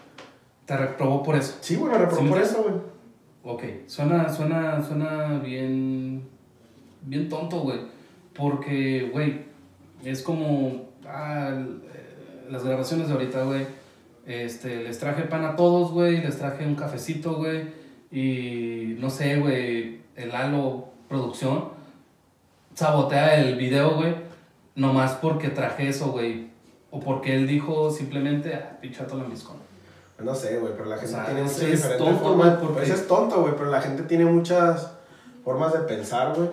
te 0.64 0.76
reprobó 0.76 1.22
por 1.22 1.36
eso. 1.36 1.56
Sí, 1.60 1.76
güey, 1.76 1.92
me 1.92 1.98
reprobó 1.98 2.22
¿Sí 2.22 2.28
por 2.28 2.40
eso, 2.40 2.62
güey. 2.62 2.74
Ok, 3.44 3.62
suena, 3.86 4.28
suena, 4.28 4.82
suena 4.82 5.38
bien, 5.38 6.26
bien 7.02 7.28
tonto, 7.28 7.60
güey. 7.60 7.80
Porque, 8.34 9.10
güey, 9.12 9.44
es 10.04 10.22
como 10.22 10.86
ah, 11.06 11.52
las 12.50 12.64
grabaciones 12.64 13.08
de 13.08 13.14
ahorita, 13.14 13.44
güey, 13.44 13.66
este, 14.26 14.82
les 14.82 14.98
traje 14.98 15.22
pan 15.24 15.44
a 15.44 15.56
todos, 15.56 15.92
güey, 15.92 16.20
les 16.20 16.36
traje 16.38 16.66
un 16.66 16.74
cafecito, 16.74 17.34
güey, 17.36 17.68
y 18.10 18.96
no 18.98 19.10
sé, 19.10 19.36
güey, 19.38 20.00
el 20.16 20.34
Halo 20.34 20.88
Producción 21.08 21.68
sabotea 22.74 23.40
el 23.40 23.56
video, 23.56 23.94
güey, 23.96 24.14
nomás 24.74 25.12
porque 25.14 25.48
traje 25.48 25.88
eso, 25.88 26.12
güey, 26.12 26.50
o 26.90 27.00
porque 27.00 27.34
él 27.34 27.46
dijo 27.46 27.90
simplemente, 27.90 28.54
ah, 28.54 28.78
pinchato 28.80 29.16
lambiscón. 29.16 29.56
No 30.22 30.34
sé, 30.34 30.58
güey, 30.58 30.72
pero 30.72 30.86
la 30.86 30.96
gente 30.96 31.12
sea, 31.12 31.26
tiene 31.26 31.42
muchas 31.42 31.60
es 31.62 31.70
diferentes 31.72 31.98
tonto, 32.06 32.22
formas. 32.24 32.46
güey, 32.48 32.60
porque- 32.60 32.74
Pues 32.86 32.90
es 32.90 33.06
tonto, 33.06 33.40
güey, 33.42 33.54
pero 33.56 33.70
la 33.70 33.82
gente 33.82 34.02
tiene 34.04 34.24
muchas 34.24 34.92
formas 35.44 35.72
de 35.74 35.80
pensar, 35.80 36.34
güey. 36.34 36.48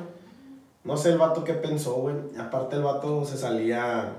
No 0.83 0.97
sé 0.97 1.11
el 1.13 1.17
vato 1.17 1.45
qué 1.45 1.53
pensó, 1.53 1.93
güey. 1.93 2.15
Aparte 2.37 2.75
el 2.75 2.83
vato 2.83 3.23
se 3.23 3.37
salía, 3.37 4.11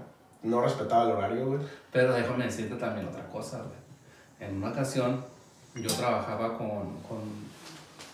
no 0.45 0.61
respetaba 0.61 1.05
el 1.05 1.17
horario, 1.17 1.47
güey. 1.47 1.61
Pero 1.91 2.13
déjame 2.13 2.45
decirte 2.45 2.77
también 2.77 3.09
otra 3.09 3.27
cosa, 3.29 3.59
güey. 3.59 4.49
En 4.49 4.59
una 4.59 4.71
ocasión, 4.71 5.25
yo 5.75 5.89
trabajaba 5.89 6.57
con, 6.57 6.99
con, 7.09 7.21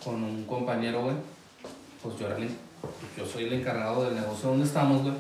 con 0.03 0.23
un 0.23 0.45
compañero, 0.45 1.03
güey. 1.03 1.17
Pues 2.03 2.17
yo, 2.17 2.27
era 2.27 2.37
el, 2.37 2.49
yo 3.17 3.27
soy 3.27 3.45
el 3.45 3.53
encargado 3.55 4.05
del 4.05 4.15
negocio 4.15 4.51
donde 4.51 4.65
estamos, 4.65 5.03
güey. 5.03 5.15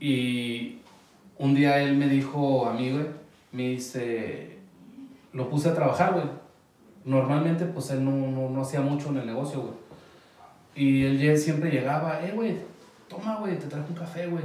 Y 0.00 0.78
un 1.38 1.54
día 1.54 1.80
él 1.80 1.96
me 1.96 2.08
dijo 2.08 2.68
a 2.68 2.72
mí, 2.72 2.90
güey, 2.90 3.06
me 3.52 3.68
dice, 3.70 4.58
lo 5.32 5.48
puse 5.48 5.68
a 5.70 5.74
trabajar, 5.74 6.12
güey. 6.12 6.26
Normalmente, 7.04 7.64
pues 7.66 7.90
él 7.90 8.04
no, 8.04 8.10
no, 8.10 8.50
no 8.50 8.62
hacía 8.62 8.80
mucho 8.80 9.10
en 9.10 9.18
el 9.18 9.26
negocio, 9.26 9.60
güey. 9.60 9.74
Y 10.74 11.04
él 11.04 11.38
siempre 11.38 11.70
llegaba, 11.70 12.20
eh, 12.26 12.32
güey, 12.34 12.58
toma, 13.08 13.36
güey, 13.36 13.58
te 13.58 13.66
traje 13.66 13.86
un 13.88 13.94
café, 13.94 14.26
güey. 14.26 14.44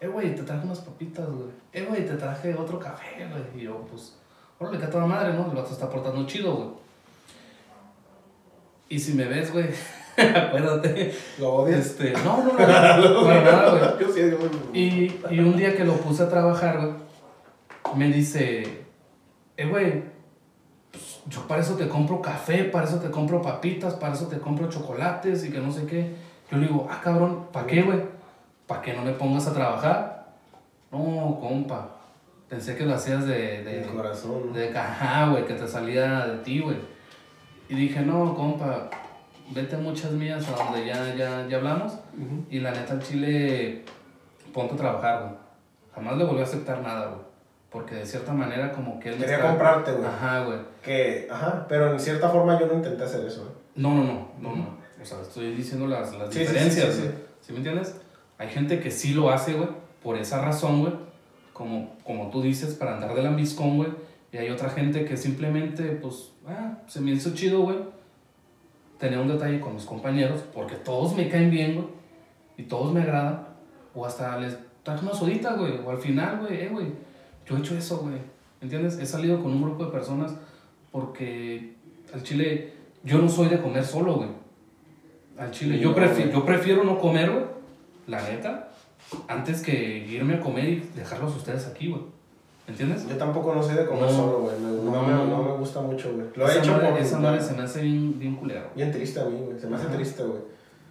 Eh, 0.00 0.08
güey, 0.08 0.34
te 0.34 0.42
traje 0.42 0.64
unas 0.64 0.80
papitas, 0.80 1.28
güey. 1.28 1.50
Eh, 1.72 1.86
güey, 1.88 2.04
te 2.04 2.14
traje 2.14 2.54
otro 2.54 2.78
café, 2.78 3.28
güey. 3.28 3.62
Y 3.62 3.66
yo, 3.66 3.86
pues, 3.90 4.16
órale, 4.58 4.78
que 4.78 4.84
a 4.84 4.90
toda 4.90 5.06
madre, 5.06 5.32
¿no? 5.32 5.46
El 5.46 5.56
vato 5.56 5.72
está 5.72 5.88
portando 5.88 6.26
chido, 6.26 6.54
güey. 6.54 6.68
Y 8.88 8.98
si 8.98 9.14
me 9.14 9.24
ves, 9.24 9.52
güey, 9.52 9.68
acuérdate. 10.16 11.14
¿Lo 11.38 11.54
odias? 11.54 11.86
Este, 11.86 12.12
no, 12.12 12.44
no, 12.44 12.52
no, 12.58 13.14
no, 13.14 13.22
para 13.22 13.42
nada, 13.42 13.94
güey. 13.94 14.06
Yo 14.06 14.12
sí, 14.12 14.22
güey. 14.30 14.50
Y, 14.72 15.20
y 15.30 15.38
un 15.38 15.56
día 15.56 15.76
que 15.76 15.84
lo 15.84 15.94
puse 15.94 16.24
a 16.24 16.28
trabajar, 16.28 16.78
güey, 16.78 17.96
me 17.96 18.08
dice, 18.08 18.84
eh, 19.56 19.66
güey, 19.66 20.02
pues, 20.90 21.20
yo 21.26 21.46
para 21.46 21.62
eso 21.62 21.76
te 21.76 21.88
compro 21.88 22.20
café, 22.20 22.64
para 22.64 22.86
eso 22.86 22.98
te 22.98 23.10
compro 23.10 23.40
papitas, 23.40 23.94
para 23.94 24.14
eso 24.14 24.26
te 24.26 24.38
compro 24.38 24.68
chocolates 24.68 25.44
y 25.44 25.50
que 25.50 25.58
no 25.58 25.72
sé 25.72 25.86
qué. 25.86 26.31
Yo 26.52 26.58
le 26.58 26.66
digo, 26.66 26.86
ah, 26.90 27.00
cabrón, 27.02 27.46
¿para 27.50 27.66
qué, 27.66 27.80
güey? 27.80 27.98
¿Para 28.66 28.82
que 28.82 28.92
no 28.92 29.00
me 29.00 29.12
pongas 29.12 29.46
a 29.46 29.54
trabajar? 29.54 30.26
No, 30.90 31.38
compa, 31.40 31.88
pensé 32.46 32.76
que 32.76 32.84
lo 32.84 32.94
hacías 32.94 33.26
de... 33.26 33.64
de 33.64 33.86
corazón. 33.86 34.48
¿no? 34.48 34.52
de 34.52 34.76
ajá, 34.76 35.30
güey, 35.30 35.46
que 35.46 35.54
te 35.54 35.66
salía 35.66 36.26
de 36.26 36.38
ti, 36.40 36.60
güey. 36.60 36.76
Y 37.70 37.74
dije, 37.74 38.02
no, 38.02 38.34
compa, 38.34 38.90
vete 39.54 39.78
muchas 39.78 40.12
mías 40.12 40.46
a 40.46 40.62
donde 40.62 40.84
ya, 40.84 41.14
ya, 41.14 41.46
ya 41.48 41.56
hablamos. 41.56 41.94
Ujú. 42.12 42.44
Y 42.50 42.60
la 42.60 42.72
neta, 42.72 42.92
el 42.92 43.00
chile, 43.00 43.84
ponte 44.52 44.74
a 44.74 44.76
trabajar, 44.76 45.22
güey. 45.22 45.34
Jamás 45.94 46.18
le 46.18 46.24
volvió 46.24 46.42
a 46.42 46.46
aceptar 46.46 46.82
nada, 46.82 47.06
güey. 47.06 47.22
Porque 47.70 47.94
de 47.94 48.04
cierta 48.04 48.34
manera, 48.34 48.72
como 48.72 49.00
que 49.00 49.08
él 49.08 49.16
Quería 49.16 49.40
comprarte, 49.40 49.92
güey. 49.92 50.04
Ajá, 50.04 50.44
güey. 50.44 50.58
Que, 50.82 51.28
ajá, 51.30 51.64
pero 51.66 51.90
en 51.92 51.98
cierta 51.98 52.28
forma 52.28 52.60
yo 52.60 52.66
no 52.66 52.74
intenté 52.74 53.04
hacer 53.04 53.24
eso, 53.24 53.44
güey. 53.44 53.54
No, 53.74 53.94
no, 53.94 54.04
no, 54.04 54.28
no, 54.38 54.56
no. 54.56 54.81
O 55.02 55.04
sea, 55.04 55.20
estoy 55.20 55.54
diciendo 55.54 55.86
las, 55.86 56.16
las 56.16 56.32
Sí, 56.32 56.40
diferencias, 56.40 56.94
sí. 56.94 57.10
¿Sí 57.40 57.52
me 57.52 57.58
entiendes? 57.58 57.96
Hay 58.38 58.48
gente 58.48 58.80
que 58.80 58.90
sí 58.90 59.14
lo 59.14 59.30
hace, 59.30 59.54
güey, 59.54 59.68
por 60.02 60.16
esa 60.16 60.40
razón, 60.40 60.80
güey. 60.80 60.92
Como, 61.52 61.96
como 62.04 62.30
tú 62.30 62.40
dices, 62.40 62.74
para 62.74 62.94
andar 62.94 63.14
de 63.14 63.22
lambiscón, 63.22 63.76
güey. 63.76 63.90
Y 64.32 64.38
hay 64.38 64.50
otra 64.50 64.70
gente 64.70 65.04
que 65.04 65.16
simplemente, 65.16 65.82
pues, 66.00 66.32
ah, 66.46 66.78
se 66.86 67.00
me 67.00 67.10
hizo 67.10 67.34
chido, 67.34 67.60
güey. 67.60 67.76
Tener 68.98 69.18
un 69.18 69.28
detalle 69.28 69.60
con 69.60 69.74
mis 69.74 69.84
compañeros, 69.84 70.42
porque 70.54 70.76
todos 70.76 71.14
me 71.16 71.28
caen 71.28 71.50
bien, 71.50 71.74
güey. 71.74 71.86
Y 72.56 72.62
todos 72.62 72.92
me 72.92 73.02
agradan. 73.02 73.48
O 73.94 74.06
hasta 74.06 74.38
les 74.38 74.56
traje 74.82 75.04
una 75.04 75.14
sodita, 75.14 75.54
güey. 75.54 75.78
O 75.84 75.90
al 75.90 75.98
final, 75.98 76.38
güey, 76.40 76.62
eh, 76.62 76.68
güey. 76.68 76.86
Yo 77.44 77.56
he 77.56 77.60
hecho 77.60 77.76
eso, 77.76 77.98
güey. 77.98 78.14
¿Entiendes? 78.60 78.98
He 78.98 79.06
salido 79.06 79.42
con 79.42 79.52
un 79.52 79.62
grupo 79.62 79.86
de 79.86 79.90
personas 79.90 80.32
porque 80.92 81.74
al 82.14 82.22
chile 82.22 82.72
yo 83.02 83.18
no 83.18 83.28
soy 83.28 83.48
de 83.48 83.60
comer 83.60 83.84
solo, 83.84 84.14
güey. 84.14 84.41
Al 85.38 85.50
chile. 85.50 85.78
Yo, 85.78 85.90
No, 85.90 85.96
prefi- 85.96 86.16
güey. 86.24 86.32
yo 86.32 86.44
prefiero 86.44 86.84
no 86.84 86.98
comer, 86.98 87.30
güey. 87.30 87.44
La 88.06 88.22
neta. 88.22 88.68
Antes 89.28 89.62
que 89.62 89.72
irme 90.08 90.34
a 90.34 90.40
comer 90.40 90.64
y 90.68 90.90
dejarlos 90.94 91.36
ustedes 91.36 91.66
aquí, 91.66 91.88
güey. 91.90 92.02
¿Entiendes? 92.68 93.08
Yo 93.08 93.16
tampoco 93.16 93.54
no 93.54 93.62
soy 93.62 93.74
de 93.74 93.86
comer 93.86 94.04
No. 94.04 94.10
solo, 94.10 94.38
güey. 94.42 94.54
No, 94.60 94.70
No. 94.92 95.02
me, 95.02 95.12
no 95.30 95.42
me 95.42 95.52
gusta 95.58 95.80
mucho, 95.80 96.12
güey. 96.12 96.26
Lo 96.34 96.48
he 96.48 96.58
hecho 96.58 96.72
madre, 96.72 96.90
por... 96.90 96.98
esa 97.00 97.18
madre 97.18 97.40
se 97.40 97.54
me 97.54 97.62
hace 97.62 97.82
bien, 97.82 98.18
bien 98.18 98.36
culero. 98.36 98.66
Bien 98.74 98.92
triste 98.92 99.20
a 99.20 99.24
mí, 99.24 99.38
güey. 99.44 99.58
Se 99.58 99.66
me 99.66 99.76
hace 99.76 99.86
triste, 99.88 100.22
güey. 100.22 100.40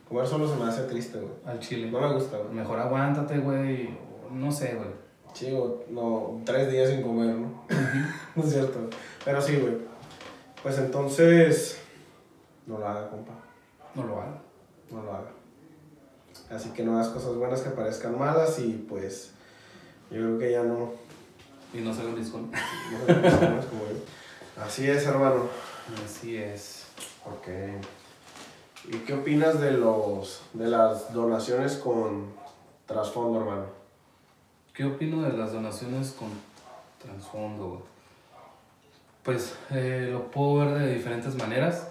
Comer 0.07 0.27
solo 0.27 0.47
se 0.47 0.55
me 0.61 0.65
hace 0.69 0.83
triste, 0.83 1.17
güey. 1.19 1.31
Al 1.45 1.59
chile. 1.59 1.89
No 1.89 2.01
me 2.01 2.13
gusta, 2.13 2.37
güey. 2.37 2.53
Mejor 2.53 2.77
aguántate, 2.79 3.37
güey. 3.39 3.89
No 4.31 4.51
sé, 4.51 4.75
güey. 4.75 4.89
Sí, 5.33 5.49
güey. 5.51 5.71
No, 5.89 6.41
tres 6.45 6.69
días 6.71 6.89
sin 6.89 7.01
comer, 7.01 7.35
¿no? 7.35 7.63
no 8.35 8.43
es 8.43 8.49
cierto. 8.51 8.79
Pero 9.23 9.41
sí, 9.41 9.55
güey. 9.55 9.77
Pues 10.61 10.77
entonces... 10.77 11.81
No 12.67 12.77
lo 12.77 12.87
haga, 12.87 13.09
compa. 13.09 13.31
No 13.95 14.03
lo 14.03 14.21
haga. 14.21 14.41
No 14.89 15.03
lo 15.03 15.13
haga. 15.13 15.31
Así 16.49 16.69
que 16.69 16.83
no 16.83 16.95
hagas 16.95 17.09
cosas 17.09 17.35
buenas 17.35 17.61
que 17.61 17.69
parezcan 17.69 18.17
malas 18.17 18.59
y 18.59 18.85
pues... 18.87 19.31
Yo 20.09 20.17
creo 20.17 20.39
que 20.39 20.51
ya 20.51 20.63
no... 20.63 20.91
Y 21.73 21.79
no 21.79 21.93
se 21.93 22.03
lo 22.03 22.15
discon. 22.15 22.51
no 22.51 23.07
como 23.07 23.85
yo. 23.85 24.61
Así 24.61 24.89
es, 24.89 25.05
hermano. 25.05 25.47
Así 26.05 26.37
es. 26.37 26.85
Ok. 27.25 27.47
¿Y 28.89 28.97
qué 28.99 29.13
opinas 29.13 29.61
de 29.61 29.71
los 29.73 30.41
de 30.53 30.67
las 30.67 31.13
donaciones 31.13 31.75
con 31.77 32.33
trasfondo, 32.87 33.39
hermano? 33.39 33.65
¿Qué 34.73 34.85
opino 34.85 35.21
de 35.21 35.33
las 35.33 35.53
donaciones 35.53 36.11
con 36.11 36.29
trasfondo? 36.99 37.85
Pues 39.23 39.55
eh, 39.69 40.09
lo 40.11 40.31
puedo 40.31 40.65
ver 40.65 40.79
de 40.79 40.95
diferentes 40.95 41.35
maneras, 41.35 41.90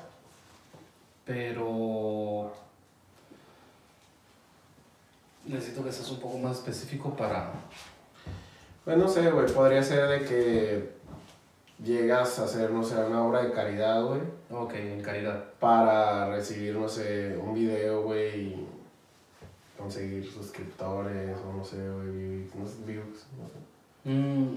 pero 1.30 2.52
necesito 5.46 5.84
que 5.84 5.92
seas 5.92 6.10
un 6.10 6.18
poco 6.18 6.38
más 6.38 6.56
específico 6.58 7.14
para... 7.14 7.52
Pues 8.84 8.98
no 8.98 9.06
sé, 9.06 9.30
güey, 9.30 9.46
podría 9.46 9.80
ser 9.80 10.08
de 10.08 10.26
que 10.26 10.90
llegas 11.84 12.36
a 12.40 12.46
hacer, 12.46 12.72
no 12.72 12.82
sé, 12.82 12.96
una 12.96 13.24
obra 13.24 13.44
de 13.44 13.52
caridad, 13.52 14.04
güey, 14.04 14.22
Ok, 14.50 14.74
en 14.74 15.02
caridad. 15.02 15.44
para 15.60 16.34
recibir, 16.34 16.74
no 16.74 16.88
sé, 16.88 17.38
un 17.40 17.54
video, 17.54 18.02
güey, 18.02 18.40
y 18.40 18.66
conseguir 19.78 20.28
suscriptores, 20.28 21.38
o 21.38 21.52
no 21.52 21.64
sé, 21.64 21.76
güey, 21.76 22.08
views, 22.86 23.26
no 23.38 23.46
sé. 23.46 24.10
Mm, 24.10 24.56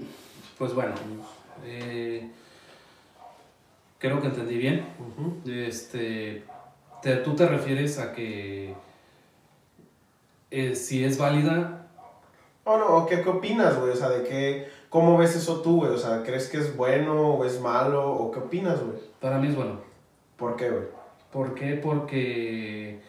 pues 0.58 0.74
bueno, 0.74 0.94
eh, 1.64 2.28
creo 4.00 4.20
que 4.20 4.26
entendí 4.26 4.58
bien. 4.58 4.84
Este, 5.46 6.42
te- 7.04 7.16
tú 7.18 7.36
te 7.36 7.46
refieres 7.46 7.98
a 7.98 8.12
que 8.12 8.74
eh, 10.50 10.74
si 10.74 11.04
es 11.04 11.18
válida 11.18 11.86
O 12.64 12.78
no, 12.78 12.86
o 12.96 13.06
¿qué, 13.06 13.20
qué 13.22 13.28
opinas, 13.28 13.78
güey? 13.78 13.92
O 13.92 13.96
sea, 13.96 14.08
de 14.08 14.24
qué, 14.26 14.68
¿cómo 14.88 15.18
ves 15.18 15.36
eso 15.36 15.60
tú, 15.60 15.76
güey? 15.80 15.92
O 15.92 15.98
sea, 15.98 16.22
¿crees 16.22 16.48
que 16.48 16.56
es 16.58 16.74
bueno 16.76 17.34
o 17.34 17.44
es 17.44 17.60
malo? 17.60 18.10
¿O 18.10 18.30
qué 18.30 18.38
opinas, 18.38 18.80
güey? 18.82 18.98
Para 19.20 19.38
mí 19.38 19.48
es 19.48 19.54
bueno. 19.56 19.80
¿Por 20.38 20.56
qué, 20.56 20.70
güey? 20.70 20.84
¿Por 21.30 21.54
qué? 21.54 21.74
Porque 21.74 23.00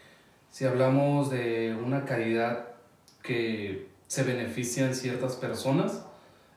si 0.51 0.65
hablamos 0.65 1.29
de 1.29 1.73
una 1.85 2.03
caridad 2.05 2.67
que 3.23 3.87
se 4.07 4.23
benefician 4.23 4.93
ciertas 4.93 5.35
personas, 5.37 6.05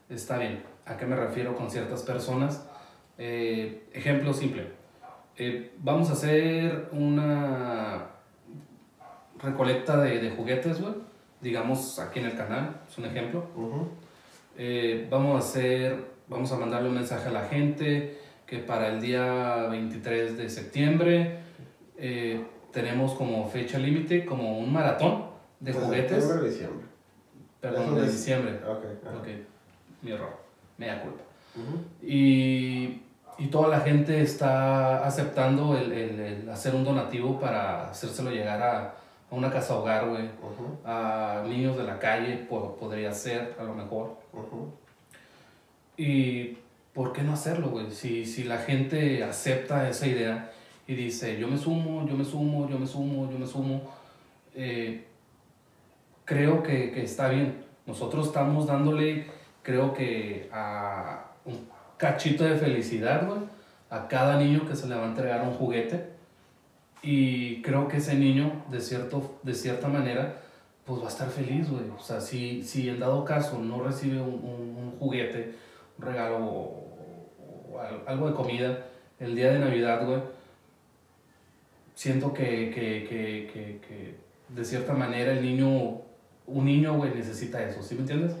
está 0.09 0.37
bien. 0.37 0.63
¿A 0.85 0.97
qué 0.97 1.05
me 1.05 1.15
refiero 1.15 1.55
con 1.55 1.71
ciertas 1.71 2.03
personas? 2.03 2.65
Eh, 3.17 3.87
ejemplo 3.93 4.33
simple. 4.33 4.78
Eh, 5.39 5.71
vamos 5.81 6.09
a 6.09 6.13
hacer 6.13 6.89
una 6.91 8.07
recolecta 9.41 9.97
de, 10.01 10.19
de 10.19 10.29
juguetes, 10.31 10.81
güey. 10.81 10.93
Digamos 11.41 11.97
aquí 11.99 12.19
en 12.19 12.25
el 12.25 12.35
canal, 12.35 12.81
es 12.89 12.97
un 12.97 13.05
ejemplo. 13.05 13.45
Eh, 14.57 15.07
vamos 15.09 15.35
a 15.35 15.39
hacer, 15.39 15.95
vamos 16.27 16.51
a 16.51 16.57
mandarle 16.57 16.89
un 16.89 16.95
mensaje 16.95 17.29
a 17.29 17.31
la 17.31 17.45
gente 17.45 18.17
que 18.45 18.57
para 18.57 18.89
el 18.89 18.99
día 18.99 19.67
23 19.69 20.37
de 20.37 20.49
septiembre 20.49 21.39
eh, 21.97 22.45
tenemos 22.73 23.13
como 23.13 23.47
fecha 23.47 23.77
límite, 23.79 24.25
como 24.25 24.59
un 24.59 24.73
maratón 24.73 25.25
de 25.61 25.71
¿De 25.71 25.79
juguetes. 25.79 26.11
septiembre 26.25 26.39
o 26.39 26.51
diciembre? 26.51 26.85
Perdón, 27.61 27.95
de 27.95 28.01
diciembre. 28.11 28.55
Ok. 28.67 28.85
ajá. 29.07 29.17
Ok, 29.19 29.27
mi 30.01 30.11
error, 30.11 30.37
media 30.77 31.01
culpa. 31.01 31.21
Y, 32.01 33.01
y 33.39 33.47
toda 33.47 33.69
la 33.69 33.79
gente 33.79 34.21
está 34.21 35.05
aceptando 35.05 35.77
el, 35.77 35.91
el- 35.91 36.19
el 36.19 36.49
hacer 36.49 36.75
un 36.75 36.83
donativo 36.83 37.39
para 37.39 37.89
hacérselo 37.89 38.31
llegar 38.31 38.61
a, 38.61 38.77
a 39.31 39.35
una 39.35 39.49
casa 39.49 39.75
hogar, 39.77 40.09
güey, 40.09 40.29
a 40.85 41.43
niños 41.47 41.77
de 41.77 41.83
la 41.83 41.97
calle, 41.99 42.45
podría 42.49 43.11
ser, 43.13 43.55
a 43.59 43.63
lo 43.63 43.73
mejor. 43.73 44.17
Y 45.97 46.57
¿por 46.93 47.13
qué 47.13 47.21
no 47.23 47.33
hacerlo, 47.33 47.69
güey? 47.69 47.91
Si, 47.91 48.25
si 48.25 48.43
la 48.43 48.57
gente 48.57 49.23
acepta 49.23 49.89
esa 49.89 50.07
idea 50.07 50.51
y 50.87 50.95
dice, 50.95 51.39
yo 51.39 51.47
me 51.47 51.57
sumo, 51.57 52.07
yo 52.07 52.15
me 52.15 52.25
sumo, 52.25 52.69
yo 52.69 52.79
me 52.79 52.87
sumo, 52.87 53.29
yo 53.31 53.37
me 53.37 53.45
sumo, 53.47 53.81
eh, 54.55 55.05
creo 56.25 56.63
que, 56.63 56.91
que, 56.91 57.03
está 57.03 57.29
bien. 57.29 57.65
Nosotros 57.85 58.27
estamos 58.27 58.67
dándole, 58.67 59.27
creo 59.63 59.93
que 59.93 60.49
a 60.53 61.25
cachito 61.99 62.43
de 62.43 62.55
felicidad, 62.55 63.27
güey, 63.27 63.41
a 63.91 64.07
cada 64.07 64.39
niño 64.39 64.67
que 64.67 64.75
se 64.75 64.87
le 64.87 64.95
va 64.95 65.03
a 65.03 65.09
entregar 65.09 65.43
un 65.43 65.53
juguete. 65.53 66.09
Y 67.03 67.61
creo 67.61 67.87
que 67.87 67.97
ese 67.97 68.15
niño, 68.15 68.63
de, 68.71 68.81
cierto, 68.81 69.39
de 69.43 69.53
cierta 69.53 69.87
manera, 69.87 70.41
pues 70.85 71.01
va 71.01 71.05
a 71.05 71.09
estar 71.09 71.29
feliz, 71.29 71.69
güey. 71.69 71.83
O 71.95 72.01
sea, 72.01 72.19
si, 72.19 72.63
si 72.63 72.89
en 72.89 72.99
dado 72.99 73.23
caso 73.23 73.59
no 73.59 73.83
recibe 73.83 74.19
un, 74.19 74.33
un, 74.33 74.75
un 74.75 74.95
juguete, 74.97 75.53
un 75.97 76.05
regalo 76.05 76.37
o, 76.39 76.85
algo 78.07 78.27
de 78.27 78.33
comida 78.33 78.85
el 79.19 79.35
día 79.35 79.51
de 79.51 79.59
Navidad, 79.59 80.05
güey, 80.05 80.21
siento 81.93 82.33
que, 82.33 82.71
que, 82.71 83.05
que, 83.07 83.81
que, 83.85 84.15
de 84.47 84.65
cierta 84.65 84.93
manera 84.93 85.33
el 85.33 85.43
niño, 85.43 86.01
un 86.47 86.65
niño, 86.65 86.95
güey, 86.95 87.13
necesita 87.13 87.61
eso, 87.61 87.83
¿sí 87.83 87.95
me 87.95 88.01
entiendes? 88.01 88.35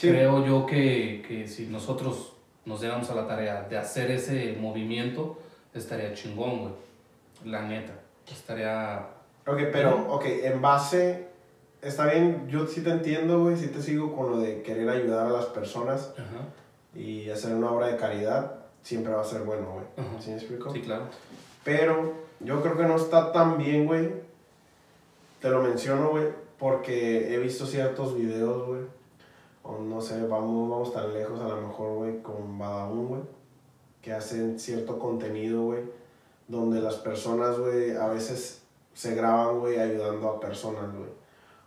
Creo 0.00 0.46
yo 0.46 0.66
que, 0.66 1.46
si 1.48 1.66
nosotros 1.66 2.33
nos 2.64 2.80
diéramos 2.80 3.10
a 3.10 3.14
la 3.14 3.26
tarea 3.26 3.62
de 3.62 3.76
hacer 3.76 4.10
ese 4.10 4.56
movimiento, 4.58 5.38
estaría 5.72 6.14
chingón, 6.14 6.60
güey. 6.60 6.72
La 7.44 7.62
neta. 7.62 7.92
Estaría... 8.30 9.06
Ok, 9.46 9.60
pero, 9.72 10.12
ok, 10.12 10.24
en 10.26 10.62
base... 10.62 11.28
Está 11.82 12.06
bien, 12.06 12.48
yo 12.48 12.66
sí 12.66 12.80
te 12.82 12.90
entiendo, 12.90 13.40
güey, 13.40 13.58
sí 13.58 13.68
te 13.68 13.82
sigo 13.82 14.16
con 14.16 14.30
lo 14.30 14.38
de 14.38 14.62
querer 14.62 14.88
ayudar 14.88 15.26
a 15.26 15.30
las 15.30 15.44
personas. 15.46 16.14
Ajá 16.16 16.46
y 16.94 17.28
hacer 17.30 17.54
una 17.54 17.70
obra 17.70 17.88
de 17.88 17.96
caridad 17.96 18.52
siempre 18.82 19.12
va 19.12 19.22
a 19.22 19.24
ser 19.24 19.42
bueno, 19.42 19.66
güey. 19.72 20.06
¿Sí 20.20 20.30
me 20.30 20.36
explico? 20.36 20.72
Sí, 20.72 20.80
claro. 20.80 21.04
Pero 21.64 22.12
yo 22.40 22.62
creo 22.62 22.76
que 22.76 22.84
no 22.84 22.96
está 22.96 23.32
tan 23.32 23.58
bien, 23.58 23.86
güey. 23.86 24.10
Te 25.40 25.50
lo 25.50 25.62
menciono, 25.62 26.10
güey, 26.10 26.28
porque 26.58 27.34
he 27.34 27.38
visto 27.38 27.66
ciertos 27.66 28.16
videos, 28.16 28.66
güey. 28.66 28.80
O 29.64 29.78
no 29.78 30.00
sé, 30.00 30.24
vamos, 30.26 30.70
vamos 30.70 30.92
tan 30.92 31.12
lejos 31.12 31.40
a 31.40 31.48
lo 31.48 31.62
mejor, 31.62 31.94
güey, 31.96 32.22
con 32.22 32.56
Badabun, 32.56 33.08
güey. 33.08 33.22
Que 34.00 34.12
hacen 34.12 34.60
cierto 34.60 34.98
contenido, 35.00 35.62
güey. 35.64 35.82
Donde 36.46 36.80
las 36.80 36.96
personas, 36.96 37.58
güey, 37.58 37.96
a 37.96 38.06
veces 38.06 38.62
se 38.92 39.16
graban, 39.16 39.58
güey, 39.58 39.80
ayudando 39.80 40.28
a 40.28 40.38
personas, 40.38 40.94
güey. 40.94 41.10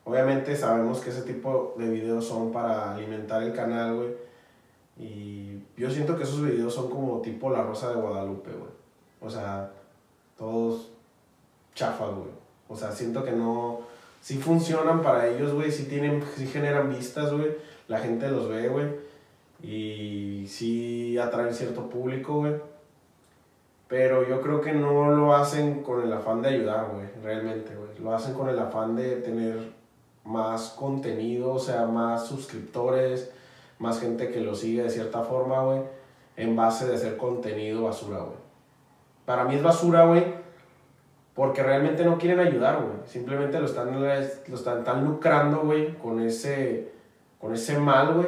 Obviamente 0.06 0.56
sabemos 0.56 1.02
que 1.02 1.10
ese 1.10 1.24
tipo 1.24 1.74
de 1.78 1.90
videos 1.90 2.26
son 2.26 2.54
para 2.54 2.94
alimentar 2.94 3.44
el 3.44 3.52
canal, 3.52 3.96
güey 3.96 4.28
y 5.00 5.62
yo 5.76 5.90
siento 5.92 6.18
que 6.18 6.24
esos 6.24 6.42
videos 6.42 6.74
son 6.74 6.90
como 6.90 7.22
tipo 7.22 7.52
La 7.52 7.64
Rosa 7.64 7.90
de 7.90 7.96
Guadalupe, 7.96 8.52
güey. 8.52 8.72
O 9.22 9.30
sea, 9.30 9.72
todos 10.36 10.92
chafas, 11.76 12.10
güey. 12.16 12.32
O 12.68 12.76
sea, 12.76 12.92
siento 12.92 13.24
que 13.24 13.32
no... 13.32 13.82
Sí 14.20 14.38
funcionan 14.38 15.04
para 15.04 15.28
ellos, 15.28 15.54
güey. 15.54 15.72
Sí, 15.72 15.84
tienen, 15.84 16.24
sí 16.36 16.48
generan 16.48 16.90
vistas, 16.90 17.32
güey. 17.32 17.56
La 17.88 18.00
gente 18.00 18.30
los 18.30 18.50
ve, 18.50 18.68
güey. 18.68 18.88
Y 19.62 20.46
sí 20.48 21.18
atraen 21.18 21.54
cierto 21.54 21.90
público, 21.90 22.36
güey. 22.36 22.56
Pero 23.88 24.28
yo 24.28 24.42
creo 24.42 24.62
que 24.62 24.74
no 24.74 25.12
lo 25.12 25.34
hacen 25.34 25.82
con 25.82 26.04
el 26.04 26.12
afán 26.12 26.42
de 26.42 26.50
ayudar, 26.50 26.90
güey. 26.94 27.08
Realmente, 27.24 27.76
güey. 27.76 27.90
Lo 28.00 28.14
hacen 28.14 28.34
con 28.34 28.50
el 28.50 28.60
afán 28.60 28.96
de 28.96 29.18
tener 29.18 29.72
más 30.26 30.70
contenido, 30.72 31.54
o 31.54 31.60
sea, 31.60 31.86
más 31.86 32.28
suscriptores 32.28 33.32
más 33.80 34.00
gente 34.00 34.30
que 34.32 34.42
lo 34.42 34.56
sigue 34.56 34.84
de 34.84 34.90
cierta 34.90 35.22
forma, 35.22 35.62
güey, 35.64 35.82
en 36.36 36.56
base 36.56 36.88
de 36.88 36.96
hacer 36.96 37.18
contenido 37.18 37.84
basura, 37.84 38.20
güey. 38.20 38.38
Para 39.26 39.44
mí 39.44 39.56
es 39.56 39.64
basura, 39.64 40.06
güey, 40.06 40.24
porque 41.36 41.62
realmente 41.62 42.04
no 42.04 42.18
quieren 42.18 42.40
ayudar, 42.40 42.78
güey. 42.78 42.96
Simplemente 43.06 43.60
lo 43.60 43.66
están, 43.66 44.00
lo 44.00 44.12
están, 44.12 44.80
están 44.80 45.06
lucrando, 45.06 45.62
güey, 45.62 45.96
con 45.98 46.22
ese, 46.22 46.92
con 47.40 47.54
ese 47.54 47.78
mal, 47.78 48.14
güey. 48.14 48.28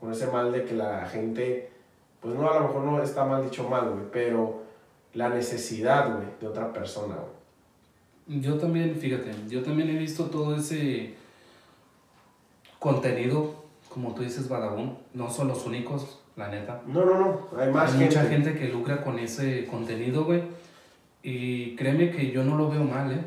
Con 0.00 0.12
ese 0.12 0.26
mal 0.26 0.50
de 0.50 0.64
que 0.64 0.74
la 0.74 1.06
gente, 1.06 1.70
pues 2.20 2.34
no, 2.34 2.50
a 2.50 2.58
lo 2.58 2.66
mejor 2.66 2.82
no 2.82 3.02
está 3.02 3.24
mal 3.24 3.44
dicho 3.44 3.68
mal, 3.68 3.90
güey, 3.90 4.04
pero 4.10 4.62
la 5.14 5.28
necesidad, 5.28 6.12
güey, 6.14 6.26
de 6.40 6.48
otra 6.48 6.72
persona, 6.72 7.14
güey. 7.14 8.40
Yo 8.40 8.56
también, 8.56 8.96
fíjate, 8.96 9.32
yo 9.48 9.62
también 9.62 9.90
he 9.90 9.98
visto 9.98 10.26
todo 10.26 10.56
ese 10.56 11.14
contenido 12.78 13.62
como 13.92 14.14
tú 14.14 14.22
dices, 14.22 14.48
Badabun, 14.48 14.96
no 15.12 15.30
son 15.30 15.48
los 15.48 15.66
únicos, 15.66 16.20
la 16.36 16.48
neta. 16.48 16.80
No, 16.86 17.04
no, 17.04 17.18
no, 17.18 17.48
hay 17.58 17.70
más 17.70 17.92
hay 17.92 18.04
mucha 18.04 18.24
gente 18.24 18.54
que 18.54 18.68
lucra 18.68 19.02
con 19.04 19.18
ese 19.18 19.66
contenido, 19.66 20.24
güey. 20.24 20.42
Y 21.22 21.76
créeme 21.76 22.10
que 22.10 22.30
yo 22.30 22.42
no 22.42 22.56
lo 22.56 22.70
veo 22.70 22.84
mal, 22.84 23.12
¿eh? 23.12 23.22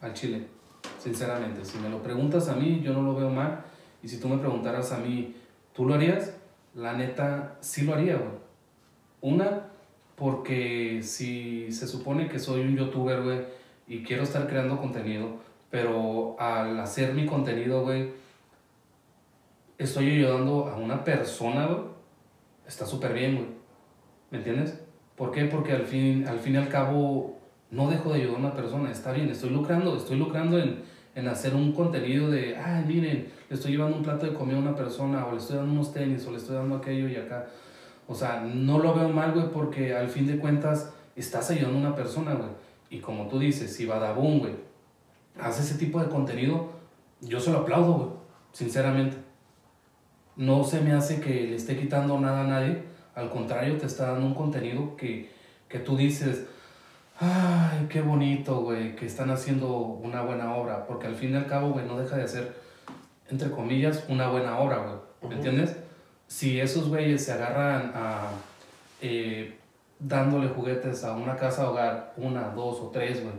Al 0.00 0.14
chile, 0.14 0.46
sinceramente. 0.98 1.64
Si 1.64 1.78
me 1.78 1.90
lo 1.90 2.02
preguntas 2.02 2.48
a 2.48 2.54
mí, 2.54 2.80
yo 2.82 2.92
no 2.92 3.02
lo 3.02 3.16
veo 3.16 3.30
mal. 3.30 3.64
Y 4.02 4.08
si 4.08 4.18
tú 4.18 4.28
me 4.28 4.38
preguntaras 4.38 4.92
a 4.92 4.98
mí, 4.98 5.34
¿tú 5.72 5.86
lo 5.86 5.94
harías? 5.94 6.36
La 6.74 6.94
neta, 6.94 7.56
sí 7.60 7.82
lo 7.82 7.94
haría, 7.94 8.16
güey. 8.16 8.30
Una, 9.20 9.66
porque 10.16 11.02
si 11.02 11.70
se 11.72 11.86
supone 11.86 12.28
que 12.28 12.38
soy 12.38 12.62
un 12.62 12.76
youtuber, 12.76 13.22
güey, 13.22 13.40
y 13.86 14.02
quiero 14.02 14.22
estar 14.22 14.46
creando 14.46 14.78
contenido, 14.78 15.38
pero 15.70 16.36
al 16.38 16.78
hacer 16.80 17.14
mi 17.14 17.26
contenido, 17.26 17.82
güey, 17.82 18.12
estoy 19.78 20.10
ayudando 20.10 20.66
a 20.68 20.76
una 20.76 21.04
persona, 21.04 21.66
güey, 21.66 21.80
está 22.66 22.86
súper 22.86 23.12
bien, 23.12 23.36
güey. 23.36 23.48
¿Me 24.30 24.38
entiendes? 24.38 24.80
¿Por 25.16 25.32
qué? 25.32 25.44
Porque 25.46 25.72
al 25.72 25.86
fin, 25.86 26.26
al 26.26 26.38
fin 26.38 26.54
y 26.54 26.58
al 26.58 26.68
cabo 26.68 27.38
no 27.70 27.90
dejo 27.90 28.12
de 28.12 28.20
ayudar 28.20 28.36
a 28.36 28.38
una 28.38 28.54
persona, 28.54 28.90
está 28.90 29.12
bien, 29.12 29.28
estoy 29.28 29.50
lucrando, 29.50 29.96
estoy 29.96 30.18
lucrando 30.18 30.58
en, 30.58 30.82
en 31.20 31.28
hacer 31.28 31.54
un 31.54 31.72
contenido 31.72 32.30
de, 32.30 32.56
ay, 32.56 32.84
miren, 32.86 33.28
le 33.48 33.54
estoy 33.54 33.72
llevando 33.72 33.96
un 33.96 34.02
plato 34.02 34.26
de 34.26 34.34
comida 34.34 34.56
a 34.56 34.60
una 34.60 34.74
persona, 34.74 35.26
o 35.26 35.32
le 35.32 35.38
estoy 35.38 35.56
dando 35.56 35.72
unos 35.72 35.92
tenis, 35.92 36.26
o 36.26 36.32
le 36.32 36.38
estoy 36.38 36.56
dando 36.56 36.76
aquello 36.76 37.08
y 37.08 37.16
acá. 37.16 37.46
O 38.08 38.14
sea, 38.14 38.40
no 38.40 38.78
lo 38.78 38.94
veo 38.94 39.08
mal, 39.08 39.32
güey, 39.32 39.50
porque 39.52 39.94
al 39.94 40.08
fin 40.08 40.26
de 40.26 40.38
cuentas 40.38 40.92
estás 41.14 41.50
ayudando 41.50 41.78
a 41.78 41.80
una 41.80 41.94
persona, 41.94 42.34
güey. 42.34 42.50
Y 42.90 42.98
como 42.98 43.28
tú 43.28 43.38
dices, 43.38 43.74
si 43.74 43.86
Badabun, 43.86 44.40
güey, 44.40 44.54
hace 45.40 45.62
ese 45.62 45.78
tipo 45.78 46.00
de 46.00 46.08
contenido, 46.08 46.70
yo 47.20 47.38
se 47.38 47.52
lo 47.52 47.58
aplaudo, 47.58 47.92
güey, 47.94 48.10
sinceramente 48.52 49.16
no 50.40 50.64
se 50.64 50.80
me 50.80 50.92
hace 50.92 51.20
que 51.20 51.48
le 51.48 51.56
esté 51.56 51.76
quitando 51.76 52.18
nada 52.18 52.40
a 52.44 52.46
nadie, 52.46 52.82
al 53.14 53.28
contrario, 53.28 53.76
te 53.76 53.84
está 53.84 54.12
dando 54.12 54.26
un 54.26 54.34
contenido 54.34 54.96
que, 54.96 55.28
tú 55.84 55.96
dices, 55.96 56.46
ay, 57.20 57.86
qué 57.90 58.00
bonito, 58.00 58.62
güey, 58.62 58.96
que 58.96 59.06
están 59.06 59.30
haciendo 59.30 59.76
una 59.76 60.22
buena 60.22 60.54
obra, 60.56 60.86
porque 60.86 61.06
al 61.06 61.14
fin 61.14 61.32
y 61.32 61.36
al 61.36 61.46
cabo, 61.46 61.70
güey, 61.70 61.86
no 61.86 61.98
deja 61.98 62.16
de 62.16 62.24
hacer, 62.24 62.56
entre 63.28 63.50
comillas, 63.50 64.04
una 64.08 64.30
buena 64.30 64.58
obra, 64.58 64.78
güey, 64.78 65.30
¿me 65.30 65.36
entiendes? 65.36 65.76
Si 66.26 66.58
esos 66.58 66.88
güeyes 66.88 67.22
se 67.24 67.32
agarran 67.32 67.92
a 67.94 68.30
eh, 69.02 69.58
dándole 69.98 70.48
juguetes 70.48 71.04
a 71.04 71.12
una 71.12 71.36
casa 71.36 71.70
hogar, 71.70 72.14
una, 72.16 72.48
dos 72.48 72.80
o 72.80 72.88
tres, 72.88 73.22
güey, 73.22 73.34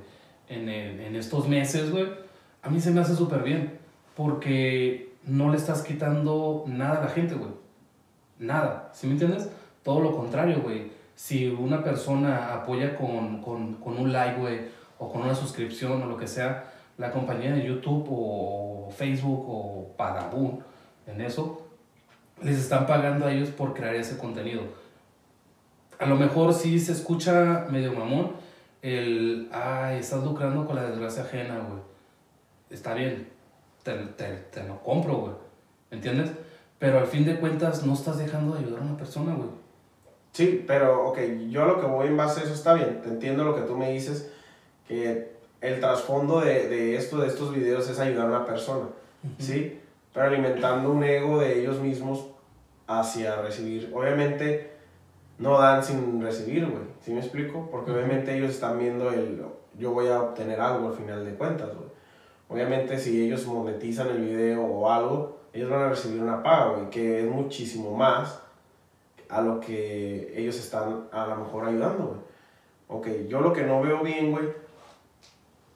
en, 0.47 0.69
en 0.69 1.15
estos 1.15 1.47
meses, 1.47 1.91
güey, 1.91 2.07
a 2.61 2.69
mí 2.69 2.79
se 2.79 2.91
me 2.91 3.01
hace 3.01 3.15
súper 3.15 3.41
bien, 3.41 3.79
porque 4.15 5.15
no 5.25 5.49
le 5.49 5.57
estás 5.57 5.81
quitando 5.81 6.65
nada 6.67 6.99
a 6.99 7.05
la 7.05 7.09
gente, 7.09 7.33
güey. 7.33 7.51
Nada, 8.37 8.91
¿sí 8.93 9.07
me 9.07 9.13
entiendes? 9.13 9.49
Todo 9.83 10.01
lo 10.01 10.15
contrario, 10.15 10.61
güey. 10.61 10.91
Si 11.21 11.47
una 11.47 11.83
persona 11.83 12.51
apoya 12.51 12.97
con, 12.97 13.45
un 13.45 14.11
like, 14.11 14.41
güey, 14.41 14.61
o 14.97 15.07
con 15.07 15.21
una 15.21 15.35
suscripción 15.35 16.01
o 16.01 16.07
lo 16.07 16.17
que 16.17 16.25
sea, 16.25 16.73
la 16.97 17.11
compañía 17.11 17.53
de 17.53 17.63
YouTube 17.63 18.07
o 18.09 18.89
Facebook 18.89 19.45
o 19.47 19.93
Pagabun, 19.95 20.63
en 21.05 21.21
eso, 21.21 21.67
les 22.41 22.57
están 22.57 22.87
pagando 22.87 23.27
a 23.27 23.31
ellos 23.31 23.49
por 23.49 23.75
crear 23.75 23.93
ese 23.93 24.17
contenido. 24.17 24.63
A 25.99 26.07
lo 26.07 26.15
mejor 26.15 26.55
sí 26.55 26.79
se 26.79 26.93
escucha 26.93 27.67
medio 27.69 27.93
mamón 27.93 28.31
el, 28.81 29.47
ay, 29.51 29.99
estás 29.99 30.23
lucrando 30.23 30.65
con 30.65 30.75
la 30.75 30.89
desgracia 30.89 31.21
ajena, 31.21 31.59
güey. 31.59 31.83
Está 32.71 32.95
bien, 32.95 33.29
te, 33.83 33.93
te, 33.93 34.63
lo 34.63 34.81
compro, 34.81 35.17
güey. 35.17 35.33
¿Me 35.91 35.97
entiendes? 35.97 36.31
Pero 36.79 36.97
al 36.97 37.05
fin 37.05 37.25
de 37.25 37.39
cuentas 37.39 37.85
no 37.85 37.93
estás 37.93 38.17
dejando 38.17 38.55
de 38.55 38.61
ayudar 38.61 38.81
a 38.81 38.85
una 38.85 38.97
persona, 38.97 39.35
güey. 39.35 39.60
Sí, 40.31 40.63
pero, 40.65 41.07
ok, 41.09 41.19
yo 41.49 41.65
lo 41.65 41.79
que 41.79 41.87
voy 41.87 42.07
en 42.07 42.17
base 42.17 42.41
a 42.41 42.43
eso 42.43 42.53
está 42.53 42.73
bien. 42.73 43.01
Te 43.01 43.09
entiendo 43.09 43.43
lo 43.43 43.55
que 43.55 43.61
tú 43.61 43.75
me 43.75 43.91
dices, 43.91 44.31
que 44.87 45.31
el 45.59 45.79
trasfondo 45.79 46.39
de, 46.39 46.67
de 46.67 46.95
esto, 46.95 47.17
de 47.17 47.27
estos 47.27 47.53
videos, 47.53 47.89
es 47.89 47.99
ayudar 47.99 48.25
a 48.25 48.29
una 48.29 48.45
persona, 48.45 48.87
¿sí? 49.39 49.79
Pero 50.13 50.27
alimentando 50.27 50.91
un 50.91 51.03
ego 51.03 51.39
de 51.39 51.59
ellos 51.59 51.79
mismos 51.79 52.27
hacia 52.87 53.41
recibir. 53.41 53.91
Obviamente, 53.93 54.71
no 55.37 55.59
dan 55.59 55.83
sin 55.83 56.21
recibir, 56.21 56.65
güey. 56.65 56.83
¿Sí 57.01 57.11
me 57.11 57.19
explico? 57.19 57.67
Porque 57.71 57.91
obviamente 57.91 58.35
ellos 58.35 58.51
están 58.51 58.79
viendo 58.79 59.09
el, 59.09 59.41
yo 59.77 59.91
voy 59.91 60.07
a 60.07 60.21
obtener 60.21 60.61
algo 60.61 60.89
al 60.89 60.93
final 60.93 61.25
de 61.25 61.33
cuentas, 61.33 61.69
güey. 61.75 61.89
Obviamente 62.49 62.99
si 62.99 63.25
ellos 63.25 63.45
monetizan 63.47 64.09
el 64.09 64.21
video 64.21 64.63
o 64.63 64.91
algo, 64.91 65.39
ellos 65.53 65.69
van 65.69 65.81
a 65.81 65.89
recibir 65.89 66.21
una 66.21 66.43
paga, 66.43 66.73
güey, 66.73 66.89
que 66.89 67.21
es 67.21 67.25
muchísimo 67.25 67.95
más 67.95 68.41
a 69.31 69.41
lo 69.41 69.59
que 69.59 70.33
ellos 70.35 70.57
están 70.59 71.07
a 71.11 71.25
lo 71.25 71.37
mejor 71.37 71.65
ayudando, 71.65 72.07
güey. 72.07 72.19
Ok, 72.89 73.27
yo 73.29 73.39
lo 73.39 73.53
que 73.53 73.63
no 73.63 73.81
veo 73.81 74.03
bien, 74.03 74.31
güey, 74.31 74.49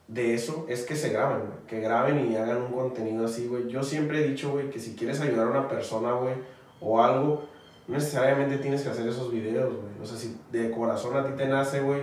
de 0.09 0.35
eso 0.35 0.65
es 0.67 0.83
que 0.83 0.95
se 0.95 1.09
graben, 1.09 1.39
güey. 1.39 1.65
Que 1.65 1.79
graben 1.79 2.29
y 2.29 2.35
hagan 2.35 2.63
un 2.63 2.73
contenido 2.73 3.25
así, 3.25 3.47
güey. 3.47 3.67
Yo 3.69 3.81
siempre 3.81 4.19
he 4.19 4.27
dicho, 4.27 4.51
güey, 4.51 4.69
que 4.69 4.79
si 4.79 4.95
quieres 4.95 5.21
ayudar 5.21 5.47
a 5.47 5.51
una 5.51 5.67
persona, 5.69 6.11
güey, 6.11 6.35
o 6.81 7.01
algo, 7.01 7.47
no 7.87 7.95
necesariamente 7.95 8.57
tienes 8.57 8.81
que 8.81 8.89
hacer 8.89 9.07
esos 9.07 9.31
videos, 9.31 9.73
güey. 9.73 10.01
O 10.03 10.05
sea, 10.05 10.17
si 10.17 10.37
de 10.51 10.69
corazón 10.71 11.15
a 11.15 11.25
ti 11.25 11.31
te 11.37 11.47
nace, 11.47 11.79
güey, 11.79 12.01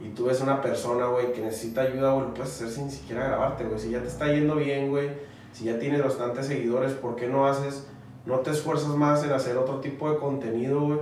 y 0.00 0.08
tú 0.10 0.24
ves 0.24 0.40
una 0.40 0.60
persona, 0.60 1.06
güey, 1.06 1.32
que 1.32 1.40
necesita 1.40 1.82
ayuda, 1.82 2.12
güey, 2.12 2.26
lo 2.26 2.34
puedes 2.34 2.52
hacer 2.52 2.68
sin 2.68 2.90
siquiera 2.90 3.28
grabarte, 3.28 3.64
güey. 3.64 3.78
Si 3.78 3.90
ya 3.90 4.00
te 4.00 4.08
está 4.08 4.26
yendo 4.26 4.56
bien, 4.56 4.90
güey, 4.90 5.10
si 5.52 5.66
ya 5.66 5.78
tienes 5.78 6.02
bastantes 6.02 6.46
seguidores, 6.46 6.92
¿por 6.94 7.14
qué 7.14 7.28
no 7.28 7.46
haces, 7.46 7.86
no 8.28 8.40
te 8.40 8.50
esfuerzas 8.50 8.90
más 8.90 9.24
en 9.24 9.32
hacer 9.32 9.56
otro 9.56 9.80
tipo 9.80 10.10
de 10.10 10.18
contenido, 10.18 10.82
güey, 10.82 10.98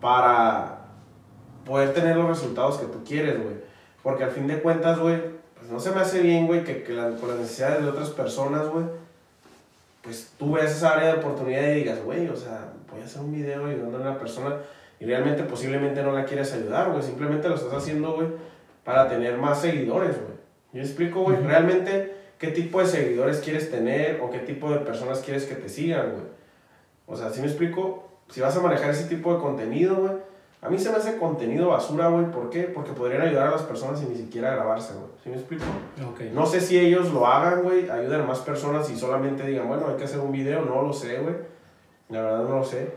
para 0.00 0.80
poder 1.64 1.94
tener 1.94 2.16
los 2.16 2.26
resultados 2.26 2.76
que 2.78 2.86
tú 2.86 3.04
quieres, 3.04 3.40
güey? 3.40 3.54
Porque 4.02 4.24
al 4.24 4.32
fin 4.32 4.48
de 4.48 4.60
cuentas, 4.60 4.98
güey, 4.98 5.22
pues 5.56 5.70
no 5.70 5.78
se 5.78 5.92
me 5.92 6.00
hace 6.00 6.20
bien, 6.20 6.48
güey, 6.48 6.64
que, 6.64 6.82
que 6.82 6.96
con 6.96 7.28
las 7.28 7.38
necesidades 7.38 7.84
de 7.84 7.88
otras 7.88 8.10
personas, 8.10 8.66
güey, 8.68 8.84
pues 10.02 10.32
tú 10.36 10.52
veas 10.52 10.72
esa 10.72 10.94
área 10.94 11.12
de 11.12 11.20
oportunidad 11.20 11.62
y 11.68 11.74
digas, 11.76 12.02
güey, 12.02 12.28
o 12.28 12.36
sea, 12.36 12.72
voy 12.90 13.00
a 13.00 13.04
hacer 13.04 13.22
un 13.22 13.32
video 13.32 13.66
ayudando 13.66 13.98
a 13.98 14.00
una 14.00 14.18
persona 14.18 14.56
y 14.98 15.04
realmente 15.04 15.44
posiblemente 15.44 16.02
no 16.02 16.10
la 16.10 16.24
quieres 16.24 16.52
ayudar, 16.52 16.90
güey, 16.90 17.02
simplemente 17.04 17.48
lo 17.48 17.54
estás 17.54 17.74
haciendo, 17.74 18.12
güey, 18.12 18.26
para 18.82 19.08
tener 19.08 19.38
más 19.38 19.60
seguidores, 19.60 20.16
güey. 20.16 20.34
Yo 20.72 20.82
explico, 20.82 21.22
güey, 21.22 21.36
realmente 21.36 22.23
qué 22.38 22.48
tipo 22.48 22.80
de 22.80 22.86
seguidores 22.86 23.38
quieres 23.40 23.70
tener 23.70 24.20
o 24.20 24.30
qué 24.30 24.38
tipo 24.40 24.70
de 24.70 24.78
personas 24.78 25.20
quieres 25.20 25.44
que 25.44 25.54
te 25.54 25.68
sigan, 25.68 26.12
güey. 26.12 26.24
O 27.06 27.16
sea, 27.16 27.30
si 27.30 27.40
me 27.40 27.46
explico, 27.46 28.08
si 28.28 28.40
vas 28.40 28.56
a 28.56 28.60
manejar 28.60 28.90
ese 28.90 29.04
tipo 29.04 29.34
de 29.34 29.40
contenido, 29.40 29.96
güey, 29.96 30.12
a 30.64 30.70
mí 30.70 30.78
se 30.78 30.88
me 30.88 30.96
hace 30.96 31.18
contenido 31.18 31.68
basura, 31.68 32.08
güey. 32.08 32.30
¿Por 32.30 32.48
qué? 32.48 32.62
Porque 32.62 32.92
podrían 32.92 33.20
ayudar 33.20 33.48
a 33.48 33.50
las 33.50 33.62
personas 33.62 34.00
sin 34.00 34.08
ni 34.08 34.16
siquiera 34.16 34.54
grabarse, 34.54 34.94
güey. 34.94 35.08
¿Sí 35.22 35.28
me 35.28 35.36
explico? 35.36 35.64
Okay. 36.14 36.30
No 36.30 36.46
sé 36.46 36.62
si 36.62 36.78
ellos 36.78 37.12
lo 37.12 37.26
hagan, 37.26 37.62
güey, 37.62 37.90
ayuden 37.90 38.22
a 38.22 38.24
más 38.24 38.38
personas 38.38 38.88
y 38.88 38.96
solamente 38.96 39.46
digan, 39.46 39.68
bueno, 39.68 39.88
hay 39.88 39.96
que 39.96 40.04
hacer 40.04 40.20
un 40.20 40.32
video. 40.32 40.64
No 40.64 40.80
lo 40.80 40.92
sé, 40.94 41.18
güey. 41.18 41.34
La 42.08 42.22
verdad 42.22 42.44
no 42.48 42.58
lo 42.60 42.64
sé. 42.64 42.94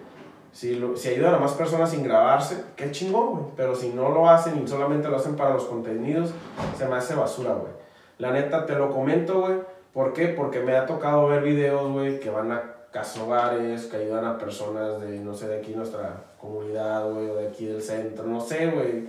Si, 0.54 0.76
lo, 0.76 0.96
si 0.96 1.10
ayudan 1.10 1.36
a 1.36 1.40
más 1.40 1.52
personas 1.52 1.92
sin 1.92 2.04
grabarse, 2.04 2.64
qué 2.78 2.90
chingón, 2.92 3.32
güey. 3.32 3.46
Pero 3.58 3.76
si 3.76 3.90
no 3.90 4.12
lo 4.12 4.30
hacen 4.30 4.64
y 4.64 4.66
solamente 4.66 5.10
lo 5.10 5.18
hacen 5.18 5.36
para 5.36 5.54
los 5.54 5.66
contenidos, 5.66 6.32
se 6.78 6.86
me 6.88 6.96
hace 6.96 7.16
basura, 7.16 7.52
güey. 7.52 7.74
La 8.18 8.32
neta, 8.32 8.66
te 8.66 8.76
lo 8.76 8.90
comento, 8.90 9.42
güey. 9.42 9.60
¿Por 9.94 10.14
qué? 10.14 10.28
Porque 10.28 10.60
me 10.60 10.76
ha 10.76 10.86
tocado 10.86 11.28
ver 11.28 11.44
videos, 11.44 11.92
güey, 11.92 12.20
que 12.20 12.30
van 12.30 12.52
a 12.52 12.62
casa 12.92 13.24
hogares, 13.24 13.86
que 13.86 13.98
ayudan 13.98 14.26
a 14.26 14.38
personas 14.38 15.02
de, 15.02 15.20
no 15.20 15.34
sé, 15.34 15.48
de 15.48 15.58
aquí 15.58 15.74
nuestra 15.76 16.24
comunidad, 16.40 17.10
güey, 17.12 17.30
o 17.30 17.36
de 17.36 17.48
aquí 17.48 17.66
del 17.66 17.82
centro, 17.82 18.26
no 18.26 18.40
sé, 18.40 18.68
güey. 18.68 19.08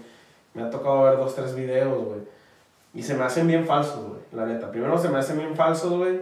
Me 0.55 0.63
ha 0.63 0.71
tocado 0.71 1.05
ver 1.05 1.17
dos, 1.17 1.35
tres 1.35 1.55
videos, 1.55 2.05
güey. 2.05 2.21
Y 2.95 3.03
se 3.03 3.15
me 3.15 3.25
hacen 3.25 3.47
bien 3.47 3.67
falsos, 3.67 4.07
güey, 4.07 4.21
la 4.33 4.47
neta. 4.47 4.71
Primero 4.71 4.99
se 4.99 5.09
me 5.09 5.19
hacen 5.19 5.39
bien 5.39 5.55
falsos, 5.55 5.93
güey. 5.93 6.21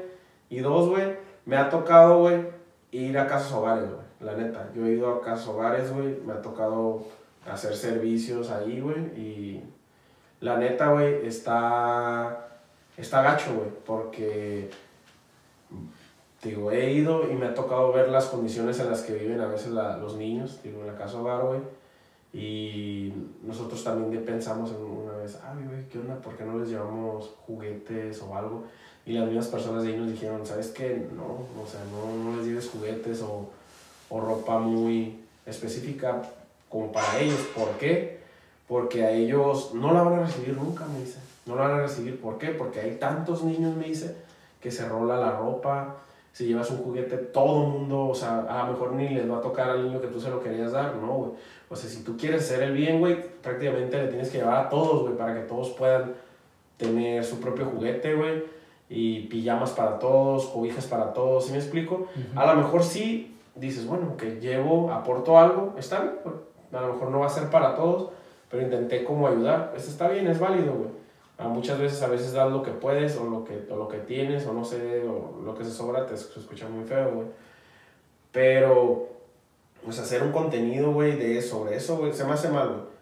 Y 0.50 0.60
dos, 0.60 0.88
güey, 0.88 1.16
me 1.44 1.56
ha 1.56 1.70
tocado, 1.70 2.20
güey, 2.20 2.46
ir 2.90 3.18
a 3.18 3.26
casas 3.26 3.52
hogares, 3.52 3.84
güey. 3.88 4.06
La 4.20 4.34
neta. 4.34 4.70
Yo 4.74 4.86
he 4.86 4.92
ido 4.92 5.12
a 5.12 5.20
casas 5.20 5.48
hogares, 5.48 5.92
güey. 5.92 6.18
Me 6.24 6.32
ha 6.32 6.42
tocado 6.42 7.02
hacer 7.50 7.76
servicios 7.76 8.50
ahí, 8.50 8.80
güey. 8.80 8.98
Y 9.16 9.64
la 10.40 10.56
neta, 10.56 10.88
güey, 10.88 11.26
está... 11.26 12.45
Está 12.96 13.22
gacho, 13.22 13.54
güey. 13.54 13.70
Porque 13.84 14.70
digo, 16.42 16.70
he 16.70 16.92
ido 16.92 17.30
y 17.30 17.34
me 17.34 17.46
ha 17.46 17.54
tocado 17.54 17.92
ver 17.92 18.08
las 18.08 18.26
condiciones 18.26 18.78
en 18.80 18.90
las 18.90 19.02
que 19.02 19.14
viven 19.14 19.40
a 19.40 19.46
veces 19.46 19.70
los 19.70 20.16
niños, 20.16 20.60
digo, 20.62 20.80
en 20.80 20.86
la 20.86 20.96
casa 20.96 21.18
hogar, 21.20 21.44
güey. 21.44 21.60
Y 22.32 23.12
nosotros 23.42 23.82
también 23.82 24.24
pensamos 24.24 24.70
en 24.70 24.76
una 24.76 25.16
vez, 25.16 25.38
ay, 25.44 25.64
güey, 25.66 25.88
¿qué 25.88 25.98
onda? 25.98 26.16
¿Por 26.16 26.36
qué 26.36 26.44
no 26.44 26.58
les 26.58 26.68
llevamos 26.68 27.34
juguetes 27.46 28.20
o 28.20 28.36
algo? 28.36 28.64
Y 29.06 29.12
las 29.12 29.26
mismas 29.26 29.46
personas 29.46 29.84
de 29.84 29.90
ahí 29.90 29.96
nos 29.96 30.10
dijeron, 30.10 30.44
¿sabes 30.44 30.68
qué? 30.68 31.08
No, 31.14 31.24
o 31.24 31.66
sea, 31.66 31.80
no, 31.90 32.36
les 32.36 32.46
lleves 32.46 32.68
juguetes 32.68 33.22
o, 33.22 33.48
o 34.10 34.20
ropa 34.20 34.58
muy 34.58 35.20
específica 35.46 36.22
para 36.92 37.20
ellos. 37.20 37.40
¿Por 37.54 37.70
qué? 37.78 38.20
Porque 38.68 39.04
a 39.04 39.12
ellos 39.12 39.72
no 39.74 39.92
la 39.92 40.02
van 40.02 40.14
a 40.14 40.26
recibir 40.26 40.56
nunca, 40.56 40.84
me 40.86 41.00
dice. 41.00 41.18
No 41.46 41.54
la 41.54 41.68
van 41.68 41.78
a 41.78 41.82
recibir. 41.82 42.20
¿Por 42.20 42.38
qué? 42.38 42.48
Porque 42.48 42.80
hay 42.80 42.96
tantos 42.96 43.44
niños, 43.44 43.74
me 43.76 43.86
dice, 43.86 44.16
que 44.60 44.70
se 44.70 44.88
rola 44.88 45.16
la 45.16 45.30
ropa, 45.36 45.96
si 46.32 46.46
llevas 46.46 46.70
un 46.70 46.78
juguete, 46.78 47.16
todo 47.16 47.62
el 47.62 47.68
mundo, 47.70 48.08
o 48.08 48.14
sea, 48.14 48.40
a 48.40 48.66
lo 48.66 48.72
mejor 48.72 48.92
ni 48.92 49.08
les 49.08 49.30
va 49.30 49.38
a 49.38 49.40
tocar 49.40 49.70
al 49.70 49.84
niño 49.84 50.00
que 50.00 50.08
tú 50.08 50.20
se 50.20 50.28
lo 50.28 50.42
querías 50.42 50.72
dar, 50.72 50.94
no, 50.96 51.12
güey. 51.14 51.30
O 51.70 51.74
sea, 51.76 51.88
si 51.88 52.02
tú 52.02 52.16
quieres 52.16 52.42
hacer 52.42 52.62
el 52.62 52.72
bien, 52.72 53.00
güey, 53.00 53.22
prácticamente 53.40 53.96
le 54.02 54.08
tienes 54.08 54.28
que 54.28 54.38
llevar 54.38 54.66
a 54.66 54.68
todos, 54.68 55.02
güey, 55.02 55.16
para 55.16 55.34
que 55.34 55.40
todos 55.40 55.70
puedan 55.70 56.14
tener 56.76 57.24
su 57.24 57.40
propio 57.40 57.64
juguete, 57.64 58.14
güey. 58.14 58.44
Y 58.90 59.20
pijamas 59.28 59.70
para 59.70 59.98
todos, 59.98 60.46
cobijas 60.48 60.86
para 60.86 61.12
todos, 61.12 61.46
¿sí 61.46 61.52
me 61.52 61.58
explico? 61.58 62.08
A 62.34 62.44
lo 62.52 62.60
mejor 62.60 62.82
sí 62.84 63.36
dices, 63.54 63.86
bueno, 63.86 64.16
que 64.16 64.38
llevo, 64.38 64.92
aporto 64.92 65.38
algo, 65.38 65.74
está 65.78 66.00
bien, 66.00 66.16
a 66.72 66.80
lo 66.82 66.92
mejor 66.92 67.10
no 67.10 67.20
va 67.20 67.26
a 67.26 67.30
ser 67.30 67.48
para 67.50 67.74
todos, 67.74 68.10
pero 68.50 68.62
intenté 68.62 69.04
como 69.04 69.26
ayudar, 69.26 69.72
eso 69.74 69.90
está 69.90 70.08
bien, 70.08 70.26
es 70.26 70.38
válido, 70.38 70.74
güey 70.74 71.05
muchas 71.38 71.78
veces 71.78 72.02
a 72.02 72.08
veces 72.08 72.32
das 72.32 72.50
lo 72.50 72.62
que 72.62 72.70
puedes 72.70 73.16
o 73.16 73.24
lo 73.24 73.44
que, 73.44 73.66
o 73.70 73.76
lo 73.76 73.88
que 73.88 73.98
tienes 73.98 74.46
o 74.46 74.52
no 74.52 74.64
sé, 74.64 75.02
o 75.06 75.40
lo 75.44 75.54
que 75.54 75.64
se 75.64 75.70
sobra 75.70 76.06
te 76.06 76.16
se 76.16 76.40
escucha 76.40 76.68
muy 76.68 76.84
feo, 76.84 77.12
güey. 77.12 77.26
Pero, 78.32 79.08
pues 79.84 79.98
hacer 79.98 80.22
un 80.22 80.32
contenido, 80.32 80.92
güey, 80.92 81.16
de 81.16 81.40
sobre 81.42 81.76
eso, 81.76 81.98
güey, 81.98 82.12
se 82.12 82.24
me 82.24 82.32
hace 82.32 82.48
mal, 82.48 82.68
güey. 82.68 82.96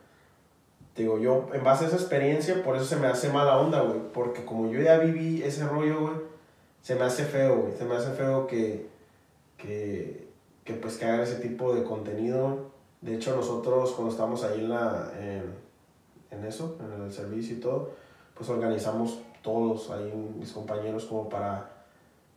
Digo, 0.96 1.18
yo, 1.18 1.48
en 1.52 1.64
base 1.64 1.84
a 1.84 1.88
esa 1.88 1.96
experiencia, 1.96 2.62
por 2.62 2.76
eso 2.76 2.84
se 2.84 2.96
me 2.96 3.08
hace 3.08 3.28
mala 3.28 3.58
onda, 3.58 3.80
güey. 3.82 4.00
Porque 4.12 4.44
como 4.44 4.70
yo 4.70 4.80
ya 4.80 4.98
viví 4.98 5.42
ese 5.42 5.66
rollo, 5.66 6.00
güey, 6.00 6.14
se 6.82 6.94
me 6.94 7.02
hace 7.02 7.24
feo, 7.24 7.62
güey. 7.62 7.76
Se 7.76 7.84
me 7.84 7.96
hace 7.96 8.12
feo 8.12 8.46
que, 8.46 8.86
que, 9.56 10.28
que 10.64 10.74
pues 10.74 10.96
que 10.96 11.04
hagan 11.04 11.20
ese 11.20 11.36
tipo 11.36 11.74
de 11.74 11.82
contenido. 11.82 12.70
De 13.00 13.16
hecho, 13.16 13.34
nosotros 13.34 13.92
cuando 13.92 14.12
estamos 14.12 14.44
ahí 14.44 14.60
en 14.60 14.68
la, 14.68 15.12
en 16.30 16.44
eso, 16.44 16.78
en 16.80 17.02
el 17.02 17.12
servicio 17.12 17.56
y 17.56 17.60
todo, 17.60 17.90
pues 18.34 18.48
organizamos 18.48 19.18
todos 19.42 19.90
ahí, 19.90 20.12
mis 20.38 20.52
compañeros, 20.52 21.04
como 21.04 21.28
para, 21.28 21.70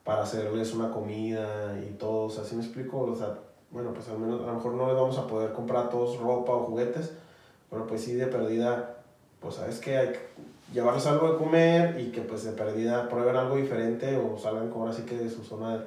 para 0.04 0.24
hacerles 0.24 0.74
una 0.74 0.92
comida 0.92 1.80
y 1.80 1.94
todos, 1.94 2.38
así 2.38 2.56
me 2.56 2.64
explico, 2.64 3.02
o 3.02 3.16
sea, 3.16 3.40
bueno, 3.72 3.94
pues 3.94 4.08
al 4.10 4.20
menos 4.20 4.42
a 4.42 4.48
lo 4.48 4.54
mejor 4.54 4.74
no 4.74 4.88
les 4.88 4.96
vamos 4.96 5.18
a 5.18 5.28
poder 5.28 5.54
comprar 5.54 5.86
a 5.86 5.90
todos 5.90 6.18
ropa 6.20 6.54
o 6.54 6.66
juguetes, 6.66 7.14
pero 7.70 7.88
pues 7.88 8.04
sí 8.04 8.14
de 8.14 8.28
perdida, 8.28 8.98
pues 9.40 9.56
sabes 9.56 9.80
que 9.80 9.98
hay 9.98 10.10
que 10.10 10.20
llevarles 10.74 11.06
algo 11.08 11.32
de 11.32 11.38
comer 11.38 12.00
y 12.00 12.12
que 12.12 12.22
pues 12.22 12.44
de 12.44 12.52
perdida 12.52 13.08
prueben 13.10 13.36
algo 13.36 13.56
diferente 13.56 14.18
o 14.18 14.38
salgan 14.38 14.70
como 14.70 14.88
así 14.88 15.04
que 15.04 15.18
de 15.18 15.30
su 15.30 15.44
zona 15.44 15.78
de, 15.78 15.86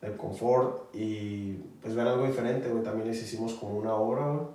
de 0.00 0.16
confort 0.16 0.94
y 0.94 1.54
pues 1.80 1.94
ver 1.94 2.06
algo 2.06 2.26
diferente, 2.26 2.68
güey, 2.68 2.82
también 2.82 3.08
les 3.08 3.22
hicimos 3.22 3.54
como 3.54 3.76
una 3.76 3.94
obra, 3.94 4.26
güey, 4.26 4.46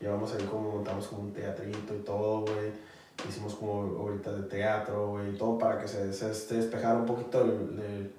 llevamos 0.00 0.34
ahí 0.34 0.44
como 0.44 0.70
montamos 0.72 1.06
como 1.06 1.22
un 1.22 1.32
teatrito 1.32 1.94
y 1.94 2.00
todo, 2.00 2.40
güey, 2.42 2.72
hicimos 3.28 3.54
como 3.54 3.98
ahorita 3.98 4.32
de 4.32 4.42
teatro, 4.42 5.10
güey, 5.10 5.36
todo 5.36 5.58
para 5.58 5.78
que 5.78 5.88
se, 5.88 6.12
se, 6.12 6.54
despejara 6.54 6.96
un 6.98 7.06
poquito 7.06 7.44
del, 7.44 7.76
del, 7.76 8.12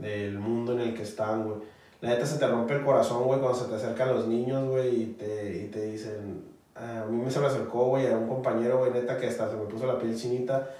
del, 0.00 0.38
mundo 0.38 0.72
en 0.72 0.80
el 0.80 0.94
que 0.94 1.02
están, 1.02 1.44
güey. 1.44 1.58
La 2.00 2.10
neta 2.10 2.26
se 2.26 2.38
te 2.38 2.46
rompe 2.46 2.74
el 2.74 2.84
corazón, 2.84 3.24
güey, 3.24 3.40
cuando 3.40 3.58
se 3.58 3.66
te 3.66 3.74
acercan 3.74 4.14
los 4.14 4.26
niños, 4.26 4.68
güey, 4.68 5.02
y 5.02 5.06
te, 5.06 5.64
y 5.64 5.68
te 5.68 5.86
dicen, 5.86 6.44
ah, 6.74 7.02
a 7.02 7.06
mí 7.06 7.22
me 7.22 7.30
se 7.30 7.40
me 7.40 7.46
acercó, 7.46 7.86
güey, 7.86 8.06
a 8.06 8.16
un 8.16 8.28
compañero, 8.28 8.78
güey, 8.78 8.92
neta, 8.92 9.18
que 9.18 9.26
hasta 9.26 9.50
se 9.50 9.56
me 9.56 9.64
puso 9.64 9.86
la 9.86 9.98
piel 9.98 10.16
chinita, 10.16 10.70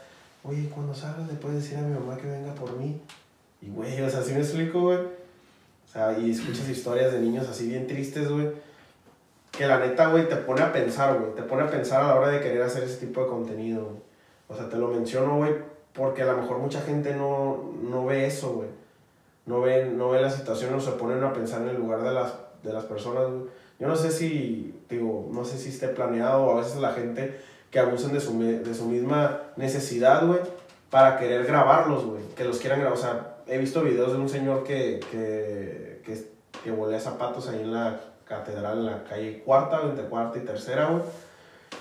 oye, 0.45 0.69
cuando 0.69 0.95
salgas 0.95 1.29
le 1.29 1.35
puedes 1.35 1.63
decir 1.63 1.79
a 1.79 1.83
mi 1.83 1.95
mamá 1.95 2.17
que 2.17 2.29
venga 2.29 2.55
por 2.55 2.77
mí. 2.77 3.01
Y, 3.61 3.71
güey, 3.71 4.01
o 4.01 4.09
sea, 4.09 4.21
así 4.21 4.33
me 4.33 4.41
explico, 4.41 4.81
güey. 4.81 4.99
O 4.99 5.91
sea, 5.91 6.17
y 6.19 6.31
escuchas 6.31 6.69
historias 6.69 7.13
de 7.13 7.21
niños 7.21 7.49
así 7.49 7.69
bien 7.69 7.87
tristes, 7.87 8.31
güey 8.31 8.68
que 9.59 9.67
la 9.67 9.81
neta, 9.81 10.07
güey, 10.07 10.29
te 10.29 10.37
pone 10.37 10.63
a 10.63 10.73
pensar, 10.73 11.19
güey. 11.19 11.35
Te 11.35 11.43
pone 11.43 11.65
a 11.65 11.67
pensar 11.69 12.01
a 12.01 12.07
la 12.07 12.15
hora 12.15 12.29
de 12.29 12.41
querer 12.41 12.63
hacer 12.63 12.85
ese 12.85 13.05
tipo 13.05 13.23
de 13.23 13.27
contenido, 13.27 13.91
O 14.47 14.55
sea, 14.55 14.69
te 14.69 14.77
lo 14.77 14.87
menciono, 14.87 15.39
güey, 15.39 15.53
porque 15.93 16.23
a 16.23 16.27
lo 16.27 16.37
mejor 16.37 16.59
mucha 16.59 16.81
gente 16.81 17.13
no, 17.17 17.73
no 17.83 18.07
ve 18.07 18.25
eso, 18.25 18.53
güey. 18.53 18.69
No 19.47 19.61
ve, 19.61 19.85
no 19.87 20.11
ve 20.11 20.23
la 20.23 20.31
situación 20.31 20.73
o 20.75 20.81
se 20.81 20.93
ponen 20.93 21.25
a 21.25 21.33
pensar 21.33 21.63
en 21.63 21.71
el 21.71 21.77
lugar 21.77 22.05
de 22.05 22.13
las, 22.13 22.35
de 22.63 22.73
las 22.73 22.85
personas, 22.85 23.25
Yo 23.81 23.89
no 23.89 23.97
sé 23.97 24.13
si, 24.13 24.81
digo, 24.89 25.29
no 25.33 25.45
sé 25.45 25.59
si 25.59 25.71
esté 25.71 25.89
planeado 25.89 26.45
o 26.45 26.53
a 26.53 26.61
veces 26.61 26.77
la 26.77 26.93
gente 26.93 27.41
que 27.73 27.81
abusen 27.81 28.13
de 28.13 28.21
su, 28.21 28.39
de 28.39 28.75
su 28.75 28.85
misma 28.85 29.43
necesidad, 29.57 30.25
güey, 30.25 30.39
para 30.89 31.19
querer 31.19 31.45
grabarlos, 31.45 32.05
güey. 32.05 32.23
Que 32.37 32.45
los 32.45 32.59
quieran 32.59 32.79
grabar. 32.79 32.97
O 32.97 33.01
sea, 33.01 33.39
he 33.49 33.59
visto 33.59 33.83
videos 33.83 34.13
de 34.13 34.19
un 34.19 34.29
señor 34.29 34.63
que, 34.63 35.01
que, 35.11 36.01
que, 36.05 36.31
que 36.63 36.71
volea 36.71 37.01
zapatos 37.01 37.49
ahí 37.49 37.61
en 37.61 37.73
la 37.73 38.01
catedral 38.29 38.79
en 38.79 38.87
la 38.87 39.05
calle 39.05 39.43
cuarta, 39.45 39.81
entre 39.83 40.05
cuarta 40.05 40.39
y 40.39 40.43
tercera, 40.43 40.87
güey. 40.91 41.03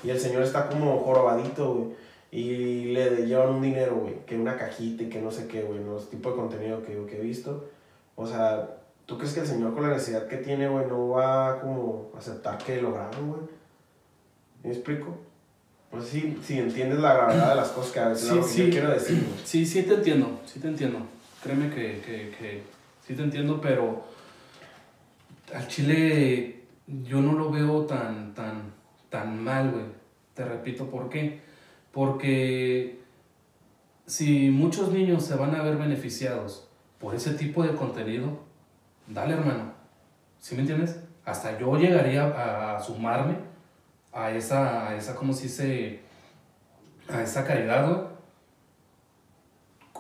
Y 0.04 0.10
el 0.10 0.20
señor 0.20 0.44
está 0.44 0.68
como 0.68 1.00
jorobadito, 1.00 1.74
güey. 1.74 1.90
Y 2.30 2.86
le 2.94 3.26
llevan 3.26 3.50
un 3.50 3.62
dinero, 3.62 3.96
güey, 3.96 4.26
que 4.26 4.38
una 4.38 4.58
cajita 4.58 5.04
y 5.04 5.10
que 5.10 5.22
no 5.22 5.32
sé 5.32 5.48
qué, 5.48 5.62
güey, 5.64 5.84
los 5.84 6.10
tipos 6.10 6.34
de 6.34 6.40
contenido 6.42 6.84
que, 6.84 6.94
que 7.06 7.18
he 7.18 7.22
visto. 7.22 7.70
O 8.16 8.26
sea, 8.28 8.70
¿tú 9.06 9.18
crees 9.18 9.34
que 9.34 9.40
el 9.42 9.48
señor 9.48 9.74
con 9.74 9.84
la 9.84 9.94
necesidad 9.96 10.28
que 10.28 10.38
tiene, 10.38 10.68
güey, 10.68 10.86
no 10.88 11.10
va 11.10 11.60
como 11.62 12.12
a 12.16 12.18
aceptar 12.20 12.58
que 12.58 12.82
lo 12.82 12.94
graben, 12.94 13.30
güey? 13.30 13.42
¿Me 14.64 14.72
explico? 14.72 15.16
Pues 15.90 16.04
sí, 16.06 16.38
sí, 16.44 16.60
entiendes 16.60 17.00
la 17.00 17.14
gravedad 17.14 17.50
de 17.50 17.56
las 17.56 17.70
cosas 17.70 17.92
que 17.94 18.00
a 18.02 18.08
veces 18.10 18.28
Sí, 18.28 18.36
lo 18.36 18.42
que 18.42 18.48
sí. 18.48 18.66
yo 18.66 18.70
quiero 18.72 18.90
decir, 18.92 19.24
güey. 19.26 19.40
Sí, 19.46 19.66
sí 19.66 19.84
te 19.84 19.94
entiendo, 19.94 20.40
sí 20.46 20.60
te 20.60 20.68
entiendo. 20.68 21.00
Créeme 21.42 21.70
que, 21.70 22.02
que, 22.02 22.36
que 22.38 22.64
sí 23.08 23.14
te 23.16 23.24
entiendo, 23.24 23.62
pero 23.62 24.02
al 25.54 25.68
chile 25.68 26.64
yo 26.88 27.22
no 27.22 27.34
lo 27.34 27.52
veo 27.52 27.86
tan, 27.86 28.34
tan, 28.34 28.74
tan 29.10 29.44
mal, 29.44 29.72
güey. 29.72 29.86
Te 30.34 30.46
repito, 30.46 30.90
¿por 30.90 31.10
qué? 31.10 31.42
Porque 31.92 33.00
si 34.06 34.50
muchos 34.50 34.92
niños 34.92 35.26
se 35.26 35.36
van 35.36 35.56
a 35.56 35.64
ver 35.64 35.78
beneficiados 35.78 36.68
por 37.00 37.16
ese 37.16 37.34
tipo 37.34 37.64
de 37.64 37.76
contenido, 37.76 38.40
dale 39.08 39.34
hermano. 39.34 39.74
¿Sí 40.40 40.56
me 40.56 40.62
entiendes? 40.62 41.00
Hasta 41.26 41.58
yo 41.60 41.78
llegaría 41.78 42.24
a, 42.26 42.78
a 42.78 42.80
sumarme 42.80 43.36
a 44.14 44.32
esa, 44.32 44.90
a 44.90 44.96
esa, 44.96 45.16
¿cómo 45.16 45.34
se 45.34 45.44
dice? 45.44 46.00
A 47.10 47.22
esa 47.22 47.44
caridad, 47.46 47.90
güey 47.90 48.18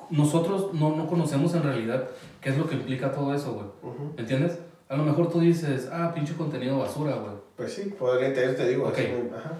nosotros 0.09 0.73
no, 0.73 0.95
no 0.95 1.07
conocemos 1.07 1.53
en 1.53 1.63
realidad 1.63 2.09
qué 2.41 2.49
es 2.49 2.57
lo 2.57 2.67
que 2.67 2.75
implica 2.75 3.11
todo 3.11 3.33
eso, 3.33 3.53
güey. 3.53 3.93
Ujú. 3.93 4.13
¿Me 4.15 4.21
entiendes? 4.21 4.59
A 4.89 4.95
lo 4.95 5.03
mejor 5.03 5.29
tú 5.29 5.39
dices, 5.39 5.89
ah, 5.91 6.11
pinche 6.13 6.35
contenido 6.35 6.79
basura, 6.79 7.15
güey. 7.15 7.35
Pues 7.55 7.73
sí, 7.73 7.93
podría 7.97 8.33
te, 8.33 8.47
te 8.53 8.67
digo. 8.67 8.87
Así, 8.87 9.07
Ajá. 9.35 9.51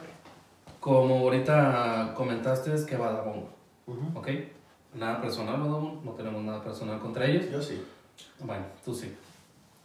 Como 0.80 1.20
ahorita 1.20 2.14
comentaste, 2.16 2.74
es 2.74 2.86
que 2.86 2.96
Badabón, 2.96 3.46
Ujú. 3.88 4.20
¿ok? 4.20 4.28
Nada 4.94 5.20
personal, 5.22 5.60
Badabón, 5.60 6.06
no 6.06 6.12
tenemos 6.12 6.42
nada 6.44 6.64
personal 6.64 7.00
contra 7.00 7.26
ellos. 7.26 7.52
Yo 7.52 7.62
sí. 7.62 7.84
Bueno, 8.40 8.64
tú 8.86 8.94
sí. 8.94 9.14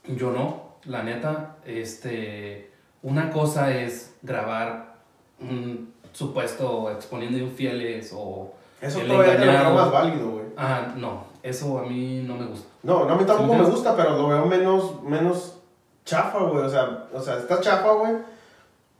Yo 0.07 0.30
no, 0.30 0.76
la 0.84 1.03
neta, 1.03 1.57
este, 1.64 2.70
una 3.03 3.30
cosa 3.30 3.76
es 3.76 4.14
grabar 4.22 4.97
un 5.40 5.93
supuesto 6.12 6.90
exponiendo 6.93 7.38
infieles 7.38 8.12
o... 8.14 8.53
Eso 8.80 9.01
el 9.01 9.09
todavía 9.09 9.38
te 9.38 9.47
lo 9.47 9.74
más 9.74 9.90
válido, 9.90 10.30
güey. 10.30 10.45
Ah, 10.57 10.93
no, 10.97 11.24
eso 11.43 11.78
a 11.78 11.86
mí 11.86 12.22
no 12.26 12.36
me 12.36 12.47
gusta. 12.47 12.68
No, 12.82 13.04
no, 13.04 13.14
a 13.14 13.16
mí 13.16 13.24
tampoco 13.24 13.52
¿Sí 13.52 13.60
me 13.60 13.70
gusta, 13.70 13.96
pero 13.96 14.16
lo 14.16 14.28
veo 14.28 14.46
menos, 14.46 15.02
menos 15.02 15.58
chafa, 16.04 16.38
güey. 16.38 16.64
O 16.64 16.68
sea, 16.70 17.08
o 17.12 17.20
sea, 17.20 17.38
está 17.38 17.60
chafa, 17.60 17.92
güey. 17.92 18.12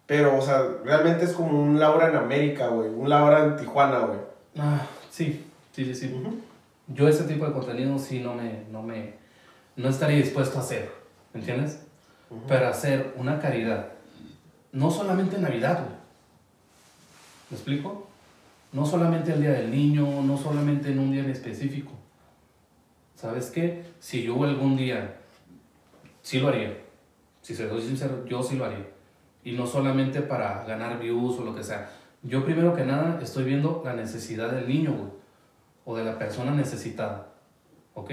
Pero, 0.07 0.37
o 0.37 0.43
sea, 0.43 0.63
realmente 0.85 1.25
es 1.25 1.33
como 1.33 1.63
un 1.63 1.81
Laura 1.81 2.09
en 2.09 2.17
América, 2.17 2.69
güey. 2.69 2.89
Un 2.91 3.09
Laura 3.09 3.45
en 3.45 3.57
Tijuana, 3.57 4.01
güey. 4.01 4.19
Ah, 4.59 4.87
sí, 5.11 5.45
sí, 5.73 5.85
sí, 5.85 5.95
sí. 5.95 6.23
Yo 6.89 7.09
ese 7.09 7.25
tipo 7.25 7.47
de 7.47 7.53
contenido 7.53 7.99
sí 7.99 8.21
no 8.21 8.35
me, 8.35 8.65
no 8.71 8.83
me, 8.83 9.15
no 9.77 9.89
estaría 9.89 10.19
dispuesto 10.19 10.59
a 10.59 10.63
hacer, 10.63 10.93
¿me 11.33 11.41
entiendes? 11.41 11.81
Ujú. 12.31 12.43
Pero 12.47 12.69
hacer 12.69 13.15
una 13.17 13.41
caridad, 13.41 13.89
no 14.73 14.91
solamente 14.91 15.37
en 15.37 15.43
Navidad, 15.43 15.81
güey. 15.85 15.97
¿Me 17.51 17.57
explico? 17.57 18.09
No 18.73 18.87
solamente 18.87 19.33
el 19.33 19.41
Día 19.41 19.53
del 19.53 19.71
Niño, 19.71 20.23
no 20.23 20.37
solamente 20.37 20.91
en 20.91 20.99
un 20.99 21.13
día 21.13 21.23
en 21.23 21.31
específico. 21.31 21.93
¿Sabes 23.23 23.53
qué? 23.53 23.85
Si 24.01 24.25
yo 24.25 24.43
algún 24.43 24.77
día, 24.77 25.15
sí 26.23 26.41
lo 26.41 26.49
haría. 26.49 26.77
Si 27.41 27.55
se 27.55 27.69
doy 27.69 27.81
sincero, 27.81 28.25
yo 28.27 28.43
sí 28.43 28.57
lo 28.57 28.65
haría. 28.65 28.85
Y 29.45 29.53
no 29.53 29.65
solamente 29.65 30.23
para 30.23 30.65
ganar 30.65 30.99
views 30.99 31.39
o 31.39 31.45
lo 31.45 31.55
que 31.55 31.63
sea. 31.63 31.89
Yo 32.25 32.45
primero 32.45 32.75
que 32.75 32.85
nada 32.85 33.21
estoy 33.23 33.45
viendo 33.45 33.81
la 33.85 33.95
necesidad 33.95 34.51
del 34.51 34.67
niño, 34.67 34.91
güey. 34.97 35.11
O 35.85 35.97
de 35.97 36.05
la 36.05 36.19
persona 36.19 36.51
necesitada. 36.51 37.29
¿Ok? 37.95 38.11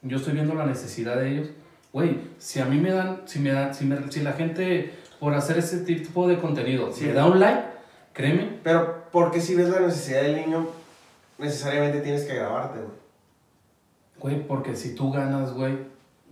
Yo 0.00 0.16
estoy 0.16 0.32
viendo 0.32 0.54
la 0.54 0.64
necesidad 0.64 1.16
de 1.16 1.30
ellos. 1.30 1.48
Güey, 1.92 2.18
si 2.38 2.60
a 2.60 2.64
mí 2.64 2.78
me 2.78 2.92
dan, 2.92 3.20
si 3.26 3.40
me 3.40 3.52
dan, 3.52 3.74
si, 3.74 3.84
me- 3.84 4.10
si 4.10 4.20
la 4.20 4.32
gente 4.32 4.94
por 5.20 5.34
hacer 5.34 5.58
ese 5.58 5.80
tipo 5.80 6.26
de 6.26 6.38
contenido 6.38 6.90
Sí. 6.94 7.04
me 7.04 7.12
da 7.12 7.26
un 7.26 7.38
like, 7.40 7.62
créeme, 8.14 8.58
Pero, 8.62 9.04
porque 9.12 9.42
si 9.42 9.54
ves 9.54 9.68
la 9.68 9.80
necesidad 9.80 10.22
del 10.22 10.36
niño, 10.36 10.66
necesariamente 11.36 12.00
tienes 12.00 12.24
que 12.24 12.34
grabarte, 12.36 12.78
güey. 12.80 13.03
Güey, 14.24 14.46
porque 14.46 14.74
si 14.74 14.94
tú 14.94 15.12
ganas, 15.12 15.52
güey, 15.52 15.76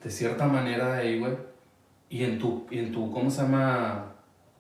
de 0.03 0.11
cierta 0.11 0.47
manera 0.47 0.95
ahí, 0.97 1.19
güey, 1.21 1.35
y 2.09 2.25
en 2.25 2.39
tu, 2.39 2.67
y 2.71 2.79
en 2.79 2.91
tu, 2.91 3.13
¿cómo 3.13 3.31
se 3.31 3.43
llama? 3.43 4.07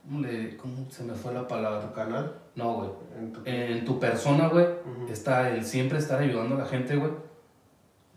¿Cómo, 0.04 0.20
le- 0.20 0.54
cómo 0.58 0.90
se 0.90 1.02
me 1.02 1.14
fue 1.14 1.32
la 1.32 1.40
Tu 1.40 1.48
palabra? 1.48 1.92
canal. 1.94 2.34
No, 2.54 2.74
güey. 2.74 2.90
En 3.18 3.32
tu... 3.32 3.40
En 3.46 3.84
tu 3.86 3.98
persona, 3.98 4.48
güey, 4.48 4.66
Ujú. 4.66 5.10
está 5.10 5.48
el 5.48 5.64
siempre 5.64 5.96
estar 5.96 6.20
ayudando 6.20 6.56
a 6.56 6.58
la 6.58 6.66
gente, 6.66 6.94
güey. 6.96 7.10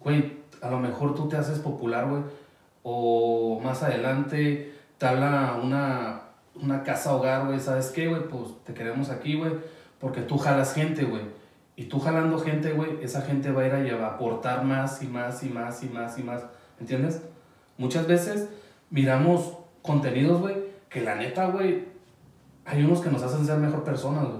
Güey, 0.01 0.33
a 0.61 0.69
lo 0.69 0.79
mejor 0.79 1.15
tú 1.15 1.29
te 1.29 1.37
haces 1.37 1.59
popular, 1.59 2.09
güey, 2.09 2.23
o 2.83 3.61
más 3.63 3.83
adelante 3.83 4.73
te 4.97 5.05
habla 5.05 5.57
una, 5.63 6.23
una 6.61 6.83
casa 6.83 7.15
hogar, 7.15 7.45
güey, 7.47 7.61
¿sabes 7.61 7.87
qué, 7.91 8.07
güey? 8.09 8.27
Pues 8.27 8.49
te 8.65 8.73
queremos 8.73 9.09
aquí, 9.09 9.37
güey, 9.37 9.53
porque 9.97 10.19
tú 10.23 10.37
jalas 10.37 10.73
gente, 10.73 11.05
güey. 11.05 11.21
Y 11.75 11.85
tú 11.85 11.99
jalando 11.99 12.39
gente, 12.39 12.71
güey, 12.71 12.99
esa 13.01 13.21
gente 13.21 13.51
va 13.51 13.61
a 13.63 13.67
ir 13.67 13.73
a 13.73 13.79
llevar, 13.83 14.13
aportar 14.13 14.63
más 14.63 15.01
y 15.03 15.07
más 15.07 15.43
y 15.43 15.49
más 15.49 15.83
y 15.83 15.89
más 15.89 16.17
y 16.17 16.23
más, 16.23 16.45
¿entiendes? 16.79 17.21
Muchas 17.77 18.07
veces 18.07 18.47
miramos 18.89 19.57
contenidos, 19.81 20.39
güey, 20.39 20.55
que 20.89 21.01
la 21.01 21.15
neta, 21.15 21.47
güey, 21.47 21.85
hay 22.63 22.83
unos 22.83 23.01
que 23.01 23.09
nos 23.11 23.21
hacen 23.23 23.45
ser 23.45 23.57
mejor 23.59 23.83
personas, 23.83 24.23
güey. 24.25 24.39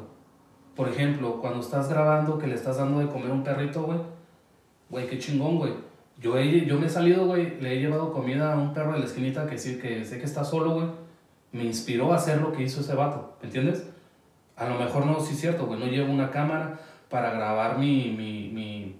Por 0.75 0.87
ejemplo, 0.89 1.39
cuando 1.41 1.59
estás 1.59 1.89
grabando 1.89 2.37
que 2.37 2.47
le 2.47 2.55
estás 2.55 2.77
dando 2.77 2.99
de 2.99 3.07
comer 3.07 3.31
a 3.31 3.33
un 3.33 3.43
perrito, 3.43 3.83
güey, 3.83 3.99
güey, 4.89 5.07
qué 5.07 5.19
chingón, 5.19 5.57
güey. 5.57 5.73
Yo, 6.19 6.37
he- 6.37 6.65
yo 6.65 6.79
me 6.79 6.85
he 6.87 6.89
salido, 6.89 7.25
güey, 7.27 7.59
le 7.59 7.73
he 7.73 7.79
llevado 7.81 8.13
comida 8.13 8.53
a 8.53 8.57
un 8.57 8.73
perro 8.73 8.93
de 8.93 8.99
la 8.99 9.05
esquinita 9.05 9.45
que 9.47 9.57
sí, 9.57 9.77
que 9.77 10.05
sé 10.05 10.17
que 10.19 10.25
está 10.25 10.45
solo, 10.45 10.73
güey. 10.75 10.87
Me 11.51 11.63
inspiró 11.63 12.13
a 12.13 12.15
hacer 12.17 12.41
lo 12.41 12.51
que 12.53 12.63
hizo 12.63 12.79
ese 12.81 12.95
vato, 12.95 13.35
¿me 13.41 13.47
entiendes? 13.47 13.87
A 14.55 14.67
lo 14.69 14.79
mejor 14.79 15.05
no, 15.05 15.19
sí 15.19 15.33
es 15.33 15.39
cierto, 15.41 15.65
güey, 15.65 15.79
no 15.79 15.85
llevo 15.87 16.11
una 16.11 16.31
cámara 16.31 16.79
para 17.15 17.31
grabar 17.31 17.77
mi, 17.77 18.09
mi, 18.09 18.49
mi 18.49 18.99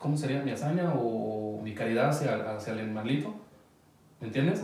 ¿cómo 0.00 0.16
sería? 0.16 0.42
Mi 0.42 0.52
hazaña 0.52 0.94
o 0.96 1.60
mi 1.62 1.74
caridad 1.74 2.08
hacia, 2.08 2.50
hacia 2.50 2.72
el 2.72 2.78
animalito, 2.78 3.34
¿me 4.22 4.28
entiendes? 4.28 4.62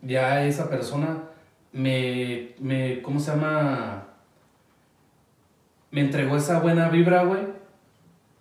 Ya 0.00 0.46
esa 0.46 0.70
persona 0.70 1.18
me, 1.70 2.54
me, 2.60 3.02
¿cómo 3.02 3.20
se 3.20 3.32
llama? 3.32 4.06
Me 5.90 6.00
entregó 6.00 6.38
esa 6.38 6.60
buena 6.60 6.88
vibra, 6.88 7.24
güey, 7.24 7.42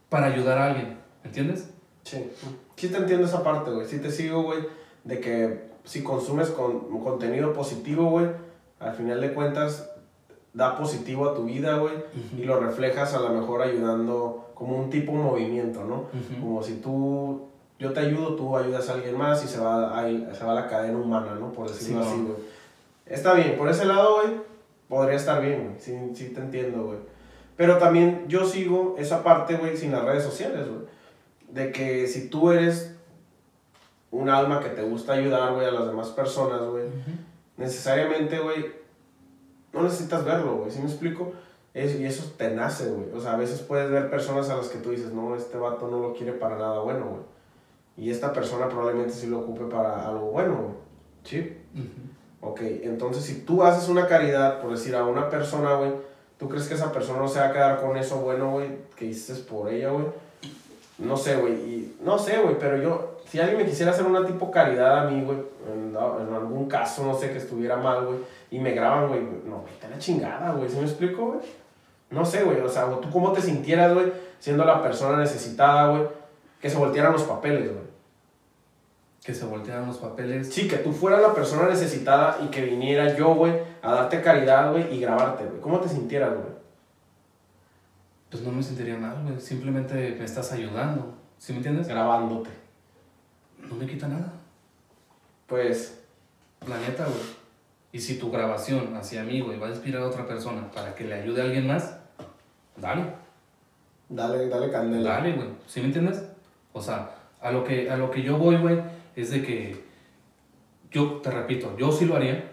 para 0.07 0.27
ayudar 0.27 0.57
a 0.57 0.67
alguien, 0.67 0.97
¿entiendes? 1.25 1.73
Sí. 2.03 2.31
Sí 2.77 2.87
te 2.87 2.99
entiendo 2.99 3.27
esa 3.27 3.43
parte, 3.43 3.69
güey. 3.69 3.85
Sí 3.85 3.99
te 3.99 4.11
sigo, 4.11 4.43
güey, 4.43 4.61
de 5.03 5.19
que 5.19 5.71
si 5.83 6.03
consumes 6.03 6.51
con, 6.51 7.01
contenido 7.01 7.51
positivo, 7.51 8.09
güey, 8.11 8.27
al 8.79 8.95
final 8.95 9.19
de 9.19 9.33
cuentas 9.33 9.92
da 10.53 10.77
positivo 10.77 11.29
a 11.29 11.33
tu 11.35 11.45
vida, 11.45 11.77
güey, 11.77 11.93
y 12.37 12.43
lo 12.43 12.59
reflejas 12.59 13.13
a 13.15 13.19
lo 13.19 13.29
mejor 13.29 13.61
ayudando 13.63 14.51
como 14.53 14.77
un 14.77 14.89
tipo 14.89 15.11
de 15.13 15.17
movimiento, 15.17 15.83
¿no? 15.83 15.95
Ujú. 15.95 16.39
Como 16.41 16.63
si 16.63 16.75
tú, 16.75 17.47
yo 17.79 17.91
te 17.91 18.01
ayudo, 18.01 18.35
tú 18.35 18.55
ayudas 18.55 18.87
a 18.89 18.93
alguien 18.93 19.17
más 19.17 19.43
y 19.43 19.47
se 19.47 19.59
va, 19.59 19.97
ahí, 19.99 20.27
se 20.37 20.45
va 20.45 20.53
la 20.53 20.67
cadena 20.67 20.97
humana, 20.97 21.35
¿no? 21.39 21.51
Por 21.51 21.67
decirlo 21.69 22.03
Sí, 22.03 22.09
así, 22.09 22.21
güey. 22.21 22.35
Está 23.07 23.33
bien, 23.33 23.57
por 23.57 23.67
ese 23.67 23.85
lado, 23.85 24.21
güey, 24.21 24.35
podría 24.87 25.15
estar 25.17 25.41
bien, 25.41 25.63
güey. 25.65 25.75
Sí, 25.79 25.97
sí 26.13 26.29
te 26.33 26.39
entiendo, 26.41 26.83
güey. 26.85 26.99
Pero 27.57 27.77
también 27.77 28.25
yo 28.27 28.45
sigo 28.45 28.95
esa 28.99 29.23
parte, 29.23 29.55
güey, 29.55 29.75
sin 29.75 29.91
las 29.91 30.05
redes 30.05 30.23
sociales, 30.23 30.67
güey. 30.67 30.81
De 31.49 31.71
que 31.71 32.07
si 32.07 32.29
tú 32.29 32.51
eres 32.51 32.95
un 34.11 34.29
alma 34.29 34.59
que 34.59 34.69
te 34.69 34.83
gusta 34.83 35.13
ayudar, 35.13 35.53
güey, 35.53 35.65
a 35.67 35.71
las 35.71 35.87
demás 35.87 36.09
personas, 36.09 36.61
güey, 36.61 36.85
Ujú. 36.85 37.11
necesariamente, 37.57 38.37
güey, 38.39 38.82
no 39.73 39.81
necesitas 39.83 40.23
verlo, 40.23 40.57
güey, 40.57 40.71
¿sí 40.71 40.79
me 40.79 40.85
explico? 40.85 41.33
Es- 41.73 41.99
y 41.99 42.05
eso 42.05 42.31
te 42.37 42.51
nace, 42.51 42.89
güey. 42.89 43.11
O 43.15 43.19
sea, 43.19 43.33
a 43.33 43.37
veces 43.37 43.61
puedes 43.61 43.89
ver 43.89 44.09
personas 44.09 44.49
a 44.49 44.57
las 44.57 44.67
que 44.69 44.77
tú 44.77 44.91
dices, 44.91 45.11
no, 45.11 45.35
este 45.35 45.57
vato 45.57 45.87
no 45.87 45.99
lo 45.99 46.13
quiere 46.13 46.33
para 46.33 46.57
nada 46.57 46.79
bueno, 46.81 47.05
güey. 47.07 47.21
Y 47.97 48.11
esta 48.11 48.31
persona 48.33 48.69
probablemente 48.69 49.13
sí 49.13 49.27
lo 49.27 49.39
ocupe 49.39 49.65
para 49.65 50.07
algo 50.07 50.31
bueno, 50.31 50.53
güey. 50.55 50.73
¿Sí? 51.23 51.57
Ok, 52.41 52.59
entonces 52.61 53.23
si 53.23 53.41
tú 53.41 53.63
haces 53.63 53.87
una 53.89 54.07
caridad, 54.07 54.61
por 54.61 54.71
decir, 54.71 54.95
a 54.95 55.05
una 55.05 55.29
persona, 55.29 55.75
güey, 55.75 55.91
¿tú 56.37 56.49
crees 56.49 56.67
que 56.67 56.73
esa 56.75 56.91
persona 56.91 57.19
no 57.19 57.27
se 57.27 57.39
va 57.39 57.47
a 57.47 57.53
quedar 57.53 57.81
con 57.81 57.95
eso 57.97 58.17
bueno, 58.17 58.51
güey, 58.51 58.67
que 58.95 59.05
hiciste 59.05 59.43
por 59.49 59.69
ella, 59.71 59.89
güey? 59.91 60.05
No 60.99 61.17
sé, 61.17 61.37
güey, 61.37 61.53
y 61.53 61.97
no 62.03 62.19
sé, 62.19 62.37
güey, 62.39 62.57
pero 62.59 62.77
yo, 62.81 63.12
si 63.25 63.39
alguien 63.39 63.57
me 63.57 63.65
quisiera 63.65 63.91
hacer 63.91 64.05
una 64.05 64.25
tipo 64.25 64.51
caridad 64.51 64.99
a 64.99 65.09
mí, 65.09 65.23
güey, 65.23 65.37
en, 65.71 65.89
en 65.89 66.33
algún 66.33 66.67
caso, 66.67 67.05
no 67.05 67.13
sé, 67.13 67.31
que 67.31 67.37
estuviera 67.37 67.77
mal, 67.77 68.05
güey, 68.05 68.19
y 68.51 68.59
me 68.59 68.71
graban, 68.71 69.07
güey, 69.07 69.21
no, 69.45 69.63
vete 69.63 69.87
a 69.87 69.89
la 69.89 69.97
chingada, 69.97 70.51
güey, 70.51 70.69
¿sí 70.69 70.77
me 70.77 70.83
explico, 70.83 71.25
güey? 71.27 71.39
No 72.09 72.23
sé, 72.25 72.43
güey, 72.43 72.59
o 72.61 72.69
sea, 72.69 72.89
¿tú 73.01 73.09
cómo 73.11 73.31
te 73.31 73.41
sintieras, 73.41 73.93
güey, 73.93 74.11
siendo 74.39 74.65
la 74.65 74.81
persona 74.81 75.17
necesitada, 75.17 75.89
güey, 75.89 76.03
que 76.59 76.69
se 76.69 76.77
voltearan 76.77 77.13
los 77.13 77.23
papeles, 77.23 77.71
güey? 77.71 77.93
que 79.23 79.33
se 79.33 79.45
voltearan 79.45 79.87
los 79.87 79.97
papeles. 79.97 80.53
Sí, 80.53 80.67
que 80.67 80.77
tú 80.77 80.91
fueras 80.91 81.21
la 81.21 81.33
persona 81.33 81.69
necesitada 81.69 82.39
y 82.43 82.47
que 82.47 82.65
viniera 82.65 83.15
yo, 83.15 83.33
güey, 83.35 83.53
a 83.81 83.93
darte 83.93 84.21
caridad, 84.21 84.71
güey, 84.71 84.93
y 84.93 84.99
grabarte, 84.99 85.45
güey. 85.45 85.61
¿Cómo 85.61 85.79
te 85.79 85.87
sintieras, 85.87 86.33
güey? 86.33 86.53
Pues 88.29 88.43
no 88.43 88.51
me 88.51 88.61
sentiría 88.61 88.97
mal, 88.97 89.23
güey. 89.23 89.39
Simplemente 89.39 90.15
me 90.17 90.25
estás 90.25 90.51
ayudando. 90.51 91.13
¿Sí 91.37 91.53
me 91.53 91.57
entiendes? 91.57 91.87
Grabándote. 91.87 92.49
No 93.69 93.75
me 93.75 93.85
quita 93.85 94.07
nada. 94.07 94.31
Pues, 95.47 95.99
La 96.67 96.77
neta, 96.79 97.05
güey. 97.05 97.43
Y 97.91 97.99
si 97.99 98.17
tu 98.17 98.31
grabación 98.31 98.95
hacia 98.95 99.23
mí, 99.23 99.39
güey, 99.41 99.59
va 99.59 99.67
a 99.67 99.69
inspirar 99.69 100.01
a 100.01 100.07
otra 100.07 100.25
persona 100.25 100.69
para 100.71 100.95
que 100.95 101.03
le 101.03 101.13
ayude 101.13 101.41
a 101.41 101.45
alguien 101.45 101.67
más, 101.67 101.95
dale. 102.75 103.03
dale, 104.09 104.47
dale 104.47 104.71
candela. 104.71 105.11
Dale, 105.11 105.33
güey. 105.33 105.47
¿Sí 105.67 105.79
me 105.79 105.87
entiendes? 105.87 106.23
O 106.71 106.81
sea, 106.81 107.11
a 107.39 107.51
lo 107.51 107.63
que, 107.63 107.91
a 107.91 107.97
lo 107.97 108.09
que 108.09 108.23
yo 108.23 108.37
voy, 108.37 108.57
güey, 108.57 108.81
es 109.15 109.29
de 109.29 109.43
que 109.43 109.83
yo, 110.89 111.19
te 111.21 111.29
repito, 111.29 111.77
yo 111.77 111.91
sí 111.91 112.05
lo 112.05 112.15
haría 112.15 112.51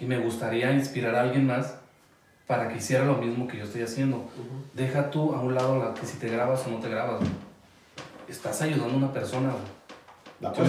y 0.00 0.06
me 0.06 0.18
gustaría 0.18 0.72
inspirar 0.72 1.14
a 1.14 1.22
alguien 1.22 1.46
más 1.46 1.76
para 2.46 2.68
que 2.68 2.78
hiciera 2.78 3.04
lo 3.04 3.18
mismo 3.18 3.46
que 3.46 3.58
yo 3.58 3.64
estoy 3.64 3.82
haciendo. 3.82 4.24
Deja 4.72 5.10
tú 5.10 5.34
a 5.34 5.40
un 5.40 5.54
lado 5.54 5.78
la, 5.78 5.92
que 5.92 6.06
si 6.06 6.18
te 6.18 6.28
grabas 6.28 6.66
o 6.66 6.70
no 6.70 6.78
te 6.78 6.88
grabas, 6.88 7.20
güey. 7.20 7.30
Estás 8.28 8.62
ayudando 8.62 8.94
a 8.94 8.96
una 8.96 9.12
persona, 9.12 9.50
güey. 9.50 9.79
La 10.40 10.54
¿Sí. 10.54 10.62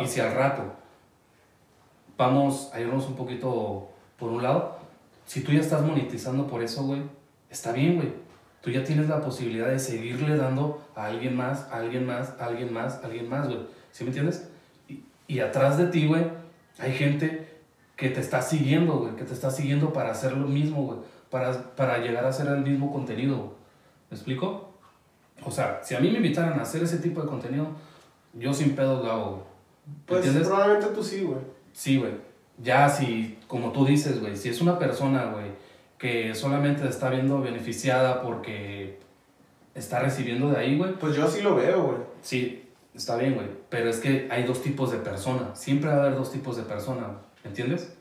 Y 0.00 0.06
si 0.06 0.20
al 0.20 0.34
rato 0.34 0.62
vamos 2.16 2.70
a 2.72 2.80
irnos 2.80 3.06
un 3.06 3.16
poquito 3.16 3.88
por 4.18 4.30
un 4.30 4.42
lado, 4.42 4.78
si 5.26 5.42
tú 5.42 5.52
ya 5.52 5.60
estás 5.60 5.82
monetizando 5.82 6.46
por 6.46 6.62
eso, 6.62 6.84
güey, 6.84 7.02
está 7.50 7.72
bien, 7.72 7.96
güey. 7.96 8.12
Tú 8.60 8.70
ya 8.70 8.84
tienes 8.84 9.08
la 9.08 9.20
posibilidad 9.20 9.66
de 9.66 9.78
seguirle 9.80 10.36
dando 10.36 10.86
a 10.94 11.06
alguien 11.06 11.36
más, 11.36 11.66
a 11.72 11.78
alguien 11.78 12.06
más, 12.06 12.34
a 12.38 12.46
alguien 12.46 12.72
más, 12.72 13.02
a 13.02 13.06
alguien 13.06 13.28
más, 13.28 13.48
güey. 13.48 13.58
¿Sí 13.90 14.04
me 14.04 14.10
entiendes? 14.10 14.48
Y, 14.88 15.02
y 15.26 15.40
atrás 15.40 15.78
de 15.78 15.86
ti, 15.86 16.06
güey, 16.06 16.24
hay 16.78 16.92
gente 16.92 17.48
que 17.96 18.10
te 18.10 18.20
está 18.20 18.40
siguiendo, 18.40 18.98
güey, 18.98 19.16
que 19.16 19.24
te 19.24 19.34
está 19.34 19.50
siguiendo 19.50 19.92
para 19.92 20.12
hacer 20.12 20.36
lo 20.36 20.46
mismo, 20.46 20.84
güey, 20.84 20.98
para, 21.28 21.74
para 21.74 21.98
llegar 21.98 22.24
a 22.24 22.28
hacer 22.28 22.46
el 22.46 22.62
mismo 22.62 22.92
contenido, 22.92 23.36
güey. 23.36 23.50
¿Me 24.10 24.16
explico? 24.16 24.70
O 25.44 25.50
sea, 25.50 25.80
si 25.82 25.94
a 25.94 26.00
mí 26.00 26.10
me 26.10 26.18
invitaran 26.18 26.58
a 26.58 26.62
hacer 26.62 26.82
ese 26.82 26.98
tipo 26.98 27.20
de 27.20 27.26
contenido, 27.26 27.68
yo 28.34 28.52
sin 28.52 28.74
pedos 28.74 29.04
lo 29.04 29.10
hago, 29.12 29.30
güey. 29.30 29.42
Pues 30.06 30.18
¿Entiendes? 30.26 30.48
probablemente 30.48 30.94
tú 30.94 31.02
sí, 31.02 31.22
güey. 31.22 31.40
Sí, 31.72 31.98
güey. 31.98 32.12
Ya 32.62 32.88
si, 32.88 33.38
como 33.48 33.72
tú 33.72 33.84
dices, 33.84 34.20
güey, 34.20 34.36
si 34.36 34.48
es 34.48 34.60
una 34.60 34.78
persona, 34.78 35.26
güey, 35.26 35.46
que 35.98 36.34
solamente 36.34 36.86
está 36.88 37.10
viendo 37.10 37.40
beneficiada 37.40 38.22
porque 38.22 38.98
está 39.74 40.00
recibiendo 40.00 40.50
de 40.50 40.58
ahí, 40.58 40.76
güey, 40.78 40.92
Pues 40.94 41.16
yo 41.16 41.28
sí 41.28 41.40
lo 41.42 41.54
veo, 41.56 41.82
güey. 41.84 41.98
sí, 42.20 42.68
está 42.94 43.16
bien, 43.16 43.34
güey. 43.34 43.46
Pero 43.68 43.88
es 43.88 43.98
que 44.00 44.28
hay 44.30 44.44
dos 44.44 44.62
tipos 44.62 44.90
de 44.92 44.98
personas. 44.98 45.58
Siempre 45.58 45.88
va 45.90 45.96
a 45.96 46.00
haber 46.00 46.14
dos 46.16 46.30
tipos 46.30 46.56
de 46.56 46.62
personas, 46.64 47.08
¿me 47.42 47.48
entiendes? 47.50 47.94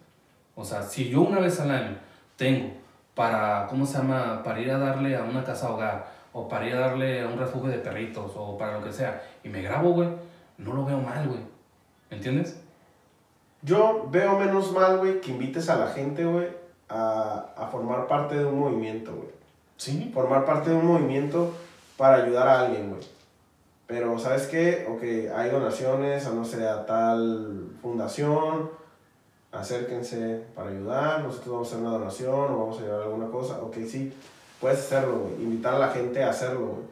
O 0.55 0.65
sea, 0.65 0.83
si 0.83 1.09
yo 1.09 1.21
una 1.21 1.39
vez 1.39 1.59
al 1.59 1.71
año 1.71 1.95
tengo 2.35 2.73
para, 3.15 3.67
¿cómo 3.69 3.85
se 3.85 3.97
llama? 3.97 4.43
Para 4.43 4.59
ir 4.59 4.69
a 4.71 4.77
darle 4.77 5.15
a 5.15 5.23
una 5.23 5.43
casa 5.43 5.71
hogar, 5.71 6.11
o 6.33 6.47
para 6.47 6.67
ir 6.67 6.75
a 6.75 6.79
darle 6.79 7.21
a 7.21 7.27
un 7.27 7.37
refugio 7.37 7.69
de 7.69 7.79
perritos, 7.79 8.31
o 8.35 8.57
para 8.57 8.77
lo 8.79 8.83
que 8.83 8.91
sea, 8.91 9.21
y 9.43 9.49
me 9.49 9.61
grabo, 9.61 9.91
güey, 9.91 10.09
no 10.57 10.73
lo 10.73 10.85
veo 10.85 10.99
mal, 10.99 11.27
güey. 11.27 11.41
¿Me 12.09 12.17
entiendes? 12.17 12.59
Yo 13.61 14.07
veo 14.09 14.37
menos 14.39 14.71
mal, 14.71 14.97
güey, 14.97 15.21
que 15.21 15.31
invites 15.31 15.69
a 15.69 15.77
la 15.77 15.87
gente, 15.87 16.25
güey, 16.25 16.47
a, 16.89 17.53
a 17.55 17.67
formar 17.67 18.07
parte 18.07 18.35
de 18.35 18.45
un 18.45 18.59
movimiento, 18.59 19.13
güey. 19.13 19.29
Sí. 19.77 20.11
Formar 20.13 20.45
parte 20.45 20.69
de 20.69 20.75
un 20.75 20.85
movimiento 20.85 21.53
para 21.97 22.23
ayudar 22.23 22.47
a 22.47 22.61
alguien, 22.61 22.89
güey. 22.89 23.01
Pero, 23.87 24.17
¿sabes 24.17 24.47
qué? 24.47 24.87
Ok, 24.89 25.03
hay 25.35 25.49
donaciones, 25.49 26.25
a 26.25 26.31
no 26.31 26.45
sé, 26.45 26.67
a 26.67 26.85
tal 26.85 27.67
fundación, 27.81 28.69
acérquense 29.51 30.45
para 30.55 30.69
ayudar, 30.69 31.23
nosotros 31.23 31.51
vamos 31.51 31.67
a 31.67 31.71
hacer 31.71 31.85
una 31.85 31.97
donación 31.97 32.53
o 32.53 32.57
vamos 32.59 32.79
a 32.79 32.81
llevar 32.83 33.01
alguna 33.01 33.27
cosa. 33.27 33.61
Ok, 33.61 33.75
sí, 33.87 34.13
puedes 34.61 34.79
hacerlo, 34.79 35.19
güey. 35.19 35.43
Invitar 35.43 35.73
a 35.73 35.79
la 35.79 35.89
gente 35.89 36.23
a 36.23 36.29
hacerlo, 36.29 36.67
güey. 36.67 36.83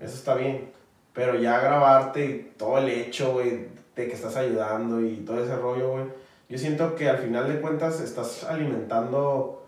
Eso 0.00 0.14
está 0.14 0.34
bien. 0.34 0.70
Pero 1.12 1.34
ya 1.34 1.60
grabarte 1.60 2.24
y 2.24 2.52
todo 2.56 2.78
el 2.78 2.88
hecho, 2.88 3.34
güey, 3.34 3.66
de 3.94 4.08
que 4.08 4.14
estás 4.14 4.36
ayudando 4.36 5.00
y 5.00 5.16
todo 5.16 5.44
ese 5.44 5.56
rollo, 5.56 5.90
güey. 5.90 6.04
Yo 6.48 6.58
siento 6.58 6.94
que 6.94 7.08
al 7.08 7.18
final 7.18 7.48
de 7.48 7.60
cuentas 7.60 8.00
estás 8.00 8.44
alimentando 8.44 9.66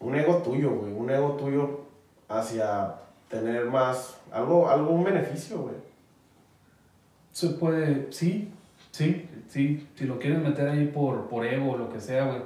un 0.00 0.14
ego 0.14 0.36
tuyo, 0.38 0.70
güey. 0.70 0.92
Un 0.92 1.10
ego 1.10 1.32
tuyo 1.32 1.80
hacia 2.28 2.94
tener 3.28 3.66
más, 3.66 4.16
algo, 4.30 4.68
un 4.88 5.04
beneficio, 5.04 5.58
güey. 5.58 5.74
Se 7.32 7.48
puede, 7.48 8.10
sí, 8.12 8.50
sí, 8.90 9.28
sí. 9.48 9.86
Si 9.94 10.04
lo 10.04 10.18
quieres 10.18 10.40
meter 10.40 10.68
ahí 10.68 10.86
por, 10.86 11.28
por 11.28 11.44
ego 11.44 11.72
o 11.72 11.76
lo 11.76 11.90
que 11.90 12.00
sea, 12.00 12.26
güey. 12.26 12.40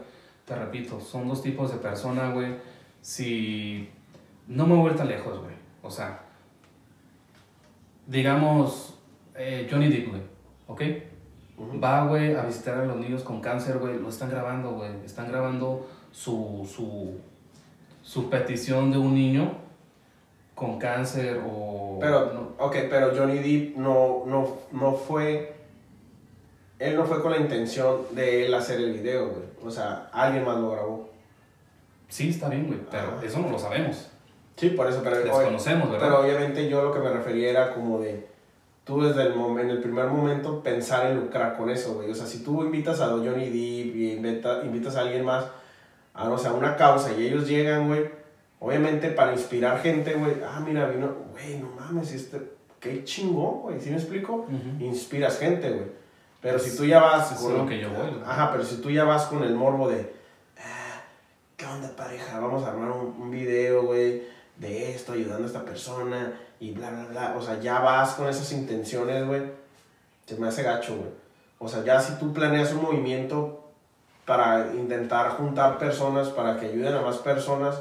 Te 0.44 0.56
repito, 0.56 1.00
son 1.00 1.28
dos 1.28 1.42
tipos 1.42 1.70
de 1.70 1.78
personas, 1.78 2.34
güey. 2.34 2.56
Si. 3.02 3.88
No 4.50 4.66
me 4.66 4.74
voy 4.74 4.88
a 4.88 4.90
ir 4.92 4.96
tan 4.98 5.08
lejos, 5.08 5.38
güey. 5.38 5.54
O 5.82 5.90
sea. 5.90 6.20
Digamos, 8.06 8.98
eh, 9.36 9.68
Johnny 9.70 9.88
Depp, 9.88 10.08
güey. 10.08 10.22
¿Ok? 10.66 10.82
Va, 11.82 12.04
güey, 12.06 12.34
a 12.34 12.42
visitar 12.42 12.78
a 12.78 12.84
los 12.84 12.96
niños 12.96 13.22
con 13.22 13.40
cáncer, 13.40 13.78
güey. 13.78 13.98
Lo 13.98 14.08
están 14.08 14.30
grabando, 14.30 14.72
güey. 14.72 14.90
Están 15.04 15.28
grabando 15.28 15.88
su, 16.10 16.68
su, 16.74 17.18
su 18.02 18.28
petición 18.30 18.90
de 18.90 18.98
un 18.98 19.14
niño 19.14 19.52
con 20.54 20.78
cáncer 20.78 21.40
o... 21.46 21.98
Pero, 22.00 22.32
no- 22.32 22.50
ok, 22.64 22.76
pero 22.90 23.12
Johnny 23.16 23.38
Depp 23.38 23.76
no, 23.76 24.24
no, 24.26 24.56
no 24.72 24.92
fue, 24.94 25.54
él 26.78 26.96
no 26.96 27.04
fue 27.04 27.22
con 27.22 27.30
la 27.32 27.38
intención 27.38 28.02
de 28.12 28.46
él 28.46 28.54
hacer 28.54 28.78
el 28.80 28.92
video, 28.94 29.28
güey. 29.28 29.42
O 29.64 29.70
sea, 29.70 30.08
alguien 30.12 30.44
más 30.44 30.58
lo 30.58 30.72
grabó. 30.72 31.10
Sí, 32.08 32.30
está 32.30 32.48
bien, 32.48 32.66
güey, 32.66 32.80
pero 32.90 33.20
eso 33.22 33.38
no 33.38 33.50
lo 33.50 33.58
sabemos. 33.58 34.09
Sí, 34.60 34.68
por 34.70 34.86
eso, 34.88 35.00
pero, 35.02 35.16
Desconocemos, 35.18 35.90
¿verdad? 35.90 36.06
pero 36.06 36.20
obviamente 36.20 36.68
yo 36.68 36.82
lo 36.82 36.92
que 36.92 36.98
me 37.00 37.08
refería 37.10 37.48
era 37.50 37.72
como 37.74 37.98
de, 38.00 38.26
tú 38.84 39.00
desde 39.02 39.22
el, 39.22 39.32
en 39.32 39.70
el 39.70 39.80
primer 39.80 40.06
momento 40.06 40.62
pensar 40.62 41.06
en 41.06 41.18
lucrar 41.18 41.56
con 41.56 41.70
eso, 41.70 41.94
güey. 41.94 42.10
O 42.10 42.14
sea, 42.14 42.26
si 42.26 42.42
tú 42.44 42.62
invitas 42.62 43.00
a 43.00 43.06
Johnny 43.08 43.46
Depp 43.46 43.96
y 43.96 44.12
invita- 44.12 44.62
invitas 44.64 44.96
a 44.96 45.00
alguien 45.00 45.24
más 45.24 45.46
a, 46.12 46.24
no 46.28 46.36
sé, 46.36 46.48
a 46.48 46.52
una 46.52 46.76
causa 46.76 47.12
y 47.14 47.26
ellos 47.26 47.48
llegan, 47.48 47.88
güey, 47.88 48.10
obviamente 48.58 49.08
para 49.10 49.32
inspirar 49.32 49.80
gente, 49.80 50.12
güey, 50.14 50.34
ah, 50.46 50.60
mira, 50.64 50.86
vino, 50.88 51.14
güey, 51.32 51.58
no 51.58 51.68
mames, 51.80 52.12
este, 52.12 52.42
qué 52.80 53.02
chingón, 53.04 53.60
güey, 53.62 53.80
¿sí 53.80 53.88
me 53.90 53.96
explico? 53.96 54.46
Inspiras 54.80 55.38
gente, 55.38 55.70
güey. 55.70 55.86
Pero 56.42 56.58
si 56.58 56.76
tú 56.76 56.84
ya 56.84 57.00
vas 57.00 57.42
lo 57.42 57.66
que 57.66 57.78
yo 57.78 57.88
voy. 57.90 58.20
Ajá, 58.26 58.50
pero 58.52 58.64
si 58.64 58.76
tú 58.82 58.90
ya 58.90 59.04
vas 59.04 59.24
con 59.26 59.42
el 59.44 59.54
morbo 59.54 59.88
de, 59.88 60.12
"Ah, 60.58 61.00
¿qué 61.56 61.66
onda 61.66 61.94
pareja? 61.96 62.40
Vamos 62.40 62.64
a 62.64 62.68
armar 62.70 62.90
un, 62.90 63.14
un 63.20 63.30
video, 63.30 63.84
güey, 63.84 64.22
de 64.60 64.94
esto, 64.94 65.12
ayudando 65.14 65.44
a 65.44 65.46
esta 65.46 65.64
persona 65.64 66.32
y 66.60 66.72
bla, 66.72 66.90
bla, 66.90 67.06
bla. 67.06 67.34
O 67.36 67.42
sea, 67.42 67.58
ya 67.60 67.80
vas 67.80 68.14
con 68.14 68.28
esas 68.28 68.52
intenciones, 68.52 69.26
güey. 69.26 69.42
Se 70.26 70.36
me 70.36 70.48
hace 70.48 70.62
gacho, 70.62 70.96
güey. 70.96 71.08
O 71.58 71.68
sea, 71.68 71.82
ya 71.82 72.00
si 72.00 72.12
tú 72.18 72.32
planeas 72.32 72.72
un 72.72 72.82
movimiento 72.82 73.64
para 74.26 74.72
intentar 74.74 75.30
juntar 75.30 75.78
personas, 75.78 76.28
para 76.28 76.60
que 76.60 76.66
ayuden 76.66 76.94
a 76.94 77.00
más 77.00 77.16
personas, 77.18 77.80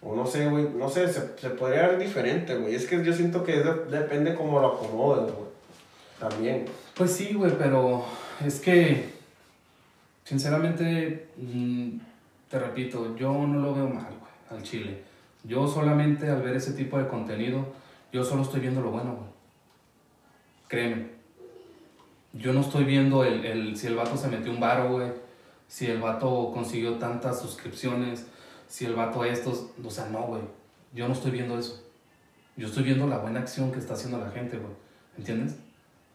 o 0.00 0.14
no 0.16 0.26
sé, 0.26 0.48
güey, 0.48 0.68
no 0.70 0.88
sé, 0.88 1.12
se, 1.12 1.36
se 1.38 1.50
podría 1.50 1.88
ver 1.88 1.98
diferente, 1.98 2.56
güey. 2.56 2.74
Es 2.74 2.86
que 2.86 3.04
yo 3.04 3.12
siento 3.12 3.44
que 3.44 3.58
de- 3.62 3.84
depende 3.86 4.34
cómo 4.34 4.60
lo 4.60 4.68
acomodes, 4.74 5.32
güey. 5.34 5.48
También. 6.18 6.64
Pues 6.96 7.12
sí, 7.12 7.34
güey, 7.34 7.52
pero 7.58 8.04
es 8.44 8.60
que, 8.60 9.12
sinceramente, 10.24 11.28
mm, 11.36 11.90
te 12.48 12.58
repito, 12.58 13.16
yo 13.16 13.32
no 13.32 13.60
lo 13.60 13.74
veo 13.74 13.88
mal, 13.88 14.06
güey, 14.18 14.32
al 14.58 14.62
chile. 14.62 15.02
Yo 15.44 15.66
solamente 15.66 16.28
al 16.30 16.42
ver 16.42 16.56
ese 16.56 16.72
tipo 16.72 16.98
de 16.98 17.08
contenido, 17.08 17.66
yo 18.12 18.24
solo 18.24 18.42
estoy 18.42 18.60
viendo 18.60 18.80
lo 18.80 18.90
bueno, 18.90 19.14
güey. 19.14 19.28
Créeme. 20.68 21.10
Yo 22.32 22.52
no 22.52 22.60
estoy 22.60 22.84
viendo 22.84 23.24
el, 23.24 23.44
el- 23.44 23.76
si 23.76 23.86
el 23.88 23.96
vato 23.96 24.16
se 24.16 24.28
metió 24.28 24.50
un 24.52 24.60
varo, 24.60 24.90
güey. 24.92 25.12
Si 25.68 25.86
el 25.86 26.00
vato 26.00 26.50
consiguió 26.52 26.94
tantas 26.94 27.40
suscripciones. 27.40 28.26
Si 28.68 28.84
el 28.86 28.94
vato 28.94 29.24
estos... 29.24 29.66
O 29.84 29.90
sea, 29.90 30.06
no, 30.08 30.22
güey. 30.22 30.42
Yo 30.94 31.06
no 31.08 31.14
estoy 31.14 31.30
viendo 31.30 31.58
eso. 31.58 31.82
Yo 32.56 32.68
estoy 32.68 32.84
viendo 32.84 33.06
la 33.06 33.18
buena 33.18 33.40
acción 33.40 33.70
que 33.72 33.78
está 33.78 33.94
haciendo 33.94 34.18
la 34.18 34.30
gente, 34.30 34.56
güey. 34.58 34.72
¿Entiendes? 35.18 35.56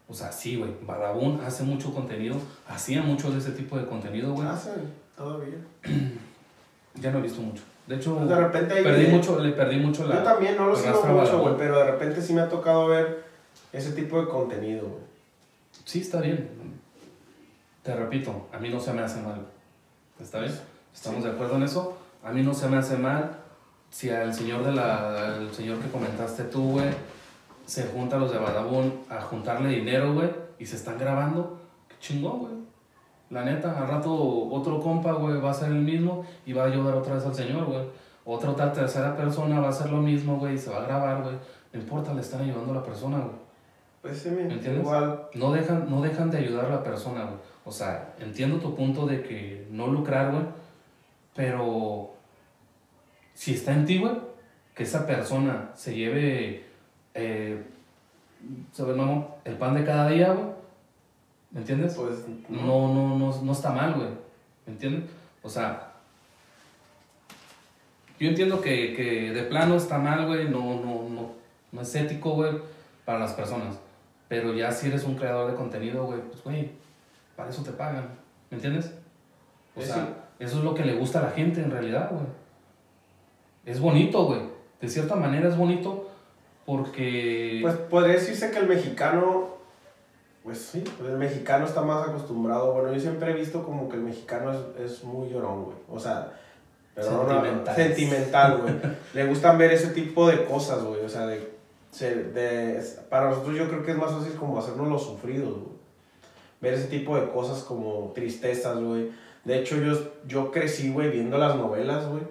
O 0.08 0.14
sea, 0.14 0.32
sí, 0.32 0.56
güey. 0.56 0.72
Badabun 0.86 1.40
hace 1.42 1.62
mucho 1.64 1.92
contenido. 1.92 2.36
Hacía 2.66 3.02
mucho 3.02 3.30
de 3.30 3.38
ese 3.38 3.52
tipo 3.52 3.76
de 3.78 3.86
contenido, 3.86 4.32
güey. 4.32 4.48
Hacen 4.48 4.92
todavía. 5.16 5.58
Ya 7.00 7.12
no 7.12 7.18
he 7.20 7.22
visto 7.22 7.40
mucho. 7.40 7.62
De 7.88 7.96
hecho, 7.96 8.16
Pues 8.16 8.28
de 8.28 8.36
repente 8.36 8.74
hay 8.74 8.84
perdí 8.84 9.06
mucho, 9.06 9.38
le 9.38 9.52
perdí 9.52 9.76
mucho 9.76 10.06
la... 10.06 10.16
Yo 10.16 10.22
también 10.22 10.56
no 10.56 10.66
lo 10.66 10.76
sigo 10.76 11.02
mucho, 11.04 11.40
güey, 11.40 11.54
pero 11.56 11.78
de 11.78 11.84
repente 11.84 12.20
sí 12.20 12.34
me 12.34 12.42
ha 12.42 12.48
tocado 12.48 12.86
ver 12.86 13.24
ese 13.72 13.92
tipo 13.92 14.20
de 14.20 14.28
contenido, 14.28 14.82
güey. 14.82 15.02
Sí, 15.86 16.00
está 16.00 16.20
bien. 16.20 16.50
Te 17.82 17.96
repito, 17.96 18.46
a 18.52 18.58
mí 18.58 18.68
no 18.68 18.78
se 18.78 18.92
me 18.92 19.00
hace 19.00 19.22
mal. 19.22 19.40
¿Está 20.20 20.40
bien? 20.40 20.52
¿Estamos 20.94 21.24
de 21.24 21.30
acuerdo 21.30 21.56
en 21.56 21.62
eso? 21.62 21.96
A 22.22 22.30
mí 22.30 22.42
no 22.42 22.52
se 22.52 22.68
me 22.68 22.76
hace 22.76 22.98
mal 22.98 23.38
si 23.88 24.10
al 24.10 24.34
señor 24.34 24.64
de 24.64 24.72
la 24.72 25.36
al 25.36 25.54
señor 25.54 25.78
que 25.78 25.90
comentaste 25.90 26.44
tú, 26.44 26.72
güey, 26.72 26.90
se 27.64 27.84
junta 27.84 28.18
los 28.18 28.30
de 28.30 28.38
Badabun 28.38 29.00
a 29.08 29.22
juntarle 29.22 29.70
dinero, 29.70 30.12
güey, 30.12 30.28
y 30.58 30.66
se 30.66 30.76
están 30.76 30.98
grabando, 30.98 31.58
qué 31.88 31.94
chingón, 32.00 32.38
güey. 32.40 32.52
La 33.30 33.44
neta, 33.44 33.78
al 33.78 33.88
rato 33.88 34.12
otro 34.50 34.80
compa, 34.80 35.12
güey, 35.12 35.40
va 35.40 35.50
a 35.50 35.54
ser 35.54 35.70
el 35.70 35.82
mismo 35.82 36.24
y 36.46 36.52
va 36.52 36.64
a 36.64 36.66
ayudar 36.66 36.94
otra 36.94 37.14
vez 37.14 37.26
al 37.26 37.34
Señor, 37.34 37.66
güey. 37.66 37.84
Otra, 38.24 38.50
otra 38.50 38.72
tercera 38.72 39.16
persona 39.16 39.60
va 39.60 39.66
a 39.66 39.70
hacer 39.70 39.90
lo 39.90 39.98
mismo, 39.98 40.38
güey, 40.38 40.54
y 40.54 40.58
se 40.58 40.70
va 40.70 40.78
a 40.78 40.86
grabar, 40.86 41.22
güey. 41.22 41.34
No 41.72 41.80
importa, 41.80 42.14
le 42.14 42.20
están 42.20 42.42
ayudando 42.42 42.72
a 42.72 42.76
la 42.76 42.82
persona, 42.82 43.18
güey. 43.18 43.36
Pues 44.00 44.18
sí, 44.18 44.30
mira, 44.30 44.54
¿Entiendes? 44.54 44.82
igual. 44.82 45.28
No 45.34 45.52
dejan, 45.52 45.90
no 45.90 46.00
dejan 46.00 46.30
de 46.30 46.38
ayudar 46.38 46.66
a 46.66 46.76
la 46.76 46.82
persona, 46.82 47.24
güey. 47.24 47.36
O 47.64 47.70
sea, 47.72 48.14
entiendo 48.18 48.58
tu 48.58 48.74
punto 48.74 49.06
de 49.06 49.22
que 49.22 49.66
no 49.70 49.88
lucrar, 49.88 50.32
güey. 50.32 50.44
Pero 51.34 52.14
si 53.34 53.54
está 53.54 53.72
en 53.72 53.84
ti, 53.84 53.98
güey, 53.98 54.12
que 54.74 54.84
esa 54.84 55.06
persona 55.06 55.70
se 55.74 55.94
lleve, 55.94 56.64
eh, 57.14 57.62
¿sabes, 58.72 58.96
mamá? 58.96 59.26
El 59.44 59.56
pan 59.56 59.74
de 59.74 59.84
cada 59.84 60.08
día, 60.08 60.32
güey. 60.32 60.57
¿Me 61.50 61.60
entiendes? 61.60 61.94
Pues 61.94 62.24
no, 62.48 62.92
no, 62.92 63.18
no, 63.18 63.42
no 63.42 63.52
está 63.52 63.70
mal, 63.70 63.94
güey. 63.94 64.08
¿Me 64.66 64.72
entiendes? 64.72 65.10
O 65.42 65.48
sea, 65.48 65.92
yo 68.18 68.28
entiendo 68.28 68.60
que, 68.60 68.94
que 68.94 69.32
de 69.32 69.42
plano 69.44 69.76
está 69.76 69.98
mal, 69.98 70.26
güey. 70.26 70.48
No, 70.48 70.80
no, 70.80 71.08
no, 71.08 71.32
no 71.72 71.80
es 71.80 71.94
ético, 71.94 72.30
güey, 72.32 72.52
para 73.04 73.18
las 73.18 73.32
personas. 73.32 73.78
Pero 74.28 74.52
ya 74.52 74.70
si 74.72 74.88
eres 74.88 75.04
un 75.04 75.16
creador 75.16 75.50
de 75.50 75.56
contenido, 75.56 76.04
güey, 76.04 76.20
pues, 76.20 76.42
güey, 76.44 76.70
para 77.36 77.50
eso 77.50 77.62
te 77.62 77.70
pagan. 77.70 78.08
¿Me 78.50 78.56
entiendes? 78.56 78.92
O 79.74 79.80
sea, 79.80 80.28
eso 80.38 80.58
es 80.58 80.64
lo 80.64 80.74
que 80.74 80.84
le 80.84 80.96
gusta 80.96 81.20
a 81.20 81.22
la 81.22 81.30
gente 81.30 81.62
en 81.62 81.70
realidad, 81.70 82.10
güey. 82.10 82.26
Es 83.64 83.80
bonito, 83.80 84.24
güey. 84.24 84.40
De 84.80 84.88
cierta 84.88 85.14
manera 85.14 85.48
es 85.48 85.56
bonito 85.56 86.10
porque... 86.66 87.60
Pues 87.62 87.76
podría 87.76 88.14
decirse 88.14 88.50
que 88.50 88.58
el 88.58 88.68
mexicano, 88.68 89.57
pues 90.42 90.58
sí, 90.58 90.82
pues 90.98 91.10
el 91.10 91.18
mexicano 91.18 91.66
está 91.66 91.82
más 91.82 92.08
acostumbrado. 92.08 92.72
Bueno, 92.72 92.92
yo 92.92 93.00
siempre 93.00 93.30
he 93.30 93.34
visto 93.34 93.62
como 93.64 93.88
que 93.88 93.96
el 93.96 94.02
mexicano 94.02 94.52
es, 94.52 94.60
es 94.92 95.04
muy 95.04 95.28
llorón, 95.30 95.64
güey. 95.64 95.76
O 95.90 95.98
sea, 95.98 96.32
Sentimental. 96.96 97.76
sentimental, 97.76 98.58
güey. 98.62 98.74
Le 99.14 99.26
gustan 99.26 99.56
ver 99.58 99.72
ese 99.72 99.88
tipo 99.88 100.26
de 100.28 100.44
cosas, 100.44 100.82
güey. 100.82 101.00
O 101.04 101.08
sea, 101.08 101.26
de, 101.26 101.38
de- 102.00 102.82
para 103.08 103.28
nosotros 103.30 103.56
yo 103.56 103.68
creo 103.68 103.82
que 103.84 103.92
es 103.92 103.96
más 103.98 104.12
fácil 104.12 104.34
como 104.34 104.58
hacernos 104.58 104.88
los 104.88 105.02
sufridos, 105.04 105.50
güey. 105.54 105.78
Ver 106.60 106.74
ese 106.74 106.88
tipo 106.88 107.16
de 107.16 107.30
cosas 107.30 107.62
como 107.62 108.10
tristezas, 108.14 108.78
güey. 108.80 109.10
De 109.44 109.58
hecho, 109.60 109.76
yo, 109.76 109.96
yo 110.26 110.50
crecí, 110.50 110.90
güey, 110.92 111.10
viendo 111.10 111.38
las 111.38 111.54
novelas, 111.56 112.08
güey. 112.08 112.22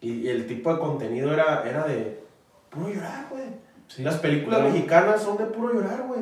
Y, 0.00 0.20
y 0.20 0.28
el 0.28 0.46
tipo 0.46 0.72
de 0.72 0.78
contenido 0.78 1.32
era, 1.32 1.68
era 1.68 1.84
de 1.86 2.22
puro 2.70 2.88
llorar, 2.88 3.26
güey. 3.30 3.42
Sí, 3.88 4.02
Las 4.02 4.16
películas 4.18 4.60
claro. 4.60 4.72
mexicanas 4.72 5.22
son 5.22 5.36
de 5.38 5.44
puro 5.46 5.74
llorar, 5.74 6.04
güey. 6.06 6.20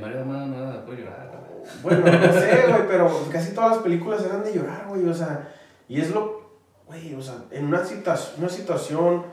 Mario 0.00 0.22
Amado 0.22 0.46
no 0.46 0.56
era 0.56 0.80
de 0.80 0.96
llorar, 0.96 1.30
güey. 1.30 1.72
Bueno, 1.82 2.18
no 2.18 2.32
sé, 2.32 2.64
güey, 2.68 2.86
pero 2.88 3.10
casi 3.30 3.54
todas 3.54 3.70
las 3.72 3.78
películas 3.80 4.24
eran 4.24 4.42
de 4.44 4.52
llorar, 4.54 4.86
güey. 4.88 5.06
O 5.08 5.14
sea, 5.14 5.48
y 5.88 6.00
es 6.00 6.10
lo, 6.10 6.50
güey, 6.86 7.14
o 7.14 7.22
sea, 7.22 7.36
en 7.50 7.66
una, 7.66 7.82
situa- 7.84 8.36
una 8.38 8.48
situación 8.48 9.24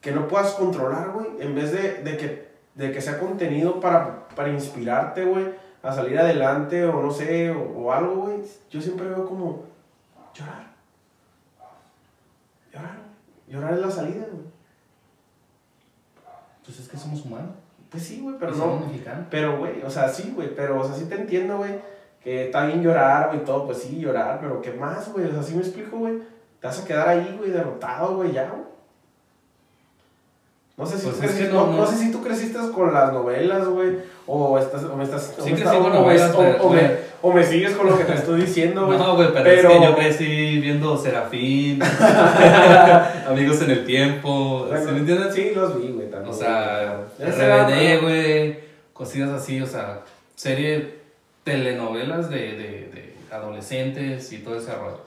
que 0.00 0.12
no 0.12 0.26
puedas 0.28 0.52
controlar, 0.52 1.10
güey, 1.10 1.26
en 1.40 1.54
vez 1.54 1.72
de, 1.72 2.02
de 2.02 2.16
que, 2.16 2.48
de 2.74 2.92
que 2.92 3.00
sea 3.00 3.18
contenido 3.18 3.80
para, 3.80 4.28
para 4.30 4.48
inspirarte, 4.50 5.24
güey, 5.24 5.46
a 5.82 5.92
salir 5.92 6.18
adelante 6.18 6.84
o 6.84 7.02
no 7.02 7.10
sé, 7.10 7.50
o, 7.50 7.60
o 7.62 7.92
algo, 7.92 8.14
güey, 8.26 8.42
yo 8.70 8.80
siempre 8.80 9.06
veo 9.08 9.26
como 9.26 9.64
llorar. 10.34 10.72
Llorar. 12.72 12.96
Llorar 13.48 13.74
es 13.74 13.80
la 13.80 13.90
salida, 13.90 14.26
güey. 14.30 14.44
Pues 16.64 16.80
es 16.80 16.88
que 16.88 16.96
somos 16.96 17.24
humanos. 17.24 17.50
Pues 17.94 18.06
sí, 18.08 18.20
güey, 18.20 18.34
pero 18.40 18.50
no. 18.56 18.82
Pero, 19.30 19.56
güey, 19.58 19.80
o 19.84 19.88
sea, 19.88 20.08
sí, 20.08 20.32
güey, 20.34 20.52
pero, 20.52 20.80
o 20.80 20.84
sea, 20.84 20.96
sí 20.96 21.04
te 21.04 21.14
entiendo, 21.14 21.58
güey, 21.58 21.78
que 22.20 22.46
está 22.46 22.66
bien 22.66 22.82
llorar, 22.82 23.28
güey, 23.28 23.44
todo, 23.44 23.66
pues 23.66 23.78
sí, 23.78 24.00
llorar, 24.00 24.40
pero 24.40 24.60
¿qué 24.60 24.72
más, 24.72 25.12
güey? 25.12 25.26
O 25.26 25.30
sea, 25.30 25.44
sí 25.44 25.54
me 25.54 25.60
explico, 25.60 25.98
güey. 25.98 26.18
Te 26.58 26.66
vas 26.66 26.82
a 26.82 26.84
quedar 26.84 27.08
ahí, 27.08 27.36
güey, 27.38 27.52
derrotado, 27.52 28.16
güey, 28.16 28.32
ya, 28.32 28.50
güey. 28.50 28.63
No 30.76 30.84
sé, 30.84 30.96
si 30.98 31.04
Pues 31.04 31.14
tú 31.14 31.20
creciste, 31.22 31.52
no, 31.52 31.66
no, 31.68 31.86
sé 31.86 31.96
si 31.96 32.10
tú 32.10 32.20
creciste 32.20 32.58
con 32.74 32.92
las 32.92 33.12
novelas, 33.12 33.68
güey, 33.68 33.90
o 34.26 34.58
estás, 34.58 34.82
o 34.82 34.96
me 34.96 35.04
estás, 35.04 35.32
Sí 35.38 35.52
crecí 35.52 35.76
con 35.76 35.92
novelas, 35.92 36.34
o- 36.34 36.38
pero, 36.38 36.64
o 36.64 36.70
me- 36.72 36.90
o 37.22 37.32
me 37.32 37.44
sigues 37.44 37.74
con 37.76 37.86
lo 37.88 37.96
que 37.96 38.02
te 38.04 38.14
estoy 38.14 38.40
diciendo, 38.40 38.84
güey. 38.86 38.98
No, 38.98 39.14
güey, 39.14 39.28
pero, 39.32 39.44
pero- 39.44 39.70
es 39.70 39.76
que 39.78 39.84
yo 39.84 39.94
crecí 39.94 40.58
viendo 40.60 40.96
Serafín, 40.98 41.80
Amigos 43.28 43.62
en 43.62 43.70
el 43.70 43.84
Tiempo, 43.86 44.66
Bueno, 44.68 44.84
¿sí 44.84 44.92
me 44.92 44.98
entiendes? 44.98 45.34
Sí, 45.34 45.52
los 45.54 45.80
vi, 45.80 45.88
güey, 45.92 46.10
también. 46.10 46.34
O 46.34 46.36
sea, 46.36 47.02
RBD, 47.20 48.00
güey, 48.02 48.58
cosillas 48.92 49.30
así, 49.30 49.60
o 49.60 49.66
sea, 49.66 50.00
serie, 50.34 50.94
telenovelas 51.44 52.30
de, 52.30 52.36
de, 52.36 52.56
de 52.92 53.03
adolescentes 53.34 54.32
y 54.32 54.38
todo 54.38 54.56
ese 54.56 54.74
rollo. 54.74 55.00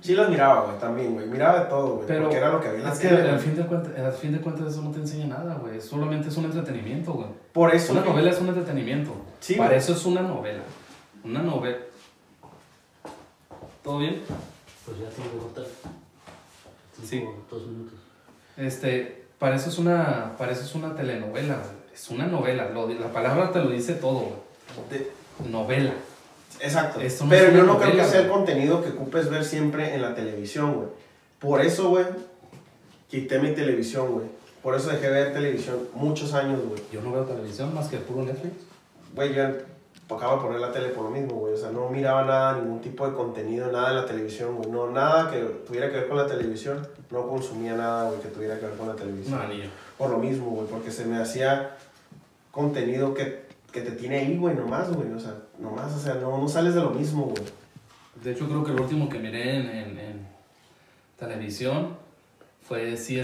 ¿Sí 0.00 0.14
las 0.14 0.28
miraba, 0.30 0.66
güey, 0.66 0.78
también, 0.78 1.14
güey. 1.14 1.26
Miraba 1.26 1.60
de 1.60 1.66
todo, 1.66 1.94
güey, 1.96 2.06
Pero 2.06 2.22
porque 2.24 2.36
era 2.36 2.50
lo 2.50 2.60
que 2.60 2.68
había 2.68 2.80
en 2.80 2.86
la 2.86 2.92
es 2.92 2.98
que 2.98 3.08
tele, 3.08 3.20
al 3.22 3.28
güey. 3.30 3.38
fin, 3.40 3.56
de 3.56 3.66
cuentas, 3.66 3.98
al 3.98 4.12
fin 4.12 4.32
de 4.32 4.40
cuentas 4.40 4.72
eso 4.72 4.82
no 4.82 4.90
te 4.90 4.98
enseña 4.98 5.26
nada, 5.26 5.54
güey. 5.54 5.80
Solamente 5.80 6.28
es 6.28 6.36
un 6.36 6.44
entretenimiento, 6.44 7.12
güey. 7.12 7.28
Por 7.52 7.74
eso, 7.74 7.92
Una 7.92 8.02
güey, 8.02 8.12
novela 8.12 8.30
es 8.30 8.40
un 8.40 8.48
entretenimiento. 8.48 9.12
Sí, 9.40 9.54
Para 9.54 9.70
güey. 9.70 9.78
eso 9.78 9.92
es 9.92 10.04
una 10.04 10.22
novela. 10.22 10.62
Una 11.24 11.42
novela. 11.42 11.78
¿Todo 13.82 13.98
bien? 13.98 14.22
Pues 14.84 14.98
ya 14.98 15.08
tiene 15.08 15.30
que 15.30 15.36
cortar. 15.38 15.64
Sí. 17.04 17.24
Dos 17.50 17.66
minutos. 17.66 17.98
Este, 18.56 19.24
para 19.38 19.56
eso 19.56 19.70
es 19.70 19.78
una, 19.78 20.34
para 20.36 20.52
eso 20.52 20.62
es 20.64 20.74
una 20.74 20.94
telenovela, 20.94 21.54
güey. 21.56 21.78
Es 21.94 22.08
una 22.10 22.26
novela. 22.26 22.68
Lo, 22.70 22.88
la 22.88 23.08
palabra 23.12 23.50
te 23.52 23.60
lo 23.60 23.70
dice 23.70 23.94
todo, 23.94 24.20
güey. 24.20 24.32
De- 24.90 25.18
Novela. 25.50 25.92
Exacto. 26.60 27.00
Esto 27.00 27.26
Pero 27.28 27.52
yo 27.52 27.64
no 27.64 27.78
creo 27.78 27.92
que 27.92 28.04
sea 28.04 28.20
el 28.20 28.28
contenido 28.28 28.82
que 28.82 28.90
ocupes 28.90 29.30
ver 29.30 29.44
siempre 29.44 29.94
en 29.94 30.02
la 30.02 30.14
televisión, 30.14 30.74
güey. 30.74 30.88
Por 31.38 31.60
eso, 31.60 31.90
güey, 31.90 32.04
quité 33.08 33.38
mi 33.38 33.52
televisión, 33.52 34.12
güey. 34.12 34.26
Por 34.62 34.74
eso 34.74 34.90
dejé 34.90 35.06
de 35.06 35.12
ver 35.12 35.32
televisión 35.32 35.88
muchos 35.94 36.34
años, 36.34 36.60
güey. 36.68 36.82
Yo 36.92 37.00
no 37.00 37.12
veo 37.12 37.24
televisión 37.24 37.72
más 37.74 37.88
que 37.88 37.96
el 37.96 38.02
puro 38.02 38.24
Netflix. 38.24 38.54
Güey, 39.14 39.34
yo 39.34 39.44
acabo 40.16 40.36
de 40.36 40.42
poner 40.42 40.60
la 40.60 40.72
tele 40.72 40.88
por 40.88 41.04
lo 41.04 41.10
mismo, 41.10 41.36
güey. 41.36 41.54
O 41.54 41.56
sea, 41.56 41.70
no 41.70 41.88
miraba 41.88 42.24
nada, 42.24 42.60
ningún 42.60 42.80
tipo 42.80 43.06
de 43.06 43.14
contenido, 43.14 43.70
nada 43.70 43.90
en 43.90 43.96
la 43.96 44.06
televisión, 44.06 44.56
güey. 44.56 44.70
No, 44.70 44.90
nada 44.90 45.30
que 45.30 45.40
tuviera 45.66 45.88
que 45.90 45.96
ver 45.96 46.08
con 46.08 46.16
la 46.16 46.26
televisión. 46.26 46.86
No 47.10 47.28
consumía 47.28 47.76
nada, 47.76 48.08
güey, 48.08 48.20
que 48.20 48.28
tuviera 48.28 48.58
que 48.58 48.66
ver 48.66 48.76
con 48.76 48.88
la 48.88 48.94
televisión. 48.94 49.38
No, 49.38 49.48
ni 49.48 49.62
yo. 49.62 49.68
Por 49.96 50.10
lo 50.10 50.18
mismo, 50.18 50.50
güey, 50.50 50.66
porque 50.66 50.90
se 50.90 51.04
me 51.04 51.18
hacía 51.18 51.76
contenido 52.50 53.14
que, 53.14 53.47
que 53.82 53.90
te 53.90 53.96
tiene 53.96 54.18
ahí, 54.18 54.36
güey, 54.36 54.54
nomás, 54.54 54.90
güey. 54.92 55.12
O 55.12 55.18
sea, 55.18 55.34
nomás, 55.58 55.92
o 55.94 55.98
sea, 55.98 56.14
no, 56.14 56.38
no 56.38 56.48
sales 56.48 56.74
de 56.74 56.80
lo 56.82 56.90
mismo, 56.90 57.26
güey. 57.26 57.42
De 58.22 58.32
hecho, 58.32 58.46
creo 58.48 58.64
que 58.64 58.72
el 58.72 58.80
último 58.80 59.08
que 59.08 59.18
miré 59.18 59.56
en, 59.56 59.66
en, 59.68 59.98
en 59.98 60.26
televisión 61.18 61.96
fue 62.62 62.94
CSI. 62.94 63.16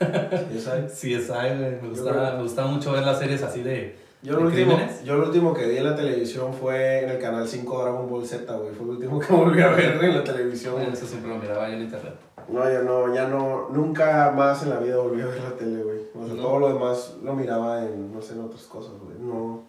¿Ya 0.00 0.60
sabes? 0.60 0.92
CSI, 1.00 1.28
güey. 1.28 1.80
Me 1.82 1.88
gustaba, 1.88 2.10
creo- 2.28 2.36
me 2.36 2.42
gustaba 2.42 2.70
mucho 2.70 2.92
ver 2.92 3.02
las 3.04 3.18
series 3.18 3.42
así 3.42 3.62
de. 3.62 3.96
Yo 4.22 4.34
¿De 4.34 4.40
lo, 4.42 4.46
último, 4.48 4.74
crímenes? 4.74 5.02
yo 5.02 5.16
lo 5.16 5.26
último 5.28 5.54
que 5.54 5.66
vi 5.66 5.78
en 5.78 5.84
la 5.84 5.96
televisión 5.96 6.52
fue 6.52 7.04
en 7.04 7.08
el 7.10 7.18
canal 7.18 7.48
5 7.48 7.82
Dragon 7.82 8.06
Ball 8.10 8.26
Z, 8.26 8.52
güey. 8.54 8.74
Fue 8.74 8.84
el 8.84 8.90
último 8.90 9.18
que 9.18 9.32
volví 9.32 9.62
a 9.62 9.68
ver 9.68 10.02
en 10.04 10.14
la 10.14 10.22
televisión. 10.24 10.82
Eso 10.92 11.06
siempre 11.06 11.30
lo 11.30 11.38
miraba 11.38 11.68
yo 11.68 11.76
en 11.76 11.82
internet. 11.82 12.14
No, 12.52 12.64
ya 12.70 12.80
no, 12.82 13.14
ya 13.14 13.28
no, 13.28 13.68
nunca 13.70 14.32
más 14.36 14.62
en 14.62 14.70
la 14.70 14.78
vida 14.78 14.96
volví 14.96 15.22
a 15.22 15.26
ver 15.26 15.40
la 15.42 15.56
tele, 15.56 15.82
güey. 15.82 15.98
O 16.14 16.26
sea, 16.26 16.34
No. 16.34 16.42
todo 16.42 16.58
lo 16.58 16.72
demás 16.74 17.14
lo 17.22 17.34
miraba 17.34 17.82
en, 17.84 18.12
no 18.12 18.20
sé, 18.20 18.34
en 18.34 18.40
otras 18.42 18.62
cosas, 18.64 18.92
güey. 18.98 19.16
No, 19.18 19.62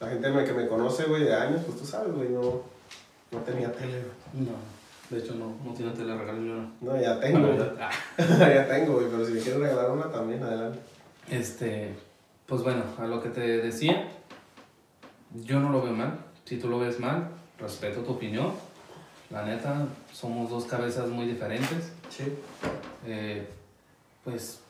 la 0.00 0.08
gente 0.08 0.44
que 0.44 0.52
me 0.52 0.66
conoce, 0.68 1.04
güey, 1.04 1.24
de 1.24 1.34
años, 1.34 1.62
pues 1.66 1.78
tú 1.78 1.84
sabes, 1.86 2.12
güey, 2.14 2.28
no, 2.30 2.40
no 3.30 3.38
tenía 3.44 3.70
tele, 3.72 4.02
güey. 4.32 4.46
No, 4.46 4.52
de 5.10 5.18
hecho 5.18 5.34
no, 5.34 5.52
no 5.64 5.74
tiene 5.74 5.92
tele 5.92 6.16
regalo 6.16 6.42
yo 6.42 6.54
no. 6.80 7.00
Ya 7.00 7.20
tengo, 7.20 7.46
güey. 7.46 7.58
ah, 7.80 7.90
ya 8.18 8.66
tengo, 8.68 8.94
güey, 8.94 9.06
pero 9.10 9.24
si 9.26 9.32
me 9.32 9.40
quieres 9.40 9.60
regalar 9.60 9.90
una 9.90 10.10
también, 10.10 10.42
adelante. 10.42 10.78
Este, 11.30 11.94
pues 12.46 12.62
bueno, 12.62 12.82
a 12.98 13.06
lo 13.06 13.22
que 13.22 13.28
te 13.28 13.40
decía, 13.40 14.08
yo 15.34 15.60
no 15.60 15.70
lo 15.70 15.82
veo 15.82 15.92
mal. 15.92 16.18
Si 16.44 16.58
tú 16.58 16.68
lo 16.68 16.78
ves 16.78 16.98
mal, 16.98 17.28
respeto 17.58 18.00
tu 18.00 18.12
opinión. 18.12 18.52
La 19.32 19.42
neta, 19.42 19.86
somos 20.12 20.50
dos 20.50 20.66
cabezas 20.66 21.08
muy 21.08 21.26
diferentes. 21.26 21.90
Sí. 22.10 22.24
Eh, 23.06 23.48
pues, 24.24 24.60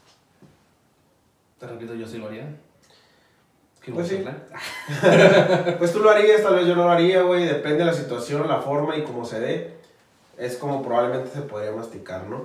te 1.59 1.67
repito, 1.67 1.95
yo 1.95 2.07
sí 2.07 2.19
lo 2.19 2.29
haría. 2.29 2.47
¿Qué 3.83 3.91
Pues 3.91 4.07
sí. 4.07 4.25
Pues 5.79 5.93
tú 5.93 5.99
lo 5.99 6.11
harías, 6.11 6.43
tal 6.45 6.55
vez 6.55 6.67
yo 6.69 6.77
no 6.77 6.85
lo 6.85 6.93
haría, 6.93 7.23
güey. 7.23 7.45
Depende 7.45 7.79
de 7.79 7.87
la 7.87 7.93
situación, 7.93 8.47
la 8.47 8.61
forma 8.61 8.97
y 8.97 9.03
cómo 9.03 9.25
se 9.25 9.41
dé. 9.41 9.75
Es 10.39 10.57
como 10.57 10.81
probablemente 10.81 11.31
se 11.31 11.43
podría 11.43 11.73
masticar, 11.73 12.29
¿no? 12.29 12.45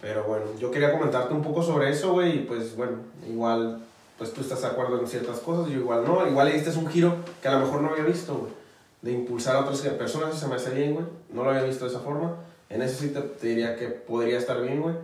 Pero 0.00 0.22
bueno, 0.22 0.44
yo 0.60 0.70
quería 0.70 0.92
comentarte 0.92 1.34
un 1.34 1.42
poco 1.42 1.64
sobre 1.64 1.90
eso, 1.90 2.12
güey. 2.12 2.36
Y 2.36 2.38
pues 2.44 2.76
bueno, 2.76 2.98
igual, 3.28 3.80
pues 4.16 4.32
tú 4.32 4.42
estás 4.42 4.62
de 4.62 4.68
acuerdo 4.68 5.00
en 5.00 5.08
ciertas 5.08 5.40
cosas, 5.40 5.72
yo 5.72 5.80
igual 5.80 6.04
no. 6.06 6.24
Igual 6.24 6.46
le 6.46 6.54
diste 6.54 6.70
un 6.78 6.86
giro 6.86 7.16
que 7.42 7.48
a 7.48 7.58
lo 7.58 7.66
mejor 7.66 7.82
no 7.82 7.90
había 7.90 8.04
visto, 8.04 8.36
güey. 8.36 8.57
De 9.02 9.12
impulsar 9.12 9.56
a 9.56 9.60
otras 9.60 9.80
personas, 9.80 10.38
se 10.38 10.46
me 10.48 10.56
hace 10.56 10.70
bien, 10.70 10.94
güey. 10.94 11.06
No 11.30 11.44
lo 11.44 11.50
había 11.50 11.62
visto 11.64 11.84
de 11.84 11.90
esa 11.90 12.00
forma. 12.00 12.36
En 12.68 12.82
eso 12.82 13.00
sí 13.00 13.08
te, 13.10 13.20
te 13.20 13.46
diría 13.46 13.76
que 13.76 13.88
podría 13.88 14.38
estar 14.38 14.60
bien, 14.60 14.82
güey. 14.82 14.94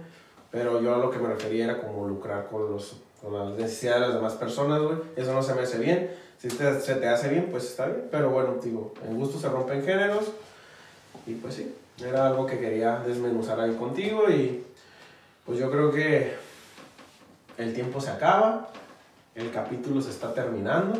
Pero 0.51 0.81
yo 0.83 0.95
a 0.95 0.99
lo 0.99 1.11
que 1.11 1.19
me 1.19 1.29
refería 1.29 1.65
era 1.65 1.81
como 1.81 2.07
lucrar 2.07 2.47
con, 2.49 2.71
los, 2.71 2.97
con 3.23 3.33
las 3.33 3.57
necesidades 3.59 4.01
de 4.03 4.07
las 4.09 4.17
demás 4.17 4.35
personas, 4.35 4.83
güey. 4.83 4.97
Eso 5.17 5.33
no 5.33 5.43
se 5.43 5.55
me 5.55 5.63
hace 5.63 5.79
bien. 5.79 6.11
Si 6.39 6.49
te- 6.49 6.81
se 6.81 6.97
te 6.97 7.09
hace 7.09 7.29
bien, 7.29 7.49
pues 7.51 7.65
está 7.65 7.87
bien. 7.87 8.09
Pero 8.11 8.31
bueno, 8.31 8.57
digo, 8.63 8.93
en 9.09 9.17
gusto 9.17 9.39
se 9.39 9.49
rompen 9.49 9.85
géneros. 9.85 10.25
Y 11.27 11.35
pues 11.35 11.55
sí, 11.55 11.75
era 12.05 12.27
algo 12.27 12.47
que 12.47 12.59
quería 12.59 12.99
desmenuzar 12.99 13.59
ahí 13.61 13.75
contigo. 13.77 14.29
Y 14.29 14.65
pues 15.47 15.59
yo 15.59 15.71
creo 15.71 15.91
que 15.93 16.35
el 17.59 17.73
tiempo 17.75 18.01
se 18.01 18.11
acaba. 18.11 18.71
El 19.35 19.51
capítulo 19.51 20.01
se 20.03 20.11
está 20.11 20.35
terminando. 20.35 20.99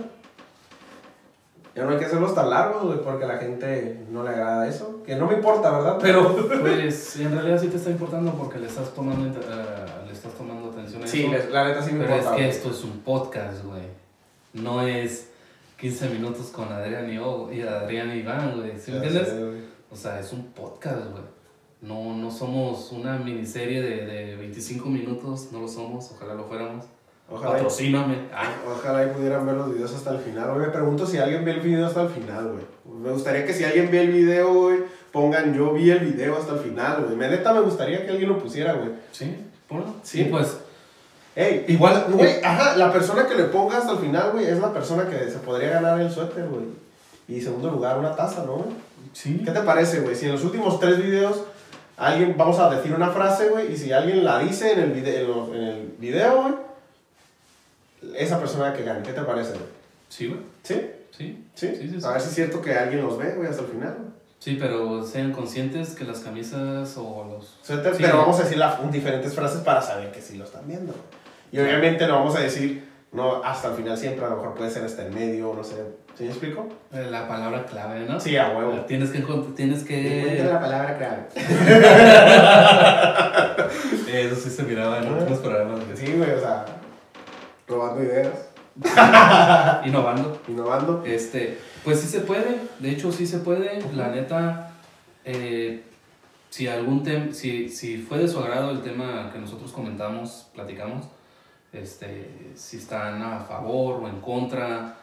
Ya 1.75 1.85
no 1.85 1.91
hay 1.91 1.99
que 1.99 2.05
hacerlos 2.05 2.35
tan 2.35 2.51
largos, 2.51 2.85
güey, 2.85 3.03
porque 3.03 3.25
a 3.25 3.29
la 3.29 3.39
gente 3.39 4.05
no 4.11 4.23
le 4.23 4.31
agrada 4.31 4.69
eso. 4.69 5.03
Que 5.05 5.17
no 5.17 5.27
me 5.27 5.35
importa, 5.35 5.71
¿verdad? 5.73 5.99
Pero 6.01 6.37
Pues 6.61 7.17
en 7.21 7.33
realidad 7.33 7.61
sí 7.61 7.67
te 7.69 7.77
está 7.79 7.91
importando 7.91 8.33
porque 8.35 8.59
le 8.61 8.67
estás 8.69 8.95
tomando, 8.95 9.41
eh, 9.41 9.43
le 10.07 10.13
estás 10.13 10.33
tomando 10.35 10.71
atención 10.71 11.03
a 11.03 11.07
sí, 11.07 11.23
eso. 11.25 11.33
les- 11.33 11.51
la 11.51 11.65
neta 11.69 11.83
sí 11.83 11.93
me 11.93 12.05
Pero 12.05 12.15
es 12.15 12.19
importa. 12.21 12.37
que 12.37 12.49
esto 12.49 12.71
es 12.71 12.85
un 12.85 13.01
podcast, 13.01 13.65
güey. 13.65 13.83
No 14.53 14.87
es 14.87 15.31
15 15.81 16.11
minutos 16.11 16.47
con 16.49 16.73
Adrián 16.73 17.13
y, 17.13 17.19
O- 17.19 17.51
y 17.53 17.63
Adrián 17.63 18.11
y 18.11 18.21
Iván, 18.21 18.55
güey. 18.57 18.79
¿Sí 18.79 18.93
me 18.93 18.99
entiendes? 18.99 19.29
sé. 19.29 19.45
O 19.91 19.97
sea, 19.97 20.21
es 20.21 20.33
un 20.33 20.45
podcast, 20.53 21.11
güey. 21.11 21.25
No, 21.83 22.17
no 22.17 22.31
somos 22.31 22.93
una 22.93 23.19
miniserie 23.19 23.83
de, 23.83 24.07
de 24.07 24.37
25 24.37 24.89
minutos, 24.89 25.49
no 25.53 25.61
lo 25.61 25.69
somos, 25.69 26.11
ojalá 26.13 26.35
lo 26.35 26.45
fuéramos. 26.45 26.87
Ojalá, 27.31 27.53
Patrocíname. 27.55 28.17
Ay, 28.35 28.49
ojalá 28.71 29.05
y 29.05 29.09
pudieran 29.09 29.47
ver 29.47 29.55
los 29.57 29.73
videos 29.75 29.95
hasta 29.95 30.11
el 30.11 30.19
final. 30.19 30.55
Me 30.57 30.69
pregunto 30.69 31.07
si 31.07 31.19
alguien 31.19 31.45
ve 31.45 31.53
el 31.53 31.61
video 31.61 31.87
hasta 31.87 32.03
el 32.03 32.09
final, 32.11 32.53
güey. 32.53 32.65
Me 33.03 33.11
gustaría 33.11 33.45
que 33.47 33.53
si 33.55 33.65
alguien 33.65 33.91
ve 33.91 34.03
el 34.03 34.13
video, 34.13 34.53
güey, 34.53 34.79
pongan 35.11 35.55
yo 35.55 35.73
vi 35.73 35.91
el 35.91 36.01
video 36.01 36.37
hasta 36.37 36.53
el 36.55 36.61
final, 36.61 37.03
güey. 37.05 37.17
Me 37.17 37.29
neta 37.29 37.53
me 37.55 37.61
gustaría 37.61 38.05
que 38.05 38.13
alguien 38.13 38.29
lo 38.29 38.39
pusiera, 38.39 38.75
güey. 38.75 38.91
sí, 39.13 39.37
ponlo. 39.69 39.95
Sí. 40.03 40.25
Pues, 40.25 40.59
Ey, 41.37 41.65
Igual- 41.67 42.05
güey, 42.13 42.35
ajá, 42.45 42.77
la 42.77 42.93
persona 42.93 43.27
que 43.27 43.35
le 43.35 43.45
ponga 43.45 43.79
hasta 43.79 43.91
el 43.93 43.99
final, 43.99 44.31
güey, 44.33 44.47
es 44.47 44.59
la 44.61 44.73
persona 44.73 45.09
que 45.09 45.29
se 45.29 45.39
podría 45.39 45.71
ganar 45.71 46.01
el 46.01 46.09
suéter, 46.09 46.47
güey. 46.47 46.67
Y 47.27 47.41
segundo 47.41 47.71
lugar, 47.73 47.99
una 47.99 48.15
taza, 48.15 48.45
¿no, 48.45 48.53
güey? 48.59 48.77
sí. 49.13 49.43
¿Qué 49.45 49.51
te 49.51 49.61
parece, 49.63 50.01
güey? 50.01 50.15
Si 50.15 50.27
en 50.27 50.33
los 50.33 50.45
últimos 50.45 50.79
tres 50.79 50.99
videos 51.03 51.43
alguien, 51.97 52.35
vamos 52.37 52.61
a 52.61 52.71
decir 52.71 52.93
una 52.95 53.09
frase, 53.11 53.49
güey, 53.49 53.73
y 53.73 53.77
si 53.77 53.91
alguien 53.93 54.25
la 54.25 54.39
dice 54.39 54.75
en 54.75 54.79
el 54.81 54.93
video, 54.93 55.21
en, 55.23 55.29
los- 55.29 55.49
en 55.49 55.63
el 55.65 55.95
video, 55.99 56.43
güey, 56.43 56.55
esa 58.17 58.39
persona 58.41 58.73
que 58.73 58.83
gane, 58.85 59.03
¿qué 59.03 59.13
te 59.13 59.23
parece, 59.23 59.51
güey? 59.53 59.65
Sí, 60.09 60.27
güey. 60.29 60.41
¿Sí? 60.63 60.75
Sí. 61.17 61.45
¿Sí? 61.55 61.69
Sí, 61.69 61.89
sí, 61.91 62.01
sí. 62.01 62.07
A 62.07 62.11
ver 62.13 62.21
si 62.21 62.29
es 62.29 62.35
cierto 62.35 62.61
que 62.61 62.75
alguien 62.75 63.03
los 63.03 63.17
ve, 63.19 63.33
güey, 63.37 63.49
hasta 63.49 63.63
el 63.63 63.69
final. 63.69 63.95
güey. 63.99 64.15
Sí, 64.39 64.57
pero 64.61 65.03
sean 65.05 65.33
conscientes 65.33 65.91
que 65.95 66.05
las 66.05 66.21
camisas 66.21 66.95
o 66.99 67.25
los... 67.25 67.59
Suéter, 67.63 67.95
Sí. 67.97 68.03
Pero 68.05 68.19
vamos 68.19 68.39
a 68.41 68.43
decir 68.43 68.59
la- 68.59 68.79
diferentes 68.91 69.33
frases 69.35 69.61
para 69.61 69.81
saber 69.81 70.11
que 70.13 70.21
sí 70.21 70.37
lo 70.37 70.45
están 70.45 70.67
viendo. 70.69 70.95
Y 71.51 71.59
obviamente 71.61 72.07
no 72.07 72.17
vamos 72.19 72.37
a 72.37 72.41
decir, 72.41 72.85
no, 73.13 73.43
hasta 73.45 73.69
el 73.69 73.75
final 73.75 73.97
siempre, 73.97 74.25
a 74.27 74.29
lo 74.29 74.37
mejor 74.37 74.55
puede 74.55 74.71
ser 74.71 74.85
hasta 74.85 75.07
el 75.07 75.13
medio, 75.15 75.55
no 75.55 75.65
sé. 75.65 75.77
¿Sí 76.19 76.25
me 76.25 76.31
explico? 76.31 76.69
eh, 76.93 77.07
La 77.11 77.27
palabra 77.27 77.65
clave, 77.65 78.01
¿no? 78.07 78.21
Sí, 78.21 78.37
a 78.37 78.51
huevo. 78.51 78.73
Tienes 78.87 79.11
que... 79.11 79.21
Tienes 79.57 79.81
Encuentra 79.83 79.87
que... 79.87 80.45
la 80.53 80.61
palabra 80.61 80.99
clave. 80.99 81.23
Eso 84.13 84.37
sí 84.37 84.51
se 84.51 84.63
miraba 84.65 84.99
en 84.99 85.13
otros 85.23 85.39
programas. 85.39 85.81
Sí, 85.95 86.13
güey, 86.17 86.31
o 86.33 86.41
sea, 86.41 86.65
robando 87.67 88.03
ideas, 88.03 88.51
Innovando. 89.87 90.41
innovando. 90.49 91.05
Este, 91.07 91.59
pues 91.85 92.01
sí 92.01 92.09
se 92.09 92.21
puede, 92.21 92.59
de 92.79 92.91
hecho 92.91 93.13
sí 93.13 93.27
se 93.27 93.39
puede, 93.39 93.81
la 93.95 94.09
neta, 94.09 94.73
eh, 95.25 95.85
si 96.51 96.67
algún 96.69 97.03
tema, 97.03 97.33
si, 97.33 97.69
si 97.69 97.99
fue 97.99 98.19
de 98.19 98.29
su 98.29 98.39
agrado 98.39 98.71
el 98.71 98.83
tema 98.83 99.31
que 99.33 99.39
nosotros 99.39 99.73
comentamos, 99.73 100.49
platicamos, 100.55 101.07
este, 101.73 102.53
si 102.55 102.77
están 102.77 103.23
a 103.23 103.41
favor 103.41 104.03
o 104.03 104.09
en 104.09 104.21
contra 104.21 104.97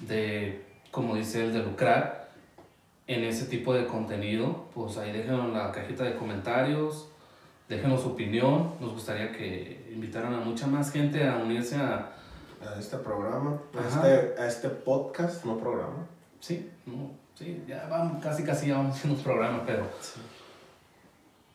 de, 0.00 0.64
como 0.90 1.14
dice 1.16 1.44
él, 1.44 1.52
de 1.52 1.62
lucrar 1.62 2.30
en 3.06 3.24
ese 3.24 3.44
tipo 3.46 3.74
de 3.74 3.86
contenido, 3.86 4.66
pues 4.74 4.96
ahí 4.96 5.12
déjenos 5.12 5.46
en 5.46 5.52
la 5.52 5.70
cajita 5.72 6.04
de 6.04 6.16
comentarios, 6.16 7.08
déjenos 7.68 8.00
su 8.02 8.10
opinión, 8.10 8.72
nos 8.80 8.92
gustaría 8.92 9.32
que 9.32 9.83
invitaran 9.94 10.34
a 10.34 10.40
mucha 10.40 10.66
más 10.66 10.90
gente 10.92 11.26
a 11.28 11.36
unirse 11.38 11.76
a, 11.76 12.10
A 12.66 12.78
este 12.78 12.96
programa, 12.98 13.60
a 13.76 13.88
este, 13.88 14.40
a 14.42 14.46
este 14.46 14.68
podcast, 14.70 15.44
no 15.44 15.58
programa. 15.58 16.06
Sí, 16.40 16.70
no, 16.86 17.10
sí, 17.34 17.62
ya 17.68 17.86
vamos, 17.90 18.22
casi 18.22 18.42
casi 18.42 18.68
ya 18.68 18.76
vamos 18.78 18.96
haciendo 18.96 19.18
un 19.18 19.24
programa, 19.24 19.62
pero 19.66 19.84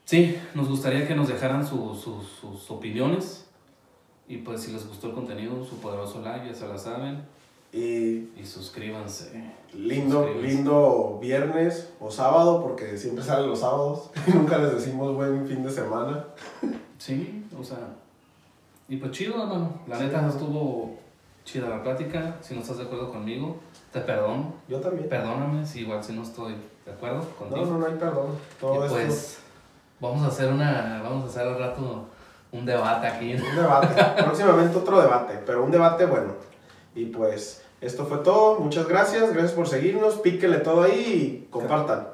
sí, 0.06 0.40
nos 0.56 0.68
gustaría 0.70 1.08
que 1.08 1.16
nos 1.16 1.28
dejaran 1.28 1.66
su- 1.66 1.96
su- 1.96 2.22
sus 2.24 2.70
opiniones 2.72 3.46
y 4.28 4.38
pues 4.38 4.62
si 4.62 4.72
les 4.72 4.88
gustó 4.88 5.08
el 5.08 5.14
contenido, 5.14 5.64
su 5.66 5.78
poderoso 5.80 6.22
like, 6.22 6.48
ya 6.48 6.54
se 6.54 6.68
la 6.68 6.78
saben, 6.78 7.24
Y 7.72 8.30
y 8.36 8.44
suscríbanse. 8.46 9.32
lindo, 9.74 10.24
Suscríbanse. 10.24 10.48
lindo 10.56 11.20
viernes 11.22 11.92
o 12.00 12.10
sábado, 12.10 12.62
porque 12.64 12.98
siempre 12.98 13.24
salen 13.24 13.48
los 13.50 13.60
sábados. 13.60 14.10
Y 14.28 14.32
nunca 14.38 14.58
les 14.58 14.74
decimos 14.74 15.16
buen 15.16 15.48
fin 15.48 15.62
de 15.64 15.70
semana. 15.70 16.26
Sí, 16.98 17.46
o 17.60 17.64
sea, 17.64 17.96
y 18.90 18.98
pues 18.98 19.12
chido, 19.12 19.42
hermano, 19.42 19.82
la 19.88 19.98
neta 20.00 20.28
estuvo 20.28 20.98
chida 21.46 21.70
la 21.70 21.82
plática, 21.84 22.36
si 22.42 22.54
no 22.56 22.62
estás 22.62 22.78
de 22.78 22.84
acuerdo 22.84 23.12
conmigo, 23.12 23.58
te 23.94 24.00
perdono, 24.02 24.54
Yo 24.68 24.80
también. 24.80 25.08
perdóname 25.10 25.66
si 25.66 25.82
igual 25.82 26.04
si 26.04 26.14
no 26.14 26.24
estoy 26.24 26.56
de 26.86 26.92
acuerdo 26.92 27.18
No, 27.20 27.36
contigo. 27.38 27.66
no, 27.66 27.78
no 27.80 27.86
hay 27.86 27.94
perdón. 27.96 28.28
Todo 28.60 28.74
y 28.82 28.86
esto 28.86 28.96
pues 28.98 29.40
vamos 30.00 30.24
a 30.24 30.28
hacer 30.28 30.52
una, 30.52 31.02
vamos 31.04 31.24
a 31.26 31.28
hacer 31.28 31.48
al 31.48 31.60
rato 31.60 32.06
un 32.52 32.66
debate 32.66 33.08
aquí. 33.08 33.34
Un 33.36 33.56
debate. 33.56 34.04
Próximamente 34.24 34.78
otro 34.78 35.02
debate, 35.02 35.40
pero 35.46 35.64
un 35.64 35.72
debate 35.72 36.06
bueno. 36.06 36.34
Y 36.96 37.06
pues 37.06 37.64
esto 37.82 38.06
fue 38.06 38.18
todo. 38.20 38.60
Muchas 38.60 38.88
gracias. 38.88 39.32
Gracias 39.32 39.52
por 39.54 39.68
seguirnos. 39.68 40.16
Píquele 40.16 40.58
todo 40.58 40.82
ahí 40.84 41.46
y 41.46 41.52
compartan. 41.52 42.08